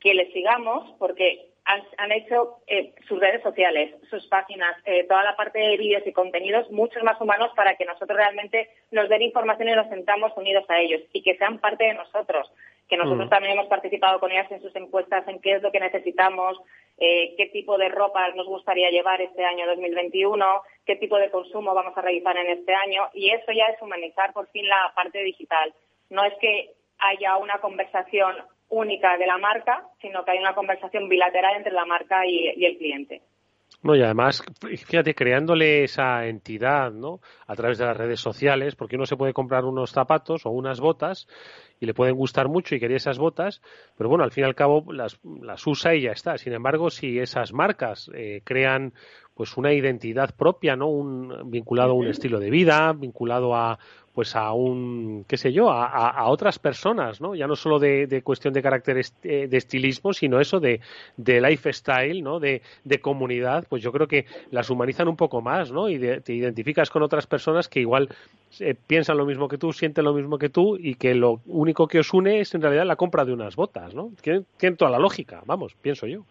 que 0.00 0.14
les 0.14 0.32
sigamos 0.32 0.96
porque 0.98 1.47
han, 1.68 2.12
hecho 2.12 2.60
eh, 2.66 2.94
sus 3.06 3.20
redes 3.20 3.42
sociales, 3.42 3.94
sus 4.08 4.26
páginas, 4.28 4.74
eh, 4.86 5.04
toda 5.04 5.22
la 5.22 5.36
parte 5.36 5.58
de 5.58 5.76
vídeos 5.76 6.02
y 6.06 6.12
contenidos 6.12 6.70
muchos 6.70 7.02
más 7.02 7.20
humanos 7.20 7.50
para 7.54 7.74
que 7.76 7.84
nosotros 7.84 8.16
realmente 8.16 8.70
nos 8.90 9.10
den 9.10 9.20
información 9.20 9.68
y 9.68 9.74
nos 9.74 9.88
sentamos 9.88 10.32
unidos 10.36 10.64
a 10.68 10.80
ellos 10.80 11.02
y 11.12 11.22
que 11.22 11.36
sean 11.36 11.58
parte 11.58 11.84
de 11.84 11.94
nosotros, 11.94 12.50
que 12.88 12.96
nosotros 12.96 13.26
mm. 13.26 13.30
también 13.30 13.52
hemos 13.52 13.66
participado 13.66 14.18
con 14.18 14.32
ellas 14.32 14.50
en 14.50 14.62
sus 14.62 14.74
encuestas 14.76 15.28
en 15.28 15.40
qué 15.40 15.56
es 15.56 15.62
lo 15.62 15.70
que 15.70 15.80
necesitamos, 15.80 16.58
eh, 16.96 17.34
qué 17.36 17.46
tipo 17.46 17.76
de 17.76 17.90
ropa 17.90 18.26
nos 18.30 18.46
gustaría 18.46 18.90
llevar 18.90 19.20
este 19.20 19.44
año 19.44 19.66
2021, 19.66 20.62
qué 20.86 20.96
tipo 20.96 21.18
de 21.18 21.30
consumo 21.30 21.74
vamos 21.74 21.96
a 21.98 22.00
realizar 22.00 22.34
en 22.38 22.48
este 22.48 22.74
año 22.74 23.08
y 23.12 23.28
eso 23.28 23.52
ya 23.52 23.66
es 23.66 23.82
humanizar 23.82 24.32
por 24.32 24.48
fin 24.48 24.66
la 24.66 24.90
parte 24.94 25.22
digital. 25.22 25.74
No 26.08 26.24
es 26.24 26.32
que 26.40 26.72
haya 26.98 27.36
una 27.36 27.58
conversación 27.58 28.36
única 28.68 29.16
de 29.16 29.26
la 29.26 29.38
marca, 29.38 29.84
sino 30.00 30.24
que 30.24 30.32
hay 30.32 30.38
una 30.38 30.54
conversación 30.54 31.08
bilateral 31.08 31.56
entre 31.56 31.72
la 31.72 31.84
marca 31.84 32.26
y, 32.26 32.64
el 32.64 32.76
cliente. 32.78 33.22
No, 33.82 33.94
y 33.94 34.02
además, 34.02 34.42
fíjate, 34.60 35.14
creándole 35.14 35.84
esa 35.84 36.26
entidad, 36.26 36.90
¿no? 36.90 37.20
A 37.46 37.54
través 37.54 37.78
de 37.78 37.84
las 37.84 37.96
redes 37.96 38.18
sociales, 38.18 38.74
porque 38.74 38.96
uno 38.96 39.06
se 39.06 39.16
puede 39.16 39.32
comprar 39.32 39.64
unos 39.64 39.92
zapatos 39.92 40.46
o 40.46 40.50
unas 40.50 40.80
botas 40.80 41.28
y 41.78 41.86
le 41.86 41.94
pueden 41.94 42.16
gustar 42.16 42.48
mucho 42.48 42.74
y 42.74 42.80
quería 42.80 42.96
esas 42.96 43.18
botas, 43.18 43.62
pero 43.96 44.10
bueno, 44.10 44.24
al 44.24 44.32
fin 44.32 44.44
y 44.44 44.46
al 44.46 44.56
cabo 44.56 44.92
las, 44.92 45.20
las 45.42 45.64
usa 45.66 45.94
y 45.94 46.02
ya 46.02 46.10
está. 46.10 46.38
Sin 46.38 46.54
embargo, 46.54 46.90
si 46.90 47.20
esas 47.20 47.52
marcas 47.52 48.10
eh, 48.14 48.40
crean 48.44 48.94
pues 49.34 49.56
una 49.56 49.72
identidad 49.72 50.34
propia, 50.34 50.74
¿no? 50.74 50.88
Un, 50.88 51.48
vinculado 51.48 51.92
a 51.92 51.94
un 51.94 52.08
estilo 52.08 52.40
de 52.40 52.50
vida, 52.50 52.92
vinculado 52.92 53.54
a 53.54 53.78
pues 54.18 54.34
a 54.34 54.52
un, 54.52 55.24
qué 55.28 55.36
sé 55.36 55.52
yo, 55.52 55.70
a, 55.70 56.26
otras 56.26 56.58
personas, 56.58 57.20
¿no? 57.20 57.36
Ya 57.36 57.46
no 57.46 57.54
solo 57.54 57.78
de, 57.78 58.20
cuestión 58.24 58.52
de 58.52 58.62
carácter 58.62 59.00
eh, 59.22 59.46
de 59.46 59.56
estilismo, 59.56 60.12
sino 60.12 60.40
eso 60.40 60.58
de, 60.58 60.80
de 61.16 61.40
lifestyle, 61.40 62.20
¿no? 62.20 62.40
De, 62.40 62.60
de, 62.82 63.00
comunidad, 63.00 63.64
pues 63.68 63.80
yo 63.80 63.92
creo 63.92 64.08
que 64.08 64.26
las 64.50 64.70
humanizan 64.70 65.06
un 65.06 65.14
poco 65.14 65.40
más, 65.40 65.70
¿no? 65.70 65.88
Y 65.88 66.00
te 66.00 66.34
identificas 66.34 66.90
con 66.90 67.04
otras 67.04 67.28
personas 67.28 67.68
que 67.68 67.78
igual 67.78 68.08
eh, 68.58 68.74
piensan 68.74 69.18
lo 69.18 69.24
mismo 69.24 69.46
que 69.46 69.56
tú, 69.56 69.72
sienten 69.72 70.04
lo 70.04 70.14
mismo 70.14 70.36
que 70.36 70.48
tú 70.48 70.76
y 70.76 70.96
que 70.96 71.14
lo 71.14 71.40
único 71.46 71.86
que 71.86 72.00
os 72.00 72.12
une 72.12 72.40
es 72.40 72.52
en 72.56 72.62
realidad 72.62 72.86
la 72.86 72.96
compra 72.96 73.24
de 73.24 73.32
unas 73.32 73.54
botas, 73.54 73.94
¿no? 73.94 74.10
Tiene 74.20 74.76
toda 74.76 74.90
la 74.90 74.98
lógica, 74.98 75.44
vamos, 75.46 75.76
pienso 75.80 76.08
yo. 76.08 76.24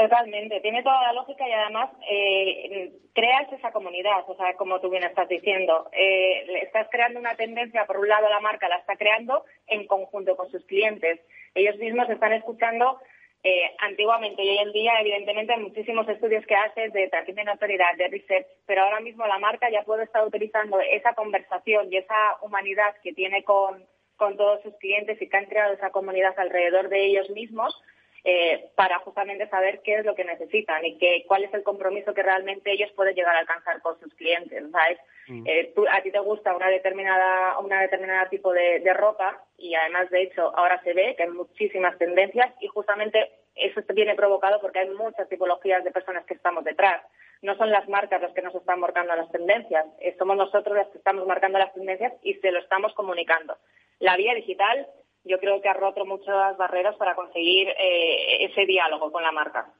Totalmente, 0.00 0.60
tiene 0.60 0.82
toda 0.82 1.02
la 1.02 1.12
lógica 1.12 1.46
y 1.46 1.52
además 1.52 1.90
eh, 2.10 2.90
creas 3.12 3.52
esa 3.52 3.70
comunidad, 3.70 4.24
o 4.26 4.34
sea, 4.34 4.54
como 4.54 4.80
tú 4.80 4.88
bien 4.88 5.04
estás 5.04 5.28
diciendo, 5.28 5.90
eh, 5.92 6.62
estás 6.62 6.88
creando 6.90 7.20
una 7.20 7.34
tendencia, 7.34 7.84
por 7.84 7.98
un 7.98 8.08
lado 8.08 8.26
la 8.30 8.40
marca 8.40 8.66
la 8.70 8.78
está 8.78 8.96
creando 8.96 9.44
en 9.66 9.86
conjunto 9.86 10.38
con 10.38 10.50
sus 10.50 10.64
clientes. 10.64 11.20
Ellos 11.54 11.76
mismos 11.76 12.08
están 12.08 12.32
escuchando 12.32 12.98
eh, 13.44 13.74
antiguamente 13.80 14.42
y 14.42 14.48
hoy 14.48 14.58
en 14.58 14.72
día, 14.72 14.92
evidentemente, 15.02 15.52
hay 15.52 15.60
muchísimos 15.60 16.08
estudios 16.08 16.46
que 16.46 16.54
haces 16.54 16.94
de 16.94 17.08
tracking 17.08 17.34
de 17.34 17.50
autoridad, 17.50 17.94
de 17.98 18.08
research, 18.08 18.46
pero 18.64 18.84
ahora 18.84 19.00
mismo 19.00 19.26
la 19.26 19.38
marca 19.38 19.68
ya 19.70 19.82
puede 19.82 20.04
estar 20.04 20.26
utilizando 20.26 20.80
esa 20.80 21.12
conversación 21.12 21.92
y 21.92 21.98
esa 21.98 22.38
humanidad 22.40 22.94
que 23.02 23.12
tiene 23.12 23.44
con, 23.44 23.84
con 24.16 24.38
todos 24.38 24.62
sus 24.62 24.74
clientes 24.78 25.20
y 25.20 25.28
que 25.28 25.36
han 25.36 25.44
creado 25.44 25.74
esa 25.74 25.90
comunidad 25.90 26.32
alrededor 26.38 26.88
de 26.88 27.04
ellos 27.04 27.28
mismos 27.28 27.78
eh, 28.24 28.70
para 28.74 28.98
justamente 28.98 29.48
saber 29.48 29.80
qué 29.82 29.94
es 29.94 30.04
lo 30.04 30.14
que 30.14 30.24
necesitan 30.24 30.84
y 30.84 30.98
que, 30.98 31.24
cuál 31.26 31.44
es 31.44 31.54
el 31.54 31.62
compromiso 31.62 32.12
que 32.12 32.22
realmente 32.22 32.72
ellos 32.72 32.90
pueden 32.92 33.14
llegar 33.14 33.34
a 33.34 33.40
alcanzar 33.40 33.80
con 33.80 33.98
sus 33.98 34.12
clientes. 34.14 34.62
¿sabes? 34.70 34.98
Mm. 35.28 35.46
Eh, 35.46 35.74
a 35.90 36.02
ti 36.02 36.10
te 36.10 36.18
gusta 36.18 36.54
una 36.54 36.68
determinada, 36.68 37.58
una 37.60 37.80
determinada 37.80 38.28
tipo 38.28 38.52
de, 38.52 38.82
ropa 38.94 39.42
y 39.56 39.74
además, 39.74 40.10
de 40.10 40.22
hecho, 40.22 40.54
ahora 40.56 40.82
se 40.82 40.92
ve 40.92 41.14
que 41.16 41.22
hay 41.22 41.30
muchísimas 41.30 41.96
tendencias 41.96 42.52
y 42.60 42.66
justamente 42.66 43.30
eso 43.54 43.80
viene 43.94 44.14
provocado 44.14 44.60
porque 44.60 44.80
hay 44.80 44.90
muchas 44.90 45.28
tipologías 45.28 45.84
de 45.84 45.90
personas 45.90 46.24
que 46.26 46.34
estamos 46.34 46.64
detrás. 46.64 47.02
No 47.42 47.56
son 47.56 47.70
las 47.70 47.88
marcas 47.88 48.20
las 48.20 48.32
que 48.32 48.42
nos 48.42 48.54
están 48.54 48.80
marcando 48.80 49.14
las 49.14 49.30
tendencias, 49.30 49.86
eh, 50.00 50.14
somos 50.18 50.36
nosotros 50.36 50.76
los 50.76 50.88
que 50.88 50.98
estamos 50.98 51.26
marcando 51.26 51.58
las 51.58 51.72
tendencias 51.72 52.12
y 52.22 52.34
se 52.34 52.50
lo 52.50 52.58
estamos 52.58 52.92
comunicando. 52.94 53.56
La 53.98 54.16
vía 54.16 54.34
digital 54.34 54.86
yo 55.24 55.38
creo 55.38 55.60
que 55.60 55.68
ha 55.68 55.74
roto 55.74 56.04
muchas 56.04 56.56
barreras 56.56 56.96
para 56.96 57.14
conseguir 57.14 57.68
eh, 57.68 58.44
ese 58.44 58.66
diálogo 58.66 59.12
con 59.12 59.22
la 59.22 59.32
marca. 59.32 59.72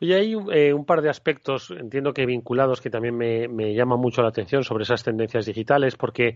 Oye, 0.00 0.16
hay 0.16 0.34
eh, 0.52 0.72
un 0.72 0.84
par 0.84 1.00
de 1.00 1.08
aspectos, 1.08 1.70
entiendo 1.70 2.12
que 2.12 2.26
vinculados, 2.26 2.80
que 2.80 2.90
también 2.90 3.16
me, 3.16 3.46
me 3.46 3.72
llaman 3.72 4.00
mucho 4.00 4.20
la 4.20 4.30
atención 4.30 4.64
sobre 4.64 4.82
esas 4.82 5.04
tendencias 5.04 5.46
digitales, 5.46 5.96
porque 5.96 6.34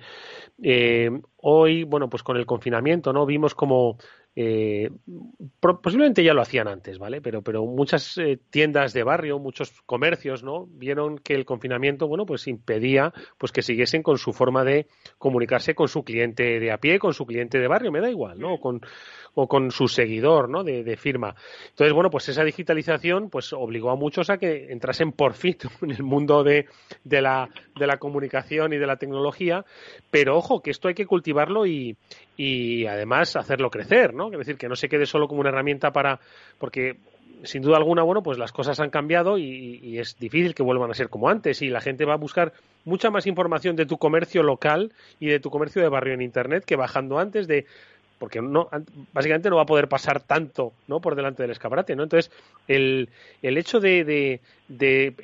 eh, 0.63 1.11
hoy, 1.39 1.83
bueno, 1.83 2.09
pues 2.09 2.23
con 2.23 2.37
el 2.37 2.47
confinamiento, 2.47 3.13
¿no? 3.13 3.27
Vimos 3.27 3.57
como 3.57 3.99
eh, 4.39 4.91
posiblemente 5.61 6.23
ya 6.23 6.35
lo 6.35 6.43
hacían 6.43 6.69
antes, 6.69 6.99
¿vale? 6.99 7.23
Pero, 7.23 7.41
pero 7.41 7.65
muchas 7.65 8.19
eh, 8.19 8.39
tiendas 8.51 8.93
de 8.93 9.03
barrio, 9.03 9.39
muchos 9.39 9.81
comercios, 9.87 10.43
¿no? 10.43 10.67
Vieron 10.67 11.17
que 11.17 11.33
el 11.33 11.47
confinamiento, 11.47 12.07
bueno, 12.07 12.27
pues 12.27 12.47
impedía 12.47 13.15
pues 13.39 13.51
que 13.51 13.63
siguiesen 13.63 14.03
con 14.03 14.19
su 14.19 14.35
forma 14.35 14.63
de 14.63 14.89
comunicarse 15.17 15.75
con 15.75 15.89
su 15.89 16.05
cliente 16.05 16.61
de 16.61 16.71
a 16.71 16.77
pie, 16.77 16.99
con 16.99 17.15
su 17.15 17.25
cliente 17.25 17.59
de 17.59 17.67
barrio, 17.67 17.91
me 17.91 18.03
da 18.03 18.11
igual, 18.11 18.39
¿no? 18.39 18.55
O 18.55 18.61
con, 18.61 18.83
o 19.33 19.49
con 19.49 19.71
su 19.71 19.89
seguidor, 19.89 20.51
¿no? 20.51 20.65
De, 20.65 20.97
firma. 20.97 21.35
Entonces, 21.69 21.93
bueno, 21.93 22.11
pues 22.11 22.29
esa 22.29 22.43
digitalización 22.43 23.29
pues 23.29 23.53
obligó 23.53 23.91
a 23.91 23.97
muchos 23.97 24.31
a 24.31 24.39
que 24.39 24.73
entrasen 24.73 25.13
por 25.13 25.35
fin 25.35 25.57
en 25.83 25.91
el 25.91 26.03
mundo 26.03 26.43
de, 26.43 26.67
de, 27.05 27.23
la, 27.23 27.49
de 27.79 27.87
la 27.87 27.99
comunicación 27.99 28.73
y 28.73 28.79
de 28.79 28.87
la 28.87 28.97
tecnología, 28.97 29.65
pero 30.11 30.37
ojo, 30.37 30.63
que 30.63 30.71
esto 30.71 30.89
hay 30.89 30.95
que 30.95 31.07
cultivarlo 31.07 31.67
y, 31.67 31.97
y 32.37 32.87
además 32.87 33.37
hacerlo 33.37 33.71
crecer, 33.71 34.15
¿no? 34.15 34.26
Es 34.33 34.39
decir, 34.39 34.57
que 34.57 34.69
no 34.69 34.77
se 34.77 34.89
quede 34.89 35.07
solo 35.07 35.29
como 35.29 35.41
una 35.41 35.51
herramienta 35.51 35.93
para, 35.93 36.21
porque 36.59 36.97
sin 37.43 37.63
duda 37.63 37.77
alguna, 37.77 38.03
bueno, 38.03 38.23
pues 38.23 38.39
las 38.39 38.53
cosas 38.53 38.81
han 38.81 38.91
cambiado 38.91 39.39
y, 39.39 39.99
es 39.99 40.19
difícil 40.19 40.55
que 40.55 40.63
vuelvan 40.63 40.91
a 40.91 40.95
ser 40.95 41.09
como 41.09 41.29
antes. 41.29 41.63
Y 41.63 41.69
la 41.69 41.81
gente 41.81 42.05
va 42.05 42.15
a 42.15 42.19
buscar 42.19 42.53
mucha 42.85 43.11
más 43.11 43.27
información 43.27 43.77
de 43.77 43.87
tu 43.87 43.99
comercio 43.99 44.43
local 44.43 44.93
y 45.21 45.27
de 45.27 45.41
tu 45.41 45.51
comercio 45.51 45.83
de 45.83 45.89
barrio 45.89 46.15
en 46.15 46.23
Internet 46.23 46.65
que 46.65 46.77
bajando 46.77 47.19
antes 47.19 47.47
de 47.47 47.67
porque 48.19 48.41
no 48.41 48.71
básicamente 49.13 49.51
no 49.51 49.57
va 49.57 49.63
a 49.63 49.67
poder 49.67 49.89
pasar 49.89 50.23
tanto 50.23 50.73
no 50.87 51.01
por 51.01 51.17
delante 51.17 51.43
del 51.43 51.51
escaparate 51.51 51.95
no 51.95 52.05
entonces 52.05 52.33
el, 52.67 53.11
el 53.43 53.59
hecho 53.59 53.79
de, 53.79 54.41
de 54.69 55.15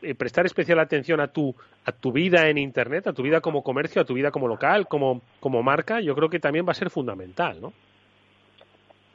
eh, 0.00 0.14
prestar 0.14 0.46
especial 0.46 0.78
atención 0.78 1.20
a 1.20 1.26
tu, 1.26 1.56
a 1.84 1.90
tu 1.90 2.12
vida 2.12 2.48
en 2.48 2.56
Internet, 2.56 3.08
a 3.08 3.12
tu 3.12 3.24
vida 3.24 3.40
como 3.40 3.64
comercio, 3.64 4.00
a 4.00 4.04
tu 4.04 4.14
vida 4.14 4.30
como 4.30 4.46
local, 4.46 4.86
como, 4.86 5.22
como 5.40 5.60
marca, 5.64 6.00
yo 6.00 6.14
creo 6.14 6.28
que 6.28 6.38
también 6.38 6.64
va 6.64 6.70
a 6.70 6.74
ser 6.74 6.88
fundamental, 6.88 7.60
¿no? 7.60 7.72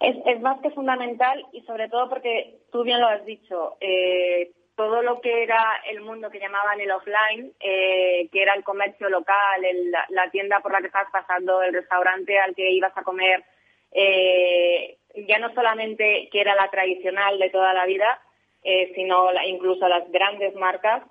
Es, 0.04 0.18
es 0.26 0.41
más 0.41 0.60
que 0.62 0.70
fundamental 0.72 1.45
y 1.54 1.62
sobre 1.62 1.89
todo 1.89 2.10
porque 2.10 2.60
tú 2.72 2.84
bien 2.84 2.99
lo 2.99 3.08
has 3.08 3.26
dicho, 3.26 3.78
eh, 3.80 4.51
todo 4.76 5.01
lo 5.01 5.22
que 5.22 5.43
era 5.43 5.82
el 5.89 6.01
mundo 6.01 6.30
que 6.30 6.39
llamaban 6.39 6.80
el 6.82 6.91
offline, 6.91 7.54
eh, 7.60 8.28
que 8.32 8.41
era 8.41 8.54
el 8.54 8.64
comercio 8.64 9.10
local, 9.10 9.62
la, 10.10 10.30
tienda 10.30 10.60
por 10.60 10.74
la 10.74 10.82
que 10.82 10.88
estabas 10.88 11.12
pasando, 11.12 11.64
el 11.64 11.74
restaurante 11.74 12.38
al 12.38 12.54
que 12.54 12.70
ibas 12.72 12.91
a 12.97 13.04
comer, 13.04 13.43
ya 15.16 15.39
no 15.39 15.54
solamente 15.54 16.28
que 16.32 16.41
era 16.41 16.54
la 16.56 16.70
tradicional 16.70 17.39
de 17.39 17.49
toda 17.49 17.74
la 17.74 17.86
vida, 17.86 18.20
eh, 18.64 18.91
sino 18.95 19.30
incluso 19.45 19.88
las 19.89 20.10
grandes 20.12 20.56
marcas, 20.56 21.04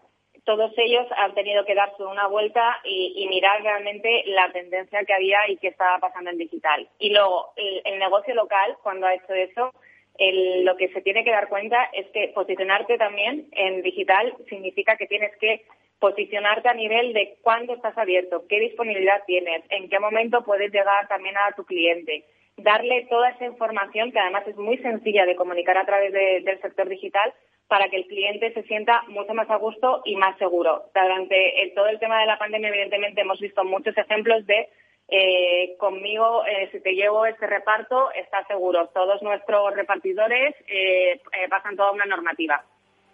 todos 0.45 0.73
ellos 0.77 1.07
han 1.17 1.35
tenido 1.35 1.65
que 1.65 1.75
darse 1.75 2.03
una 2.03 2.27
vuelta 2.27 2.81
y, 2.85 3.27
mirar 3.29 3.63
realmente 3.63 4.25
la 4.27 4.51
tendencia 4.53 5.05
que 5.05 5.15
había 5.15 5.49
y 5.49 5.57
que 5.57 5.69
estaba 5.69 5.99
pasando 5.99 6.31
en 6.31 6.39
digital. 6.39 6.89
Y 6.99 7.11
luego, 7.11 7.53
el, 7.57 7.99
negocio 7.99 8.35
local, 8.35 8.77
cuando 8.83 9.07
ha 9.07 9.15
hecho 9.15 9.33
eso, 9.33 9.73
lo 10.19 10.77
que 10.77 10.89
se 10.89 11.01
tiene 11.01 11.25
que 11.25 11.31
dar 11.31 11.49
cuenta 11.49 11.85
es 11.93 12.07
que 12.09 12.29
posicionarte 12.29 12.99
también 12.99 13.49
en 13.53 13.83
digital 13.83 14.35
significa 14.49 14.97
que 14.97 15.07
tienes 15.07 15.35
que 15.39 15.65
posicionarte 15.99 16.69
a 16.69 16.75
nivel 16.75 17.13
de 17.13 17.37
cuándo 17.43 17.75
estás 17.75 17.97
abierto, 17.97 18.45
qué 18.49 18.59
disponibilidad 18.59 19.23
tienes, 19.25 19.63
en 19.71 19.89
qué 19.89 20.01
momento 20.01 20.45
puedes 20.45 20.73
llegar 20.73 21.07
también 21.09 21.37
a 21.39 21.53
tu 21.55 21.65
cliente. 21.65 22.25
Darle 22.57 23.07
toda 23.09 23.31
esa 23.31 23.47
información, 23.47 24.13
que 24.13 24.21
además 24.21 24.47
es 24.47 24.57
muy 24.57 24.79
sencilla 24.79 25.27
de 25.27 25.37
comunicar 25.37 25.79
a 25.79 25.87
través 25.87 26.13
del 26.13 26.61
sector 26.61 26.89
digital, 26.89 27.33
para 27.67 27.89
que 27.89 27.97
el 27.97 28.07
cliente 28.07 28.53
se 28.53 28.63
sienta 28.65 29.03
mucho 29.09 29.33
más 29.33 29.49
a 29.49 29.57
gusto 29.57 30.03
y 30.05 30.17
más 30.17 30.37
seguro. 30.39 30.85
Durante 30.95 31.73
todo 31.75 31.87
el 31.89 31.99
tema 31.99 32.21
de 32.21 32.27
la 32.27 32.39
pandemia, 32.39 32.69
evidentemente, 32.69 33.23
hemos 33.23 33.41
visto 33.41 33.65
muchos 33.65 33.97
ejemplos 33.97 34.45
de 34.47 34.69
eh, 35.09 35.77
conmigo, 35.79 36.45
eh, 36.47 36.71
si 36.73 36.81
te 36.81 36.95
llevo 36.95 37.27
este 37.27 37.47
reparto, 37.47 38.11
estás 38.13 38.47
seguro. 38.47 38.89
Todos 38.95 39.23
nuestros 39.23 39.75
repartidores 39.75 40.55
eh, 40.69 41.21
pasan 41.51 41.77
toda 41.77 41.93
una 41.93 42.07
normativa. 42.07 42.65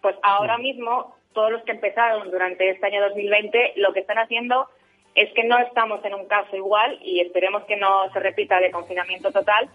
Pues 0.00 0.14
ahora 0.22 0.58
mismo, 0.58 1.16
todos 1.32 1.50
los 1.50 1.62
que 1.62 1.72
empezaron 1.72 2.30
durante 2.30 2.70
este 2.70 2.86
año 2.86 3.00
2020, 3.08 3.74
lo 3.76 3.92
que 3.92 4.00
están 4.00 4.18
haciendo 4.18 4.68
es 5.14 5.32
que 5.34 5.44
no 5.44 5.58
estamos 5.58 6.04
en 6.04 6.14
un 6.14 6.26
caso 6.26 6.56
igual 6.56 6.98
y 7.02 7.20
esperemos 7.20 7.64
que 7.64 7.76
no 7.76 8.10
se 8.12 8.20
repita 8.20 8.60
de 8.60 8.70
confinamiento 8.70 9.32
total, 9.32 9.68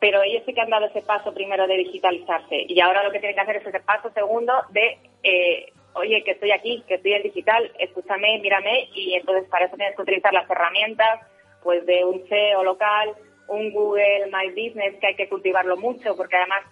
pero 0.00 0.22
ellos 0.22 0.42
sí 0.46 0.54
que 0.54 0.60
han 0.60 0.70
dado 0.70 0.86
ese 0.86 1.02
paso 1.02 1.34
primero 1.34 1.66
de 1.66 1.76
digitalizarse 1.76 2.64
y 2.68 2.80
ahora 2.80 3.02
lo 3.02 3.10
que 3.10 3.18
tienen 3.18 3.34
que 3.34 3.42
hacer 3.42 3.56
es 3.56 3.66
ese 3.66 3.80
paso 3.80 4.10
segundo 4.14 4.52
de, 4.70 4.98
eh, 5.22 5.72
oye, 5.94 6.22
que 6.24 6.32
estoy 6.32 6.52
aquí, 6.52 6.84
que 6.86 6.94
estoy 6.94 7.14
en 7.14 7.22
digital, 7.22 7.70
escúchame, 7.78 8.38
mírame 8.38 8.88
y 8.94 9.14
entonces 9.14 9.48
para 9.48 9.66
eso 9.66 9.76
tienes 9.76 9.96
que 9.96 10.02
utilizar 10.02 10.32
las 10.32 10.48
herramientas 10.48 11.20
pues 11.62 11.84
de 11.86 12.04
un 12.04 12.26
SEO 12.28 12.62
local, 12.62 13.14
un 13.48 13.72
Google 13.72 14.26
My 14.26 14.48
Business 14.50 14.96
que 15.00 15.08
hay 15.08 15.16
que 15.16 15.28
cultivarlo 15.28 15.76
mucho 15.76 16.16
porque 16.16 16.36
además 16.36 16.64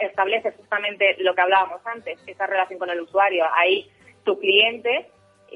establece 0.00 0.52
justamente 0.52 1.16
lo 1.18 1.34
que 1.34 1.40
hablábamos 1.40 1.80
antes, 1.86 2.18
esa 2.26 2.46
relación 2.46 2.78
con 2.78 2.90
el 2.90 3.00
usuario. 3.00 3.46
Ahí 3.52 3.90
tu 4.24 4.38
cliente, 4.38 5.08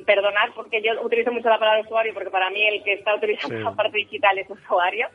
perdonad 0.07 0.51
porque 0.55 0.83
yo 0.83 1.01
utilizo 1.03 1.33
mucho 1.33 1.49
la 1.49 1.59
palabra 1.59 1.83
usuario 1.83 2.15
porque 2.15 2.31
para 2.31 2.51
mí 2.51 2.67
el 2.67 2.83
que 2.83 2.95
está 2.95 3.15
utilizando 3.15 3.59
la 3.59 3.75
parte 3.75 3.99
digital 3.99 4.39
es 4.39 4.49
usuario, 4.49 5.09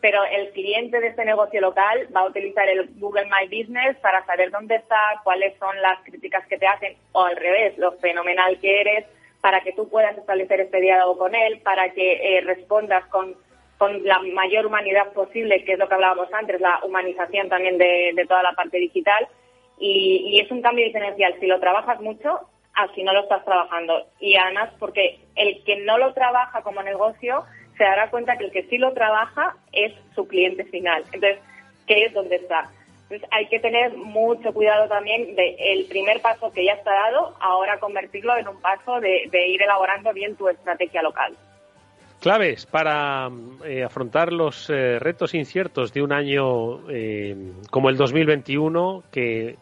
pero 0.00 0.22
el 0.24 0.50
cliente 0.50 1.00
de 1.00 1.08
este 1.08 1.24
negocio 1.24 1.60
local 1.60 2.08
va 2.14 2.20
a 2.20 2.26
utilizar 2.26 2.68
el 2.68 2.90
Google 2.96 3.24
My 3.24 3.46
Business 3.46 3.96
para 4.02 4.24
saber 4.26 4.50
dónde 4.50 4.76
está, 4.76 5.20
cuáles 5.22 5.56
son 5.58 5.80
las 5.80 5.98
críticas 6.00 6.46
que 6.46 6.58
te 6.58 6.66
hacen, 6.66 6.96
o 7.12 7.22
al 7.22 7.36
revés, 7.36 7.78
lo 7.78 7.92
fenomenal 7.92 8.58
que 8.60 8.82
eres, 8.82 9.06
para 9.40 9.62
que 9.62 9.72
tú 9.72 9.88
puedas 9.88 10.16
establecer 10.18 10.60
este 10.60 10.80
diálogo 10.80 11.18
con 11.18 11.34
él, 11.34 11.60
para 11.60 11.90
que 11.92 12.36
eh, 12.36 12.40
respondas 12.42 13.06
con, 13.06 13.34
con 13.78 14.04
la 14.04 14.18
mayor 14.20 14.66
humanidad 14.66 15.12
posible, 15.12 15.64
que 15.64 15.72
es 15.72 15.78
lo 15.78 15.88
que 15.88 15.94
hablábamos 15.94 16.32
antes, 16.32 16.60
la 16.60 16.80
humanización 16.84 17.48
también 17.48 17.78
de, 17.78 18.24
toda 18.28 18.42
la 18.42 18.52
parte 18.52 18.78
digital. 18.78 19.26
Y, 19.78 20.22
y, 20.28 20.40
es 20.40 20.50
un 20.50 20.62
cambio 20.62 20.84
diferencial. 20.84 21.34
Si 21.40 21.46
lo 21.46 21.60
trabajas 21.60 22.00
mucho, 22.00 22.40
así 22.74 23.02
no 23.02 23.12
lo 23.12 23.22
estás 23.22 23.44
trabajando. 23.44 24.06
Y 24.20 24.36
además, 24.36 24.70
porque 24.78 25.20
el 25.36 25.62
que 25.64 25.84
no 25.84 25.98
lo 25.98 26.12
trabaja 26.12 26.62
como 26.62 26.82
negocio 26.82 27.44
se 27.76 27.84
dará 27.84 28.10
cuenta 28.10 28.36
que 28.36 28.44
el 28.44 28.52
que 28.52 28.64
sí 28.64 28.78
lo 28.78 28.92
trabaja 28.92 29.56
es 29.72 29.92
su 30.14 30.26
cliente 30.28 30.64
final. 30.64 31.04
Entonces, 31.12 31.38
¿qué 31.86 32.04
es 32.04 32.12
donde 32.12 32.36
está? 32.36 32.70
Entonces, 33.02 33.28
hay 33.32 33.46
que 33.48 33.60
tener 33.60 33.96
mucho 33.96 34.52
cuidado 34.52 34.88
también 34.88 35.34
de 35.34 35.56
primer 35.94 36.20
paso 36.20 36.50
que 36.52 36.64
ya 36.64 36.72
está 36.72 36.90
dado, 36.92 37.36
ahora 37.40 37.78
convertirlo 37.78 38.36
en 38.36 38.48
un 38.48 38.60
paso 38.60 39.00
de, 39.00 39.28
ir 39.48 39.62
elaborando 39.62 40.12
bien 40.12 40.34
tu 40.34 40.48
estrategia 40.48 41.02
local. 41.02 41.36
Claves 42.20 42.66
para 42.66 43.28
eh, 43.64 43.84
afrontar 43.84 44.32
los 44.32 44.70
eh, 44.70 44.98
retos 44.98 45.34
inciertos 45.34 45.92
de 45.92 46.02
un 46.02 46.12
año 46.12 46.90
eh, 46.90 47.52
como 47.70 47.90
el 47.90 47.96
2021, 47.96 49.04
que 49.12 49.56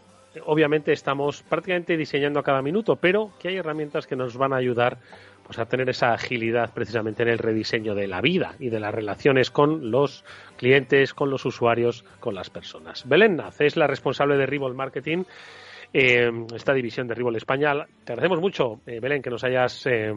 obviamente 0.44 0.92
estamos 0.92 1.42
prácticamente 1.42 1.96
diseñando 1.96 2.40
a 2.40 2.42
cada 2.42 2.62
minuto, 2.62 2.96
pero 2.96 3.30
que 3.38 3.48
hay 3.48 3.56
herramientas 3.56 4.06
que 4.06 4.16
nos 4.16 4.36
van 4.36 4.52
a 4.52 4.56
ayudar 4.56 4.98
pues 5.44 5.58
a 5.58 5.66
tener 5.66 5.88
esa 5.90 6.12
agilidad 6.12 6.72
precisamente 6.72 7.22
en 7.22 7.28
el 7.28 7.38
rediseño 7.38 7.94
de 7.94 8.06
la 8.06 8.20
vida 8.20 8.54
y 8.58 8.68
de 8.68 8.80
las 8.80 8.94
relaciones 8.94 9.50
con 9.50 9.90
los 9.90 10.24
clientes, 10.56 11.14
con 11.14 11.30
los 11.30 11.44
usuarios, 11.44 12.04
con 12.20 12.34
las 12.34 12.48
personas. 12.48 13.08
Belén 13.08 13.36
Naz 13.36 13.60
es 13.60 13.76
la 13.76 13.86
responsable 13.86 14.36
de 14.36 14.46
Ribol 14.46 14.74
Marketing, 14.74 15.24
eh, 15.92 16.30
esta 16.54 16.72
división 16.72 17.06
de 17.06 17.14
Ribol 17.14 17.36
España. 17.36 17.72
Te 18.04 18.12
agradecemos 18.12 18.40
mucho, 18.40 18.80
eh, 18.86 19.00
Belén, 19.00 19.22
que 19.22 19.30
nos 19.30 19.44
hayas 19.44 19.86
eh, 19.86 20.14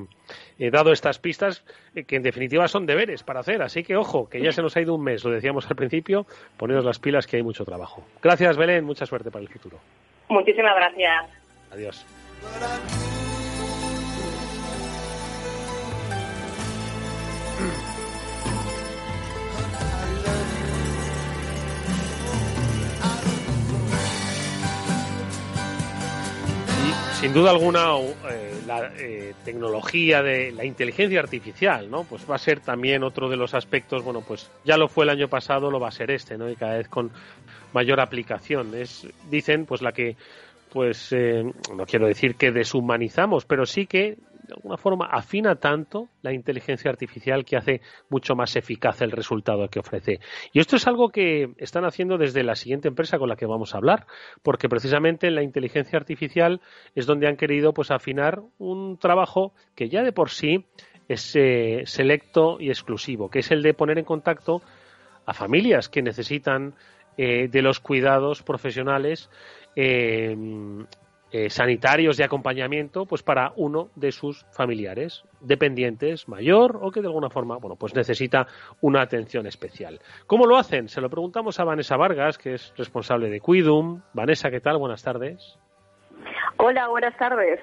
dado 0.71 0.91
estas 0.91 1.19
pistas 1.19 1.65
que 2.07 2.15
en 2.15 2.23
definitiva 2.23 2.67
son 2.67 2.85
deberes 2.85 3.23
para 3.23 3.41
hacer. 3.41 3.61
Así 3.61 3.83
que 3.83 3.95
ojo, 3.95 4.29
que 4.29 4.41
ya 4.41 4.51
se 4.51 4.61
nos 4.61 4.75
ha 4.77 4.81
ido 4.81 4.95
un 4.95 5.03
mes, 5.03 5.23
lo 5.23 5.31
decíamos 5.31 5.69
al 5.69 5.75
principio, 5.75 6.25
poneros 6.57 6.85
las 6.85 6.99
pilas 6.99 7.27
que 7.27 7.37
hay 7.37 7.43
mucho 7.43 7.65
trabajo. 7.65 8.03
Gracias, 8.21 8.57
Belén, 8.57 8.85
mucha 8.85 9.05
suerte 9.05 9.31
para 9.31 9.43
el 9.43 9.49
futuro. 9.49 9.79
Muchísimas 10.29 10.75
gracias. 10.75 11.25
Adiós. 11.71 13.04
Sin 27.25 27.33
duda 27.33 27.49
alguna 27.49 27.97
eh, 28.29 28.53
la 28.67 28.91
eh, 28.99 29.33
tecnología 29.43 30.21
de 30.21 30.51
la 30.51 30.63
inteligencia 30.63 31.19
artificial, 31.19 31.89
¿no? 31.89 32.03
Pues 32.03 32.29
va 32.29 32.35
a 32.35 32.37
ser 32.37 32.59
también 32.59 33.03
otro 33.03 33.27
de 33.29 33.35
los 33.35 33.55
aspectos, 33.55 34.03
bueno, 34.03 34.21
pues 34.21 34.51
ya 34.63 34.77
lo 34.77 34.87
fue 34.87 35.05
el 35.05 35.09
año 35.09 35.27
pasado, 35.27 35.71
lo 35.71 35.79
va 35.79 35.87
a 35.87 35.91
ser 35.91 36.11
este, 36.11 36.37
¿no? 36.37 36.47
Y 36.51 36.55
cada 36.55 36.77
vez 36.77 36.87
con 36.87 37.09
mayor 37.73 37.99
aplicación. 37.99 38.75
Es, 38.75 39.07
dicen, 39.31 39.65
pues 39.65 39.81
la 39.81 39.91
que, 39.91 40.17
pues, 40.71 41.11
eh, 41.13 41.41
no 41.75 41.87
quiero 41.87 42.05
decir 42.05 42.35
que 42.35 42.51
deshumanizamos, 42.51 43.45
pero 43.45 43.65
sí 43.65 43.87
que 43.87 44.19
de 44.47 44.53
alguna 44.53 44.77
forma 44.77 45.05
afina 45.05 45.55
tanto 45.55 46.09
la 46.21 46.33
inteligencia 46.33 46.89
artificial 46.89 47.45
que 47.45 47.57
hace 47.57 47.81
mucho 48.09 48.35
más 48.35 48.55
eficaz 48.55 49.01
el 49.01 49.11
resultado 49.11 49.67
que 49.67 49.79
ofrece. 49.79 50.19
Y 50.53 50.59
esto 50.59 50.75
es 50.75 50.87
algo 50.87 51.09
que 51.09 51.53
están 51.57 51.85
haciendo 51.85 52.17
desde 52.17 52.43
la 52.43 52.55
siguiente 52.55 52.87
empresa 52.87 53.17
con 53.17 53.29
la 53.29 53.35
que 53.35 53.45
vamos 53.45 53.73
a 53.73 53.77
hablar, 53.77 54.05
porque 54.43 54.69
precisamente 54.69 55.27
en 55.27 55.35
la 55.35 55.43
inteligencia 55.43 55.97
artificial 55.97 56.61
es 56.93 57.05
donde 57.05 57.27
han 57.27 57.37
querido 57.37 57.73
pues 57.73 57.91
afinar 57.91 58.41
un 58.57 58.97
trabajo 58.97 59.53
que 59.75 59.89
ya 59.89 60.03
de 60.03 60.11
por 60.11 60.29
sí 60.29 60.65
es 61.07 61.35
eh, 61.35 61.83
selecto 61.85 62.57
y 62.59 62.69
exclusivo, 62.69 63.29
que 63.29 63.39
es 63.39 63.51
el 63.51 63.61
de 63.61 63.73
poner 63.73 63.99
en 63.99 64.05
contacto 64.05 64.61
a 65.25 65.33
familias 65.33 65.89
que 65.89 66.01
necesitan 66.01 66.73
eh, 67.17 67.47
de 67.47 67.61
los 67.61 67.79
cuidados 67.79 68.43
profesionales 68.43 69.29
eh, 69.75 70.35
eh, 71.37 71.49
sanitarios 71.49 72.15
de 72.15 72.23
acompañamiento 72.23 73.05
pues 73.05 73.21
para 73.21 73.51
uno 73.57 73.89
de 73.97 74.13
sus 74.13 74.45
familiares 74.53 75.25
dependientes 75.41 76.29
mayor 76.29 76.79
o 76.81 76.91
que 76.91 77.01
de 77.01 77.07
alguna 77.07 77.29
forma 77.29 77.57
bueno 77.57 77.75
pues 77.75 77.93
necesita 77.93 78.47
una 78.79 79.01
atención 79.01 79.45
especial. 79.45 79.99
Cómo 80.27 80.45
lo 80.45 80.55
hacen 80.55 80.87
se 80.87 81.01
lo 81.01 81.09
preguntamos 81.09 81.59
a 81.59 81.65
Vanessa 81.65 81.97
Vargas 81.97 82.37
que 82.37 82.53
es 82.53 82.73
responsable 82.77 83.29
de 83.29 83.41
Cuidum 83.41 84.01
Vanessa 84.13 84.49
qué 84.49 84.61
tal 84.61 84.77
buenas 84.77 85.03
tardes. 85.03 85.59
Hola 86.55 86.87
buenas 86.87 87.17
tardes 87.17 87.59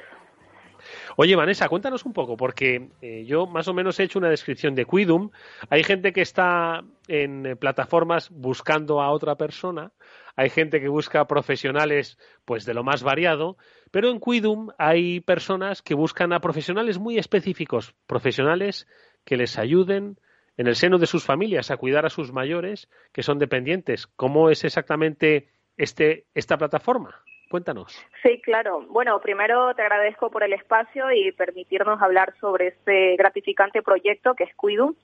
Oye, 1.17 1.37
Vanessa, 1.37 1.69
cuéntanos 1.69 2.05
un 2.05 2.13
poco, 2.13 2.37
porque 2.37 2.91
eh, 3.01 3.25
yo 3.27 3.47
más 3.47 3.69
o 3.69 3.75
menos 3.75 3.99
he 3.99 4.05
hecho 4.05 4.19
una 4.19 4.31
descripción 4.31 4.75
de 4.75 4.85
Quidum. 4.85 5.31
Hay 5.71 5.85
gente 5.85 6.13
que 6.13 6.23
está 6.23 6.83
en 7.09 7.47
eh, 7.47 7.57
plataformas 7.57 8.31
buscando 8.31 9.01
a 9.01 9.11
otra 9.11 9.37
persona, 9.37 9.93
hay 10.37 10.51
gente 10.51 10.81
que 10.81 10.89
busca 10.89 11.27
profesionales 11.27 12.19
pues 12.45 12.65
de 12.65 12.75
lo 12.75 12.85
más 12.85 13.03
variado, 13.03 13.57
pero 13.91 14.09
en 14.11 14.21
Quidum 14.21 14.71
hay 14.79 15.21
personas 15.21 15.83
que 15.83 15.95
buscan 15.95 16.33
a 16.33 16.41
profesionales 16.41 16.99
muy 16.99 17.19
específicos, 17.19 17.95
profesionales 18.07 18.87
que 19.25 19.37
les 19.37 19.59
ayuden 19.59 20.19
en 20.57 20.67
el 20.67 20.77
seno 20.77 20.99
de 20.99 21.07
sus 21.07 21.25
familias 21.25 21.71
a 21.71 21.77
cuidar 21.77 22.07
a 22.07 22.11
sus 22.11 22.33
mayores 22.33 22.89
que 23.13 23.23
son 23.23 23.39
dependientes. 23.39 24.07
¿Cómo 24.07 24.51
es 24.51 24.65
exactamente 24.65 25.49
este, 25.77 26.27
esta 26.35 26.57
plataforma? 26.57 27.23
Cuéntanos. 27.53 28.03
Sí, 28.23 28.41
claro. 28.41 28.87
Bueno, 28.89 29.21
primero 29.21 29.75
te 29.75 29.83
agradezco 29.83 30.31
por 30.31 30.43
el 30.43 30.55
espacio 30.55 31.13
y 31.13 31.33
permitirnos 31.33 32.01
hablar 32.01 32.33
sobre 32.41 32.69
este 32.69 33.15
gratificante 33.17 33.83
proyecto 33.83 34.35
que 34.35 34.45
es 34.45 34.51
Quidum. 34.57 34.95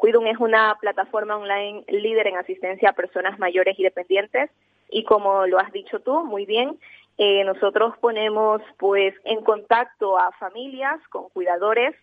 Quidum 0.00 0.24
es 0.28 0.38
una 0.38 0.76
plataforma 0.80 1.36
online 1.36 1.82
líder 1.88 2.28
en 2.28 2.36
asistencia 2.36 2.90
a 2.90 2.92
personas 2.92 3.40
mayores 3.40 3.76
y 3.76 3.82
dependientes 3.82 4.50
y 4.88 5.02
como 5.02 5.48
lo 5.48 5.58
has 5.58 5.72
dicho 5.72 5.98
tú 5.98 6.24
muy 6.24 6.46
bien, 6.46 6.78
eh, 7.18 7.42
nosotros 7.42 7.98
ponemos 8.00 8.62
pues 8.78 9.12
en 9.24 9.42
contacto 9.42 10.16
a 10.16 10.30
familias 10.38 11.00
con 11.08 11.28
cuidadores. 11.30 11.96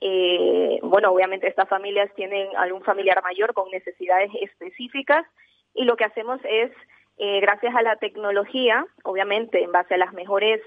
Eh, 0.00 0.78
bueno, 0.84 1.10
obviamente 1.10 1.48
estas 1.48 1.68
familias 1.68 2.14
tienen 2.14 2.46
algún 2.56 2.84
familiar 2.84 3.20
mayor 3.24 3.54
con 3.54 3.68
necesidades 3.72 4.30
específicas 4.40 5.26
y 5.74 5.82
lo 5.82 5.96
que 5.96 6.04
hacemos 6.04 6.40
es, 6.44 6.70
eh, 7.18 7.40
gracias 7.40 7.74
a 7.74 7.82
la 7.82 7.96
tecnología, 7.96 8.86
obviamente 9.04 9.62
en 9.62 9.72
base 9.72 9.94
a 9.94 9.98
las 9.98 10.12
mejores 10.12 10.60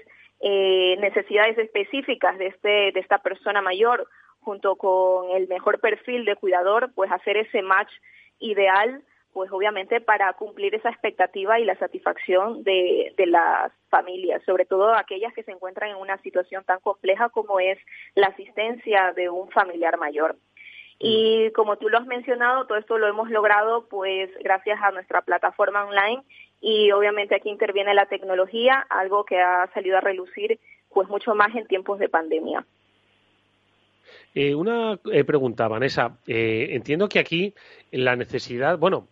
necesidades 0.44 1.56
específicas 1.56 2.36
de, 2.36 2.48
este, 2.48 2.90
de 2.90 2.98
esta 2.98 3.18
persona 3.18 3.62
mayor, 3.62 4.08
junto 4.40 4.74
con 4.74 5.30
el 5.36 5.46
mejor 5.46 5.78
perfil 5.78 6.24
de 6.24 6.34
cuidador, 6.34 6.90
pues 6.96 7.12
hacer 7.12 7.36
ese 7.36 7.62
match 7.62 7.92
ideal 8.40 9.04
pues 9.32 9.50
obviamente 9.50 10.00
para 10.00 10.32
cumplir 10.34 10.74
esa 10.74 10.90
expectativa 10.90 11.58
y 11.58 11.64
la 11.64 11.76
satisfacción 11.76 12.62
de, 12.64 13.14
de 13.16 13.26
las 13.26 13.72
familias, 13.88 14.42
sobre 14.44 14.66
todo 14.66 14.94
aquellas 14.94 15.32
que 15.32 15.42
se 15.42 15.52
encuentran 15.52 15.90
en 15.90 15.96
una 15.96 16.18
situación 16.18 16.64
tan 16.64 16.80
compleja 16.80 17.30
como 17.30 17.58
es 17.58 17.78
la 18.14 18.28
asistencia 18.28 19.12
de 19.16 19.30
un 19.30 19.50
familiar 19.50 19.96
mayor. 19.98 20.36
Y 21.04 21.50
como 21.50 21.78
tú 21.78 21.88
lo 21.88 21.98
has 21.98 22.06
mencionado, 22.06 22.64
todo 22.66 22.78
esto 22.78 22.96
lo 22.96 23.08
hemos 23.08 23.28
logrado 23.28 23.88
pues 23.88 24.30
gracias 24.40 24.78
a 24.80 24.92
nuestra 24.92 25.22
plataforma 25.22 25.84
online 25.84 26.22
y 26.60 26.92
obviamente 26.92 27.34
aquí 27.34 27.50
interviene 27.50 27.92
la 27.92 28.06
tecnología, 28.06 28.86
algo 28.88 29.24
que 29.24 29.40
ha 29.40 29.68
salido 29.74 29.96
a 29.98 30.00
relucir 30.00 30.60
pues 30.94 31.08
mucho 31.08 31.34
más 31.34 31.52
en 31.56 31.66
tiempos 31.66 31.98
de 31.98 32.08
pandemia. 32.08 32.64
Eh, 34.32 34.54
una 34.54 34.96
eh, 35.12 35.24
pregunta, 35.24 35.66
Vanessa. 35.66 36.18
Eh, 36.24 36.68
entiendo 36.70 37.08
que 37.08 37.18
aquí 37.18 37.52
la 37.90 38.14
necesidad, 38.14 38.78
bueno, 38.78 39.08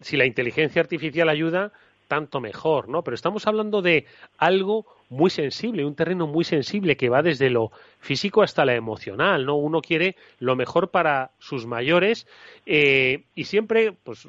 si 0.00 0.16
la 0.16 0.24
inteligencia 0.24 0.80
artificial 0.80 1.28
ayuda, 1.28 1.70
tanto 2.10 2.40
mejor, 2.40 2.88
¿no? 2.88 3.04
Pero 3.04 3.14
estamos 3.14 3.46
hablando 3.46 3.82
de 3.82 4.04
algo 4.36 4.84
muy 5.10 5.30
sensible, 5.30 5.84
un 5.84 5.94
terreno 5.94 6.26
muy 6.26 6.42
sensible 6.42 6.96
que 6.96 7.08
va 7.08 7.22
desde 7.22 7.50
lo 7.50 7.70
físico 8.00 8.42
hasta 8.42 8.64
lo 8.64 8.72
emocional, 8.72 9.46
¿no? 9.46 9.54
Uno 9.54 9.80
quiere 9.80 10.16
lo 10.40 10.56
mejor 10.56 10.90
para 10.90 11.30
sus 11.38 11.66
mayores 11.66 12.26
y 12.66 13.44
siempre, 13.44 13.92
pues, 13.92 14.26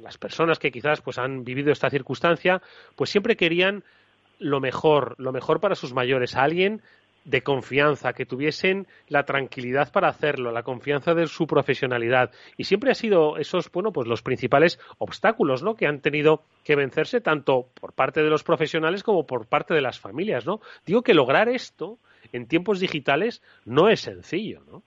las 0.00 0.16
personas 0.16 0.60
que 0.60 0.70
quizás 0.70 1.00
pues 1.00 1.18
han 1.18 1.44
vivido 1.44 1.72
esta 1.72 1.90
circunstancia, 1.90 2.62
pues 2.94 3.10
siempre 3.10 3.36
querían 3.36 3.82
lo 4.38 4.60
mejor, 4.60 5.16
lo 5.18 5.32
mejor 5.32 5.58
para 5.58 5.74
sus 5.74 5.92
mayores, 5.92 6.36
alguien 6.36 6.82
de 7.24 7.42
confianza, 7.42 8.12
que 8.12 8.26
tuviesen 8.26 8.86
la 9.08 9.24
tranquilidad 9.24 9.90
para 9.92 10.08
hacerlo, 10.08 10.52
la 10.52 10.62
confianza 10.62 11.14
de 11.14 11.26
su 11.26 11.46
profesionalidad. 11.46 12.30
Y 12.56 12.64
siempre 12.64 12.90
ha 12.90 12.94
sido 12.94 13.38
esos, 13.38 13.70
bueno, 13.72 13.92
pues 13.92 14.06
los 14.06 14.22
principales 14.22 14.78
obstáculos, 14.98 15.62
¿no? 15.62 15.74
Que 15.74 15.86
han 15.86 16.00
tenido 16.00 16.42
que 16.64 16.76
vencerse 16.76 17.20
tanto 17.20 17.66
por 17.80 17.94
parte 17.94 18.22
de 18.22 18.30
los 18.30 18.44
profesionales 18.44 19.02
como 19.02 19.26
por 19.26 19.46
parte 19.46 19.74
de 19.74 19.80
las 19.80 19.98
familias, 19.98 20.46
¿no? 20.46 20.60
Digo 20.86 21.02
que 21.02 21.14
lograr 21.14 21.48
esto 21.48 21.98
en 22.32 22.46
tiempos 22.46 22.80
digitales 22.80 23.42
no 23.64 23.88
es 23.88 24.00
sencillo, 24.00 24.60
¿no? 24.70 24.82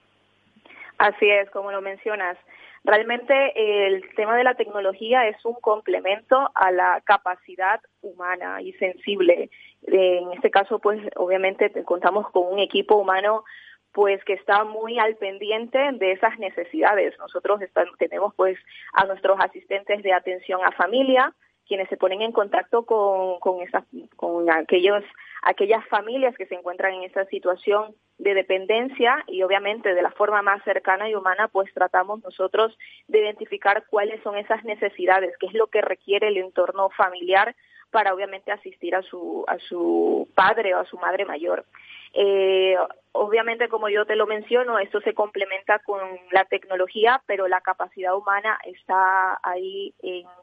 Así 0.98 1.28
es, 1.30 1.48
como 1.50 1.70
lo 1.70 1.80
mencionas. 1.80 2.36
Realmente 2.84 3.86
el 3.86 4.04
tema 4.14 4.36
de 4.36 4.44
la 4.44 4.54
tecnología 4.54 5.26
es 5.28 5.44
un 5.44 5.54
complemento 5.54 6.50
a 6.54 6.70
la 6.70 7.02
capacidad 7.04 7.80
humana 8.00 8.62
y 8.62 8.72
sensible. 8.74 9.50
En 9.86 10.32
este 10.32 10.50
caso, 10.50 10.78
pues 10.78 11.00
obviamente 11.16 11.70
contamos 11.84 12.30
con 12.30 12.52
un 12.52 12.58
equipo 12.58 12.96
humano 12.96 13.44
pues 13.92 14.22
que 14.24 14.34
está 14.34 14.64
muy 14.64 14.98
al 14.98 15.16
pendiente 15.16 15.78
de 15.92 16.12
esas 16.12 16.38
necesidades. 16.38 17.18
Nosotros 17.18 17.60
tenemos 17.98 18.34
pues 18.34 18.58
a 18.92 19.06
nuestros 19.06 19.38
asistentes 19.40 20.02
de 20.02 20.12
atención 20.12 20.60
a 20.64 20.72
familia, 20.72 21.34
quienes 21.66 21.88
se 21.88 21.96
ponen 21.96 22.22
en 22.22 22.32
contacto 22.32 22.86
con, 22.86 23.40
con, 23.40 23.60
esas, 23.60 23.84
con 24.16 24.50
aquellos, 24.50 25.04
aquellas 25.42 25.86
familias 25.88 26.36
que 26.36 26.46
se 26.46 26.54
encuentran 26.54 26.94
en 26.94 27.02
esa 27.02 27.24
situación 27.26 27.94
de 28.18 28.34
dependencia 28.34 29.24
y 29.28 29.42
obviamente 29.42 29.94
de 29.94 30.02
la 30.02 30.10
forma 30.10 30.42
más 30.42 30.62
cercana 30.64 31.08
y 31.08 31.14
humana 31.14 31.48
pues 31.48 31.72
tratamos 31.72 32.22
nosotros 32.22 32.76
de 33.06 33.20
identificar 33.20 33.84
cuáles 33.88 34.22
son 34.22 34.36
esas 34.36 34.64
necesidades, 34.64 35.36
qué 35.38 35.46
es 35.46 35.54
lo 35.54 35.68
que 35.68 35.80
requiere 35.80 36.28
el 36.28 36.36
entorno 36.36 36.90
familiar 36.90 37.54
para 37.90 38.12
obviamente 38.12 38.52
asistir 38.52 38.94
a 38.94 39.02
su, 39.02 39.44
a 39.46 39.58
su 39.58 40.28
padre 40.34 40.74
o 40.74 40.80
a 40.80 40.84
su 40.84 40.98
madre 40.98 41.24
mayor. 41.24 41.64
Eh, 42.12 42.76
obviamente, 43.12 43.68
como 43.68 43.88
yo 43.88 44.04
te 44.04 44.16
lo 44.16 44.26
menciono, 44.26 44.78
esto 44.78 45.00
se 45.00 45.14
complementa 45.14 45.78
con 45.80 46.00
la 46.30 46.44
tecnología, 46.44 47.22
pero 47.26 47.48
la 47.48 47.60
capacidad 47.60 48.16
humana 48.16 48.58
está 48.64 49.38
ahí 49.42 49.94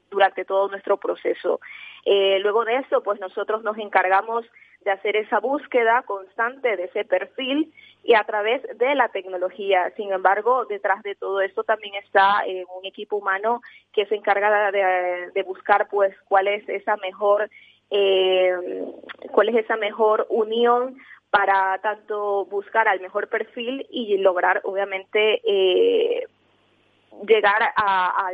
durante 0.10 0.46
todo 0.46 0.70
nuestro 0.70 0.98
proceso. 0.98 1.60
Eh, 2.06 2.40
luego 2.40 2.66
de 2.66 2.78
eso, 2.78 3.02
pues 3.04 3.20
nosotros 3.20 3.64
nos 3.64 3.78
encargamos 3.78 4.46
de 4.86 4.92
hacer 4.92 5.18
esa 5.18 5.40
búsqueda 5.40 6.04
constante 6.04 6.78
de 6.78 6.86
ese 6.86 7.04
perfil 7.04 7.74
y 8.04 8.14
a 8.14 8.24
través 8.24 8.62
de 8.78 8.94
la 8.94 9.10
tecnología. 9.10 9.92
Sin 9.98 10.14
embargo, 10.14 10.66
detrás 10.66 11.02
de 11.02 11.16
todo 11.16 11.42
esto 11.42 11.64
también 11.64 11.96
está 11.96 12.46
eh, 12.48 12.64
un 12.78 12.86
equipo 12.86 13.18
humano 13.18 13.62
que 13.92 14.06
se 14.06 14.16
encarga 14.16 14.72
de, 14.72 15.44
buscar, 15.44 15.88
pues, 15.90 16.16
cuál 16.28 16.48
es 16.48 16.68
esa 16.70 16.96
mejor 16.98 17.50
eh, 17.92 18.54
cuál 19.32 19.50
es 19.50 19.56
esa 19.58 19.76
mejor 19.76 20.26
unión 20.30 20.98
para 21.30 21.78
tanto 21.80 22.46
buscar 22.46 22.88
al 22.88 23.00
mejor 23.00 23.28
perfil 23.28 23.86
y 23.90 24.18
lograr, 24.18 24.62
obviamente, 24.64 25.42
eh, 25.44 26.28
llegar 27.28 27.74
a, 27.76 28.32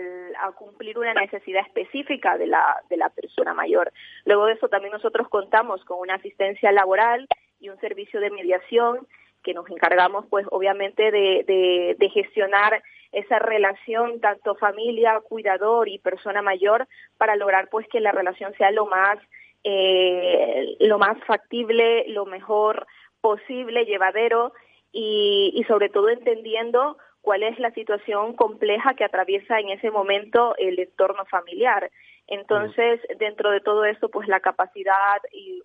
cumplir 0.56 0.98
una 0.98 1.14
necesidad 1.14 1.62
específica 1.66 2.38
de 2.38 2.48
la, 2.48 2.82
de 2.90 2.98
la 2.98 3.10
persona 3.10 3.54
mayor. 3.54 3.92
Luego 4.26 4.46
de 4.46 4.54
eso 4.54 4.70
también 4.70 4.92
nosotros 4.92 5.28
contamos 5.30 5.84
con 5.86 6.00
una 6.00 6.16
asistencia 6.16 6.72
laboral 6.72 7.28
y 7.60 7.70
un 7.70 7.80
servicio 7.80 8.20
de 8.20 8.32
mediación 8.32 9.08
que 9.44 9.54
nos 9.54 9.70
encargamos 9.70 10.26
pues 10.30 10.46
obviamente 10.52 11.12
de, 11.12 11.96
de, 11.98 12.10
gestionar 12.10 12.84
esa 13.12 13.40
relación 13.40 14.20
tanto 14.20 14.56
familia, 14.56 15.20
cuidador 15.22 15.90
y 15.90 16.00
persona 16.00 16.42
mayor 16.42 16.88
para 17.18 17.36
lograr 17.36 17.70
pues 17.70 17.88
que 17.88 18.00
la 18.00 18.12
relación 18.12 18.54
sea 18.58 18.72
lo 18.72 18.86
más 18.86 19.18
eh, 19.64 20.76
lo 20.80 20.98
más 20.98 21.18
factible, 21.26 22.06
lo 22.08 22.26
mejor 22.26 22.88
posible, 23.20 23.86
llevadero 23.86 24.54
y, 24.92 25.52
y 25.56 25.64
sobre 25.66 25.90
todo 25.90 26.10
entendiendo 26.10 26.98
cuál 27.22 27.44
es 27.44 27.58
la 27.60 27.72
situación 27.72 28.36
compleja 28.36 28.94
que 28.96 29.04
atraviesa 29.04 29.60
en 29.60 29.70
ese 29.70 29.92
momento 29.92 30.56
el 30.58 30.80
entorno 30.80 31.26
familiar. 31.26 31.92
Entonces, 32.28 33.02
dentro 33.20 33.52
de 33.52 33.60
todo 33.60 33.84
esto, 33.86 34.10
pues 34.10 34.28
la 34.28 34.40
capacidad 34.40 35.18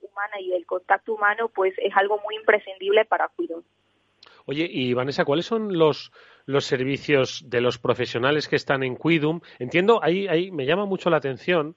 humana 0.03 0.41
y 0.41 0.53
el 0.53 0.67
contacto 0.67 1.15
humano, 1.15 1.49
pues 1.49 1.75
es 1.79 1.97
algo 1.97 2.19
muy 2.25 2.37
imprescindible 2.37 3.05
para 3.05 3.29
cuidar. 3.29 3.61
Oye, 4.47 4.69
y 4.71 4.95
Vanessa, 4.95 5.25
¿cuáles 5.25 5.47
son 5.47 5.77
los, 5.77 6.13
los 6.45 6.65
servicios 6.65 7.45
de 7.49 7.61
los 7.61 7.79
profesionales 7.79 8.49
que 8.49 8.57
están 8.57 8.83
en 8.83 8.95
Cuidum? 8.95 9.41
Entiendo, 9.59 10.01
ahí, 10.03 10.29
ahí 10.29 10.51
me 10.51 10.67
llama 10.67 10.87
mucho 10.87 11.11
la 11.11 11.17
atención 11.17 11.77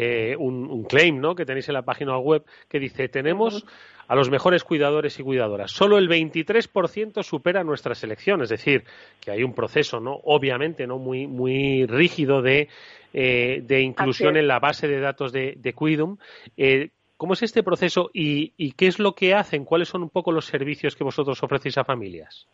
eh, 0.00 0.36
un, 0.36 0.84
claim 0.84 1.20
¿no? 1.20 1.34
que 1.34 1.44
tenéis 1.44 1.68
en 1.68 1.74
la 1.74 1.82
página 1.82 2.16
web 2.18 2.44
que 2.68 2.78
dice 2.78 3.08
tenemos 3.08 3.66
a 4.06 4.14
los 4.14 4.30
mejores 4.30 4.62
cuidadores 4.62 5.18
y 5.18 5.24
cuidadoras. 5.24 5.72
Solo 5.72 5.98
el 5.98 6.08
23% 6.08 7.24
supera 7.24 7.64
nuestra 7.64 7.96
selección, 7.96 8.40
es 8.40 8.48
decir, 8.48 8.84
que 9.20 9.32
hay 9.32 9.42
un 9.42 9.54
proceso, 9.54 9.98
¿no? 9.98 10.20
Obviamente, 10.22 10.86
¿no? 10.86 10.98
Muy, 10.98 11.26
muy 11.26 11.84
rígido 11.84 12.40
de, 12.40 12.68
eh, 13.12 13.60
de 13.64 13.80
inclusión 13.80 14.36
en 14.36 14.46
la 14.46 14.60
base 14.60 14.86
de 14.86 15.00
datos 15.00 15.32
de, 15.32 15.54
de 15.56 15.72
Quidum. 15.72 16.16
Eh, 16.56 16.90
¿Cómo 17.16 17.32
es 17.32 17.42
este 17.42 17.64
proceso 17.64 18.08
y, 18.14 18.52
y 18.56 18.72
qué 18.72 18.86
es 18.86 19.00
lo 19.00 19.16
que 19.16 19.34
hacen? 19.34 19.64
¿Cuáles 19.64 19.88
son 19.88 20.04
un 20.04 20.10
poco 20.10 20.30
los 20.30 20.46
servicios 20.46 20.94
que 20.94 21.02
vosotros 21.02 21.42
ofrecéis 21.42 21.76
a 21.76 21.84
familias? 21.84 22.46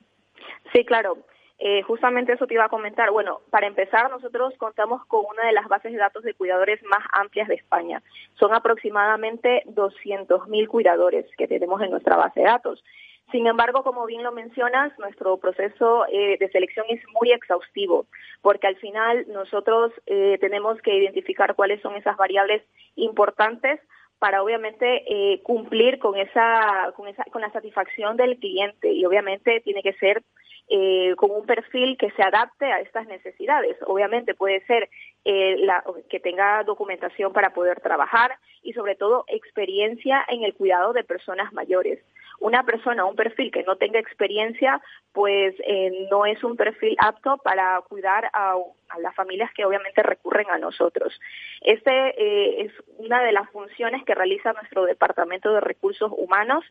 Sí, 0.73 0.83
claro. 0.85 1.19
Eh, 1.59 1.83
justamente 1.83 2.33
eso 2.33 2.47
te 2.47 2.55
iba 2.55 2.65
a 2.65 2.69
comentar. 2.69 3.11
Bueno, 3.11 3.41
para 3.51 3.67
empezar, 3.67 4.11
nosotros 4.11 4.55
contamos 4.59 5.05
con 5.07 5.25
una 5.31 5.47
de 5.47 5.53
las 5.53 5.69
bases 5.69 5.93
de 5.93 5.99
datos 5.99 6.25
de 6.25 6.35
cuidadores 6.35 6.83
más 6.85 7.05
amplias 7.13 7.49
de 7.49 7.55
España. 7.55 8.03
Son 8.39 8.53
aproximadamente 8.55 9.63
200.000 9.67 10.69
cuidadores 10.69 11.27
que 11.39 11.47
tenemos 11.47 11.81
en 11.83 11.91
nuestra 11.91 12.17
base 12.17 12.41
de 12.41 12.47
datos. 12.47 12.83
Sin 13.31 13.47
embargo, 13.47 13.83
como 13.83 14.07
bien 14.07 14.23
lo 14.23 14.33
mencionas, 14.33 14.97
nuestro 14.99 15.39
proceso 15.39 16.07
eh, 16.09 16.37
de 16.39 16.49
selección 16.51 16.87
es 16.89 17.01
muy 17.19 17.33
exhaustivo, 17.33 18.07
porque 18.43 18.67
al 18.67 18.77
final 18.77 19.25
nosotros 19.29 19.93
eh, 20.07 20.39
tenemos 20.41 20.81
que 20.83 20.95
identificar 20.95 21.55
cuáles 21.55 21.81
son 21.81 21.97
esas 21.97 22.17
variables 22.17 22.63
importantes 22.97 23.81
para 24.19 24.43
obviamente 24.43 25.05
eh, 25.07 25.43
cumplir 25.43 25.99
con 25.99 26.17
esa, 26.17 26.93
con 26.97 27.09
esa 27.09 27.25
con 27.25 27.43
la 27.43 27.51
satisfacción 27.51 28.17
del 28.17 28.39
cliente 28.39 28.93
y 28.93 29.05
obviamente 29.05 29.61
tiene 29.61 29.83
que 29.83 29.93
ser 29.95 30.23
eh, 30.69 31.15
con 31.17 31.31
un 31.31 31.45
perfil 31.45 31.99
que 31.99 32.11
se 32.13 32.23
adapte 32.23 32.65
a 32.65 32.81
estas 32.81 33.07
necesidades. 33.07 33.77
Obviamente 33.87 34.35
puede 34.35 34.65
ser 34.65 34.89
eh, 35.27 35.57
la, 35.59 35.85
que 36.09 36.21
tenga 36.21 36.65
documentación 36.65 37.35
para 37.35 37.51
poder 37.51 37.81
trabajar 37.81 38.39
y 38.63 38.73
sobre 38.73 38.95
todo 38.95 39.25
experiencia 39.29 40.25
en 40.27 40.43
el 40.43 40.55
cuidado 40.55 40.95
de 40.95 41.05
personas 41.05 41.53
mayores. 41.53 42.03
Una 42.41 42.65
persona, 42.65 43.05
un 43.05 43.17
perfil 43.17 43.51
que 43.51 43.63
no 43.63 43.77
tenga 43.77 43.99
experiencia, 43.99 44.81
pues 45.13 45.55
eh, 45.67 46.07
no 46.11 46.27
es 46.27 46.43
un 46.45 46.57
perfil 46.57 46.97
apto 46.99 47.39
para 47.39 47.81
cuidar 47.89 48.31
a, 48.33 48.57
las 48.99 49.15
familias 49.15 49.51
que 49.55 49.65
obviamente 49.65 50.03
recurren 50.03 50.49
a 50.51 50.59
nosotros. 50.59 51.19
Este 51.63 51.91
eh, 51.91 52.63
es 52.63 52.73
una 52.99 53.23
de 53.23 53.33
las 53.33 53.51
funciones 53.51 54.05
que 54.05 54.15
realiza 54.15 54.53
nuestro 54.53 54.85
Departamento 54.85 55.53
de 55.53 55.61
Recursos 55.61 56.13
Humanos, 56.17 56.65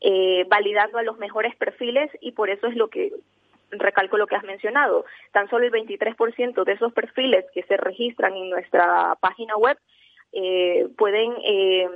eh, 0.00 0.44
validando 0.48 0.98
a 0.98 1.02
los 1.02 1.18
mejores 1.18 1.54
perfiles 1.56 2.10
y 2.20 2.32
por 2.32 2.50
eso 2.50 2.66
es 2.66 2.74
lo 2.74 2.88
que 2.88 3.12
recalco 3.70 4.16
lo 4.16 4.26
que 4.26 4.36
has 4.36 4.44
mencionado, 4.44 5.04
tan 5.32 5.48
solo 5.50 5.66
el 5.66 5.72
23% 5.72 6.64
de 6.64 6.72
esos 6.72 6.92
perfiles 6.92 7.44
que 7.52 7.62
se 7.64 7.76
registran 7.76 8.34
en 8.34 8.50
nuestra 8.50 9.14
página 9.20 9.56
web 9.56 9.78
eh, 10.32 10.88
pueden, 10.96 11.32
eh, 11.44 11.88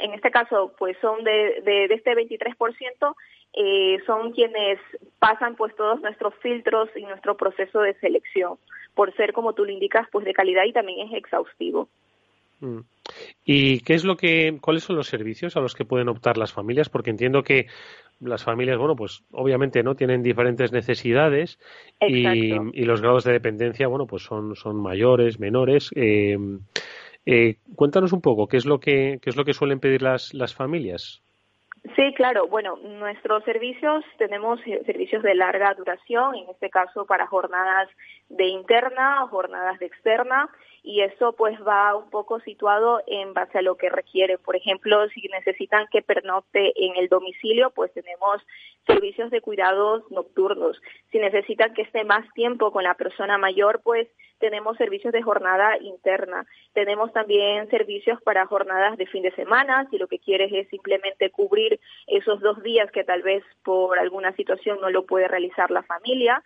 en 0.00 0.14
este 0.14 0.30
caso, 0.30 0.72
pues 0.78 0.96
son 1.00 1.24
de, 1.24 1.62
de, 1.64 1.88
de 1.88 1.94
este 1.94 2.12
23%, 2.12 3.14
eh, 3.52 3.98
son 4.06 4.32
quienes 4.32 4.78
pasan 5.18 5.56
pues 5.56 5.74
todos 5.74 6.00
nuestros 6.00 6.34
filtros 6.36 6.88
y 6.96 7.02
nuestro 7.02 7.36
proceso 7.36 7.80
de 7.80 7.94
selección, 7.94 8.58
por 8.94 9.14
ser, 9.16 9.32
como 9.32 9.54
tú 9.54 9.64
lo 9.64 9.72
indicas, 9.72 10.06
pues 10.12 10.24
de 10.24 10.32
calidad 10.32 10.64
y 10.64 10.72
también 10.72 11.08
es 11.08 11.14
exhaustivo. 11.14 11.88
Mm. 12.60 12.80
¿Y 13.44 13.80
qué 13.80 13.94
es 13.94 14.04
lo 14.04 14.16
que, 14.16 14.56
cuáles 14.60 14.84
son 14.84 14.96
los 14.96 15.08
servicios 15.08 15.56
a 15.56 15.60
los 15.60 15.74
que 15.74 15.84
pueden 15.84 16.08
optar 16.08 16.36
las 16.36 16.52
familias? 16.52 16.88
Porque 16.88 17.10
entiendo 17.10 17.42
que 17.42 17.66
las 18.20 18.44
familias, 18.44 18.78
bueno, 18.78 18.94
pues 18.94 19.24
obviamente 19.32 19.82
no 19.82 19.96
tienen 19.96 20.22
diferentes 20.22 20.70
necesidades 20.70 21.58
y, 22.00 22.84
los 22.84 23.00
grados 23.00 23.24
de 23.24 23.32
dependencia, 23.32 23.88
bueno, 23.88 24.06
pues 24.06 24.22
son, 24.22 24.54
son 24.54 24.76
mayores, 24.80 25.40
menores. 25.40 25.90
Eh, 25.96 26.38
eh, 27.26 27.56
cuéntanos 27.76 28.12
un 28.12 28.20
poco 28.20 28.46
qué 28.46 28.56
es 28.56 28.66
lo 28.66 28.80
que 28.80 29.18
qué 29.22 29.30
es 29.30 29.36
lo 29.36 29.44
que 29.44 29.52
suelen 29.52 29.80
pedir 29.80 30.02
las, 30.02 30.34
las 30.34 30.54
familias. 30.54 31.22
Sí, 31.96 32.12
claro. 32.14 32.46
Bueno, 32.46 32.76
nuestros 32.76 33.42
servicios 33.44 34.04
tenemos 34.18 34.60
eh, 34.66 34.82
servicios 34.84 35.22
de 35.22 35.34
larga 35.34 35.74
duración, 35.74 36.34
en 36.34 36.50
este 36.50 36.68
caso 36.68 37.06
para 37.06 37.26
jornadas 37.26 37.88
de 38.28 38.46
interna 38.48 39.24
o 39.24 39.28
jornadas 39.28 39.78
de 39.78 39.86
externa 39.86 40.48
y 40.82 41.02
eso 41.02 41.32
pues 41.32 41.58
va 41.66 41.94
un 41.94 42.10
poco 42.10 42.40
situado 42.40 43.02
en 43.06 43.34
base 43.34 43.58
a 43.58 43.62
lo 43.62 43.76
que 43.76 43.88
requiere. 43.88 44.38
Por 44.38 44.56
ejemplo, 44.56 45.08
si 45.10 45.28
necesitan 45.28 45.86
que 45.90 46.02
pernocte 46.02 46.72
en 46.76 46.96
el 46.96 47.08
domicilio, 47.08 47.70
pues 47.70 47.92
tenemos 47.92 48.42
servicios 48.86 49.30
de 49.30 49.40
cuidados 49.40 50.02
nocturnos. 50.10 50.80
Si 51.12 51.18
necesitan 51.18 51.74
que 51.74 51.82
esté 51.82 52.04
más 52.04 52.26
tiempo 52.34 52.72
con 52.72 52.84
la 52.84 52.94
persona 52.94 53.38
mayor, 53.38 53.80
pues 53.82 54.08
tenemos 54.38 54.76
servicios 54.78 55.12
de 55.12 55.22
jornada 55.22 55.76
interna. 55.78 56.46
Tenemos 56.72 57.12
también 57.12 57.68
servicios 57.68 58.20
para 58.22 58.46
jornadas 58.46 58.96
de 58.96 59.06
fin 59.06 59.22
de 59.22 59.32
semana, 59.32 59.86
si 59.90 59.98
lo 59.98 60.08
que 60.08 60.18
quieres 60.18 60.50
es 60.52 60.68
simplemente 60.68 61.30
cubrir 61.30 61.78
esos 62.06 62.40
dos 62.40 62.62
días 62.62 62.90
que 62.90 63.04
tal 63.04 63.22
vez 63.22 63.44
por 63.62 63.98
alguna 63.98 64.32
situación 64.32 64.78
no 64.80 64.88
lo 64.90 65.04
puede 65.04 65.28
realizar 65.28 65.70
la 65.70 65.82
familia 65.82 66.42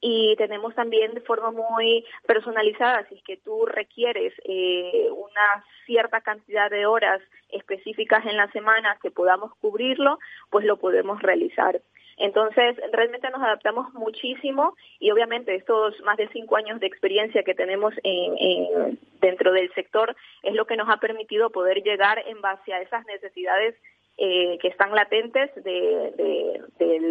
y 0.00 0.36
tenemos 0.36 0.74
también 0.74 1.14
de 1.14 1.20
forma 1.20 1.50
muy 1.50 2.04
personalizada, 2.26 3.06
si 3.08 3.16
es 3.16 3.22
que 3.22 3.36
tú 3.38 3.66
requieres 3.66 4.32
eh, 4.44 5.08
una 5.10 5.64
cierta 5.86 6.20
cantidad 6.20 6.70
de 6.70 6.86
horas 6.86 7.20
específicas 7.50 8.24
en 8.26 8.36
la 8.36 8.50
semana 8.52 8.98
que 9.02 9.10
podamos 9.10 9.54
cubrirlo, 9.60 10.18
pues 10.50 10.64
lo 10.64 10.76
podemos 10.76 11.22
realizar. 11.22 11.80
Entonces, 12.18 12.76
realmente 12.92 13.28
nos 13.30 13.42
adaptamos 13.42 13.92
muchísimo 13.92 14.74
y 14.98 15.10
obviamente 15.10 15.54
estos 15.54 16.00
más 16.00 16.16
de 16.16 16.28
cinco 16.28 16.56
años 16.56 16.80
de 16.80 16.86
experiencia 16.86 17.42
que 17.42 17.54
tenemos 17.54 17.92
en, 18.02 18.98
dentro 19.20 19.52
del 19.52 19.72
sector 19.74 20.16
es 20.42 20.54
lo 20.54 20.66
que 20.66 20.76
nos 20.76 20.88
ha 20.88 20.96
permitido 20.96 21.50
poder 21.50 21.82
llegar 21.82 22.22
en 22.26 22.40
base 22.40 22.72
a 22.72 22.80
esas 22.80 23.04
necesidades 23.06 23.74
eh, 24.18 24.58
que 24.62 24.68
están 24.68 24.94
latentes 24.94 25.50
de, 25.62 26.62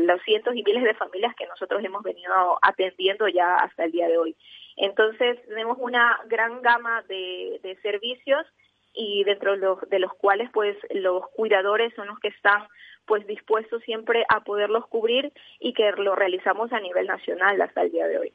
los 0.08 0.22
cientos 0.24 0.56
y 0.56 0.64
miles 0.64 0.84
de 0.84 0.94
familias 0.94 1.36
que 1.36 1.46
nosotros 1.46 1.84
hemos 1.84 2.04
venido 2.04 2.58
atendiendo 2.62 3.28
ya 3.28 3.56
hasta 3.56 3.86
el 3.86 3.92
día 3.92 4.08
de 4.08 4.18
hoy. 4.18 4.36
Entonces, 4.76 5.38
tenemos 5.48 5.78
una 5.80 6.20
gran 6.28 6.62
gama 6.62 7.04
de, 7.08 7.78
servicios 7.82 8.46
y 8.94 9.24
dentro 9.24 9.52
de 9.52 9.58
los, 9.58 9.90
de 9.90 10.00
los 10.00 10.14
cuales 10.14 10.50
pues 10.52 10.78
los 10.92 11.28
cuidadores 11.30 11.94
son 11.96 12.08
los 12.08 12.20
que 12.20 12.30
están 12.30 12.68
pues 13.06 13.28
dispuestos 13.28 13.84
siempre 13.84 14.26
a 14.30 14.44
poderlos 14.44 14.88
cubrir 14.88 15.32
y 15.60 15.74
que 15.74 15.92
lo 15.98 16.16
realizamos 16.16 16.72
a 16.74 16.80
nivel 16.80 17.06
nacional 17.08 17.62
hasta 17.62 17.84
el 17.84 17.92
día 17.92 18.08
de 18.08 18.18
hoy. 18.18 18.34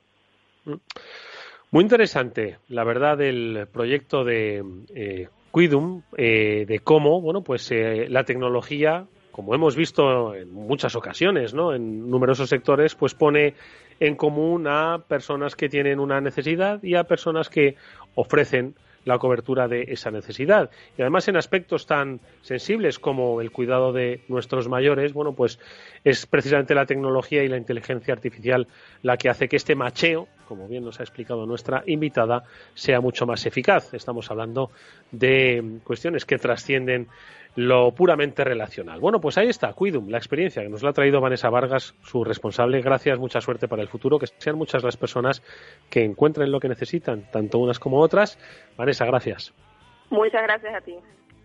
Mm. 0.65 0.75
Muy 1.73 1.83
interesante, 1.85 2.59
la 2.69 2.83
verdad, 2.83 3.21
el 3.21 3.69
proyecto 3.73 4.25
de 4.25 4.65
eh, 4.95 5.29
Quidum 5.53 6.03
eh, 6.17 6.65
de 6.67 6.79
cómo, 6.81 7.21
bueno, 7.21 7.43
pues 7.43 7.71
eh, 7.73 8.07
la 8.09 8.25
tecnología, 8.25 9.07
como 9.31 9.55
hemos 9.55 9.77
visto 9.77 10.35
en 10.35 10.53
muchas 10.53 10.95
ocasiones, 10.95 11.55
¿no? 11.55 11.75
En 11.75 12.09
numerosos 12.09 12.49
sectores, 12.49 12.95
pues 12.95 13.15
pone 13.15 13.55
en 13.99 14.17
común 14.17 14.67
a 14.67 15.05
personas 15.07 15.57
que 15.57 15.69
tienen 15.69 16.01
una 16.01 16.21
necesidad 16.21 16.83
y 16.83 16.95
a 16.95 17.05
personas 17.05 17.49
que 17.49 17.77
ofrecen 18.15 18.75
la 19.05 19.19
cobertura 19.19 19.69
de 19.69 19.85
esa 19.89 20.11
necesidad. 20.11 20.71
Y 20.97 21.03
además 21.03 21.29
en 21.29 21.37
aspectos 21.37 21.87
tan 21.87 22.21
sensibles 22.43 22.99
como 22.99 23.41
el 23.41 23.51
cuidado 23.51 23.93
de 23.93 24.23
nuestros 24.29 24.69
mayores, 24.69 25.13
bueno, 25.13 25.35
pues 25.35 25.59
es 26.05 26.27
precisamente 26.27 26.75
la 26.75 26.87
tecnología 26.87 27.43
y 27.43 27.49
la 27.49 27.57
inteligencia 27.57 28.15
artificial 28.15 28.69
la 29.03 29.17
que 29.17 29.31
hace 29.31 29.49
que 29.49 29.57
este 29.57 29.75
macheo, 29.75 30.29
como 30.51 30.67
bien 30.67 30.85
nos 30.85 30.99
ha 30.99 31.05
explicado 31.05 31.47
nuestra 31.47 31.85
invitada, 31.87 32.43
sea 32.75 33.01
mucho 33.01 33.25
más 33.25 33.47
eficaz. 33.47 33.95
Estamos 33.95 34.29
hablando 34.33 34.73
de 35.13 35.79
cuestiones 35.85 36.25
que 36.25 36.39
trascienden 36.39 37.07
lo 37.55 37.93
puramente 37.93 38.43
relacional. 38.43 38.99
Bueno, 38.99 39.21
pues 39.21 39.39
ahí 39.39 39.49
está, 39.49 39.73
Cuidum, 39.75 40.09
la 40.09 40.19
experiencia 40.19 40.61
que 40.61 40.69
nos 40.69 40.83
la 40.83 40.91
ha 40.91 40.93
traído 40.93 41.21
Vanessa 41.21 41.51
Vargas, 41.51 41.95
su 42.03 42.25
responsable. 42.25 42.83
Gracias, 42.83 43.17
mucha 43.21 43.41
suerte 43.41 43.69
para 43.69 43.83
el 43.83 43.89
futuro, 43.89 44.19
que 44.19 44.27
sean 44.27 44.57
muchas 44.57 44.83
las 44.83 44.97
personas 44.97 45.41
que 45.89 46.03
encuentren 46.03 46.51
lo 46.51 46.59
que 46.59 46.69
necesitan, 46.69 47.31
tanto 47.31 47.59
unas 47.59 47.79
como 47.79 48.01
otras. 48.01 48.37
Vanessa, 48.77 49.07
gracias. 49.07 49.55
Muchas 50.11 50.43
gracias 50.43 50.75
a 50.75 50.81
ti. 50.81 50.97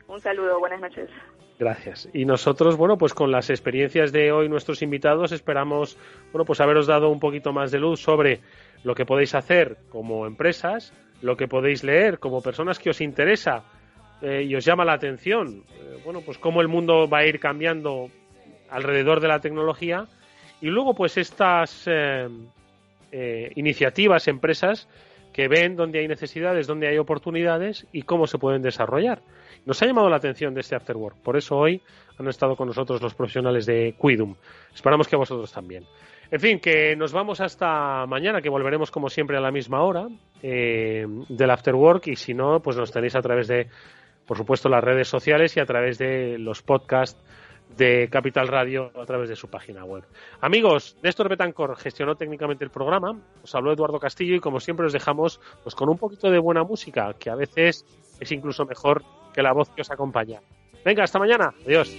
Un 0.08 0.20
saludo, 0.20 0.58
buenas 0.58 0.82
noches. 0.82 1.12
Gracias. 1.58 2.10
Y 2.14 2.26
nosotros, 2.26 2.76
bueno, 2.76 2.98
pues 2.98 3.14
con 3.14 3.32
las 3.32 3.50
experiencias 3.50 4.12
de 4.12 4.32
hoy 4.32 4.50
nuestros 4.50 4.82
invitados 4.82 5.32
esperamos, 5.32 5.98
bueno, 6.34 6.44
pues 6.44 6.60
haberos 6.60 6.86
dado 6.86 7.10
un 7.10 7.20
poquito 7.20 7.54
más 7.54 7.72
de 7.72 7.80
luz 7.80 8.02
sobre 8.02 8.42
lo 8.84 8.96
que 8.96 9.06
podéis 9.06 9.36
hacer 9.36 9.78
como 9.90 10.28
empresas, 10.28 10.94
lo 11.22 11.38
que 11.38 11.48
podéis 11.48 11.84
leer 11.84 12.20
como 12.20 12.42
personas 12.42 12.80
que 12.80 12.90
os 12.90 13.02
interesa 13.02 13.64
eh, 14.22 14.44
y 14.44 14.56
os 14.56 14.64
llama 14.64 14.86
la 14.86 14.94
atención, 14.94 15.64
eh, 15.70 16.00
bueno, 16.04 16.22
pues 16.22 16.38
cómo 16.38 16.62
el 16.62 16.68
mundo 16.68 17.08
va 17.10 17.20
a 17.20 17.26
ir 17.26 17.40
cambiando 17.40 18.10
alrededor 18.70 19.20
de 19.20 19.28
la 19.28 19.40
tecnología 19.40 20.08
y 20.62 20.68
luego 20.68 20.94
pues 20.94 21.18
estas 21.18 21.84
eh, 21.88 22.30
iniciativas, 23.56 24.28
empresas 24.28 24.88
que 25.34 25.48
ven 25.50 25.76
dónde 25.76 26.00
hay 26.00 26.08
necesidades, 26.08 26.66
dónde 26.66 26.88
hay 26.88 26.98
oportunidades 26.98 27.86
y 27.92 28.04
cómo 28.04 28.26
se 28.26 28.38
pueden 28.38 28.62
desarrollar. 28.62 29.22
Nos 29.66 29.82
ha 29.82 29.86
llamado 29.86 30.10
la 30.10 30.16
atención 30.16 30.54
de 30.54 30.62
este 30.62 30.76
Afterwork, 30.76 31.18
por 31.18 31.36
eso 31.36 31.58
hoy 31.58 31.82
han 32.18 32.28
estado 32.28 32.56
con 32.56 32.68
nosotros 32.68 33.02
los 33.02 33.14
profesionales 33.14 33.66
de 33.66 33.96
Quidum. 34.02 34.36
Esperamos 34.74 35.08
que 35.08 35.18
vosotros 35.18 35.52
también. 35.52 35.86
En 36.32 36.40
fin, 36.40 36.60
que 36.60 36.96
nos 36.96 37.14
vamos 37.14 37.42
hasta 37.42 38.06
mañana, 38.08 38.42
que 38.42 38.50
volveremos 38.50 38.92
como 38.92 39.10
siempre 39.10 39.38
a 39.38 39.42
la 39.42 39.52
misma 39.52 39.84
hora 39.84 40.08
del 40.42 41.50
Afterwork 41.50 42.08
y 42.08 42.16
si 42.16 42.34
no, 42.34 42.60
pues 42.60 42.78
nos 42.78 42.92
tenéis 42.92 43.16
a 43.16 43.22
través 43.22 43.48
de 43.48 43.68
por 44.26 44.38
supuesto, 44.38 44.70
las 44.70 44.84
redes 44.84 45.08
sociales 45.08 45.56
y 45.56 45.60
a 45.60 45.66
través 45.66 45.98
de 45.98 46.38
los 46.38 46.62
podcasts 46.62 47.22
de 47.78 48.10
Capital 48.10 48.48
Radio 48.48 48.92
a 49.00 49.06
través 49.06 49.30
de 49.30 49.36
su 49.36 49.50
página 49.50 49.84
web. 49.84 50.04
Amigos, 50.42 50.98
Néstor 51.04 51.30
Betancor 51.30 51.76
gestionó 51.78 52.16
técnicamente 52.16 52.64
el 52.64 52.70
programa, 52.70 53.20
os 53.44 53.56
habló 53.56 53.74
Eduardo 53.74 54.00
Castillo 54.00 54.36
y 54.36 54.40
como 54.40 54.60
siempre 54.60 54.86
os 54.86 54.94
dejamos 54.94 55.40
pues, 55.64 55.76
con 55.76 55.90
un 55.90 55.98
poquito 55.98 56.30
de 56.30 56.40
buena 56.40 56.64
música, 56.64 57.14
que 57.20 57.30
a 57.30 57.36
veces 57.36 57.86
es 58.20 58.32
incluso 58.32 58.66
mejor 58.66 59.04
que 59.34 59.42
la 59.42 59.54
voz 59.54 59.70
que 59.70 59.82
os 59.82 59.92
acompaña. 59.92 60.40
Venga, 60.84 61.04
hasta 61.04 61.20
mañana. 61.20 61.54
Adiós. 61.66 61.90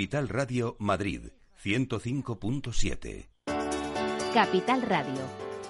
Capital 0.00 0.28
Radio 0.28 0.76
Madrid 0.78 1.30
105.7. 1.62 3.28
Capital 4.32 4.80
Radio 4.80 5.49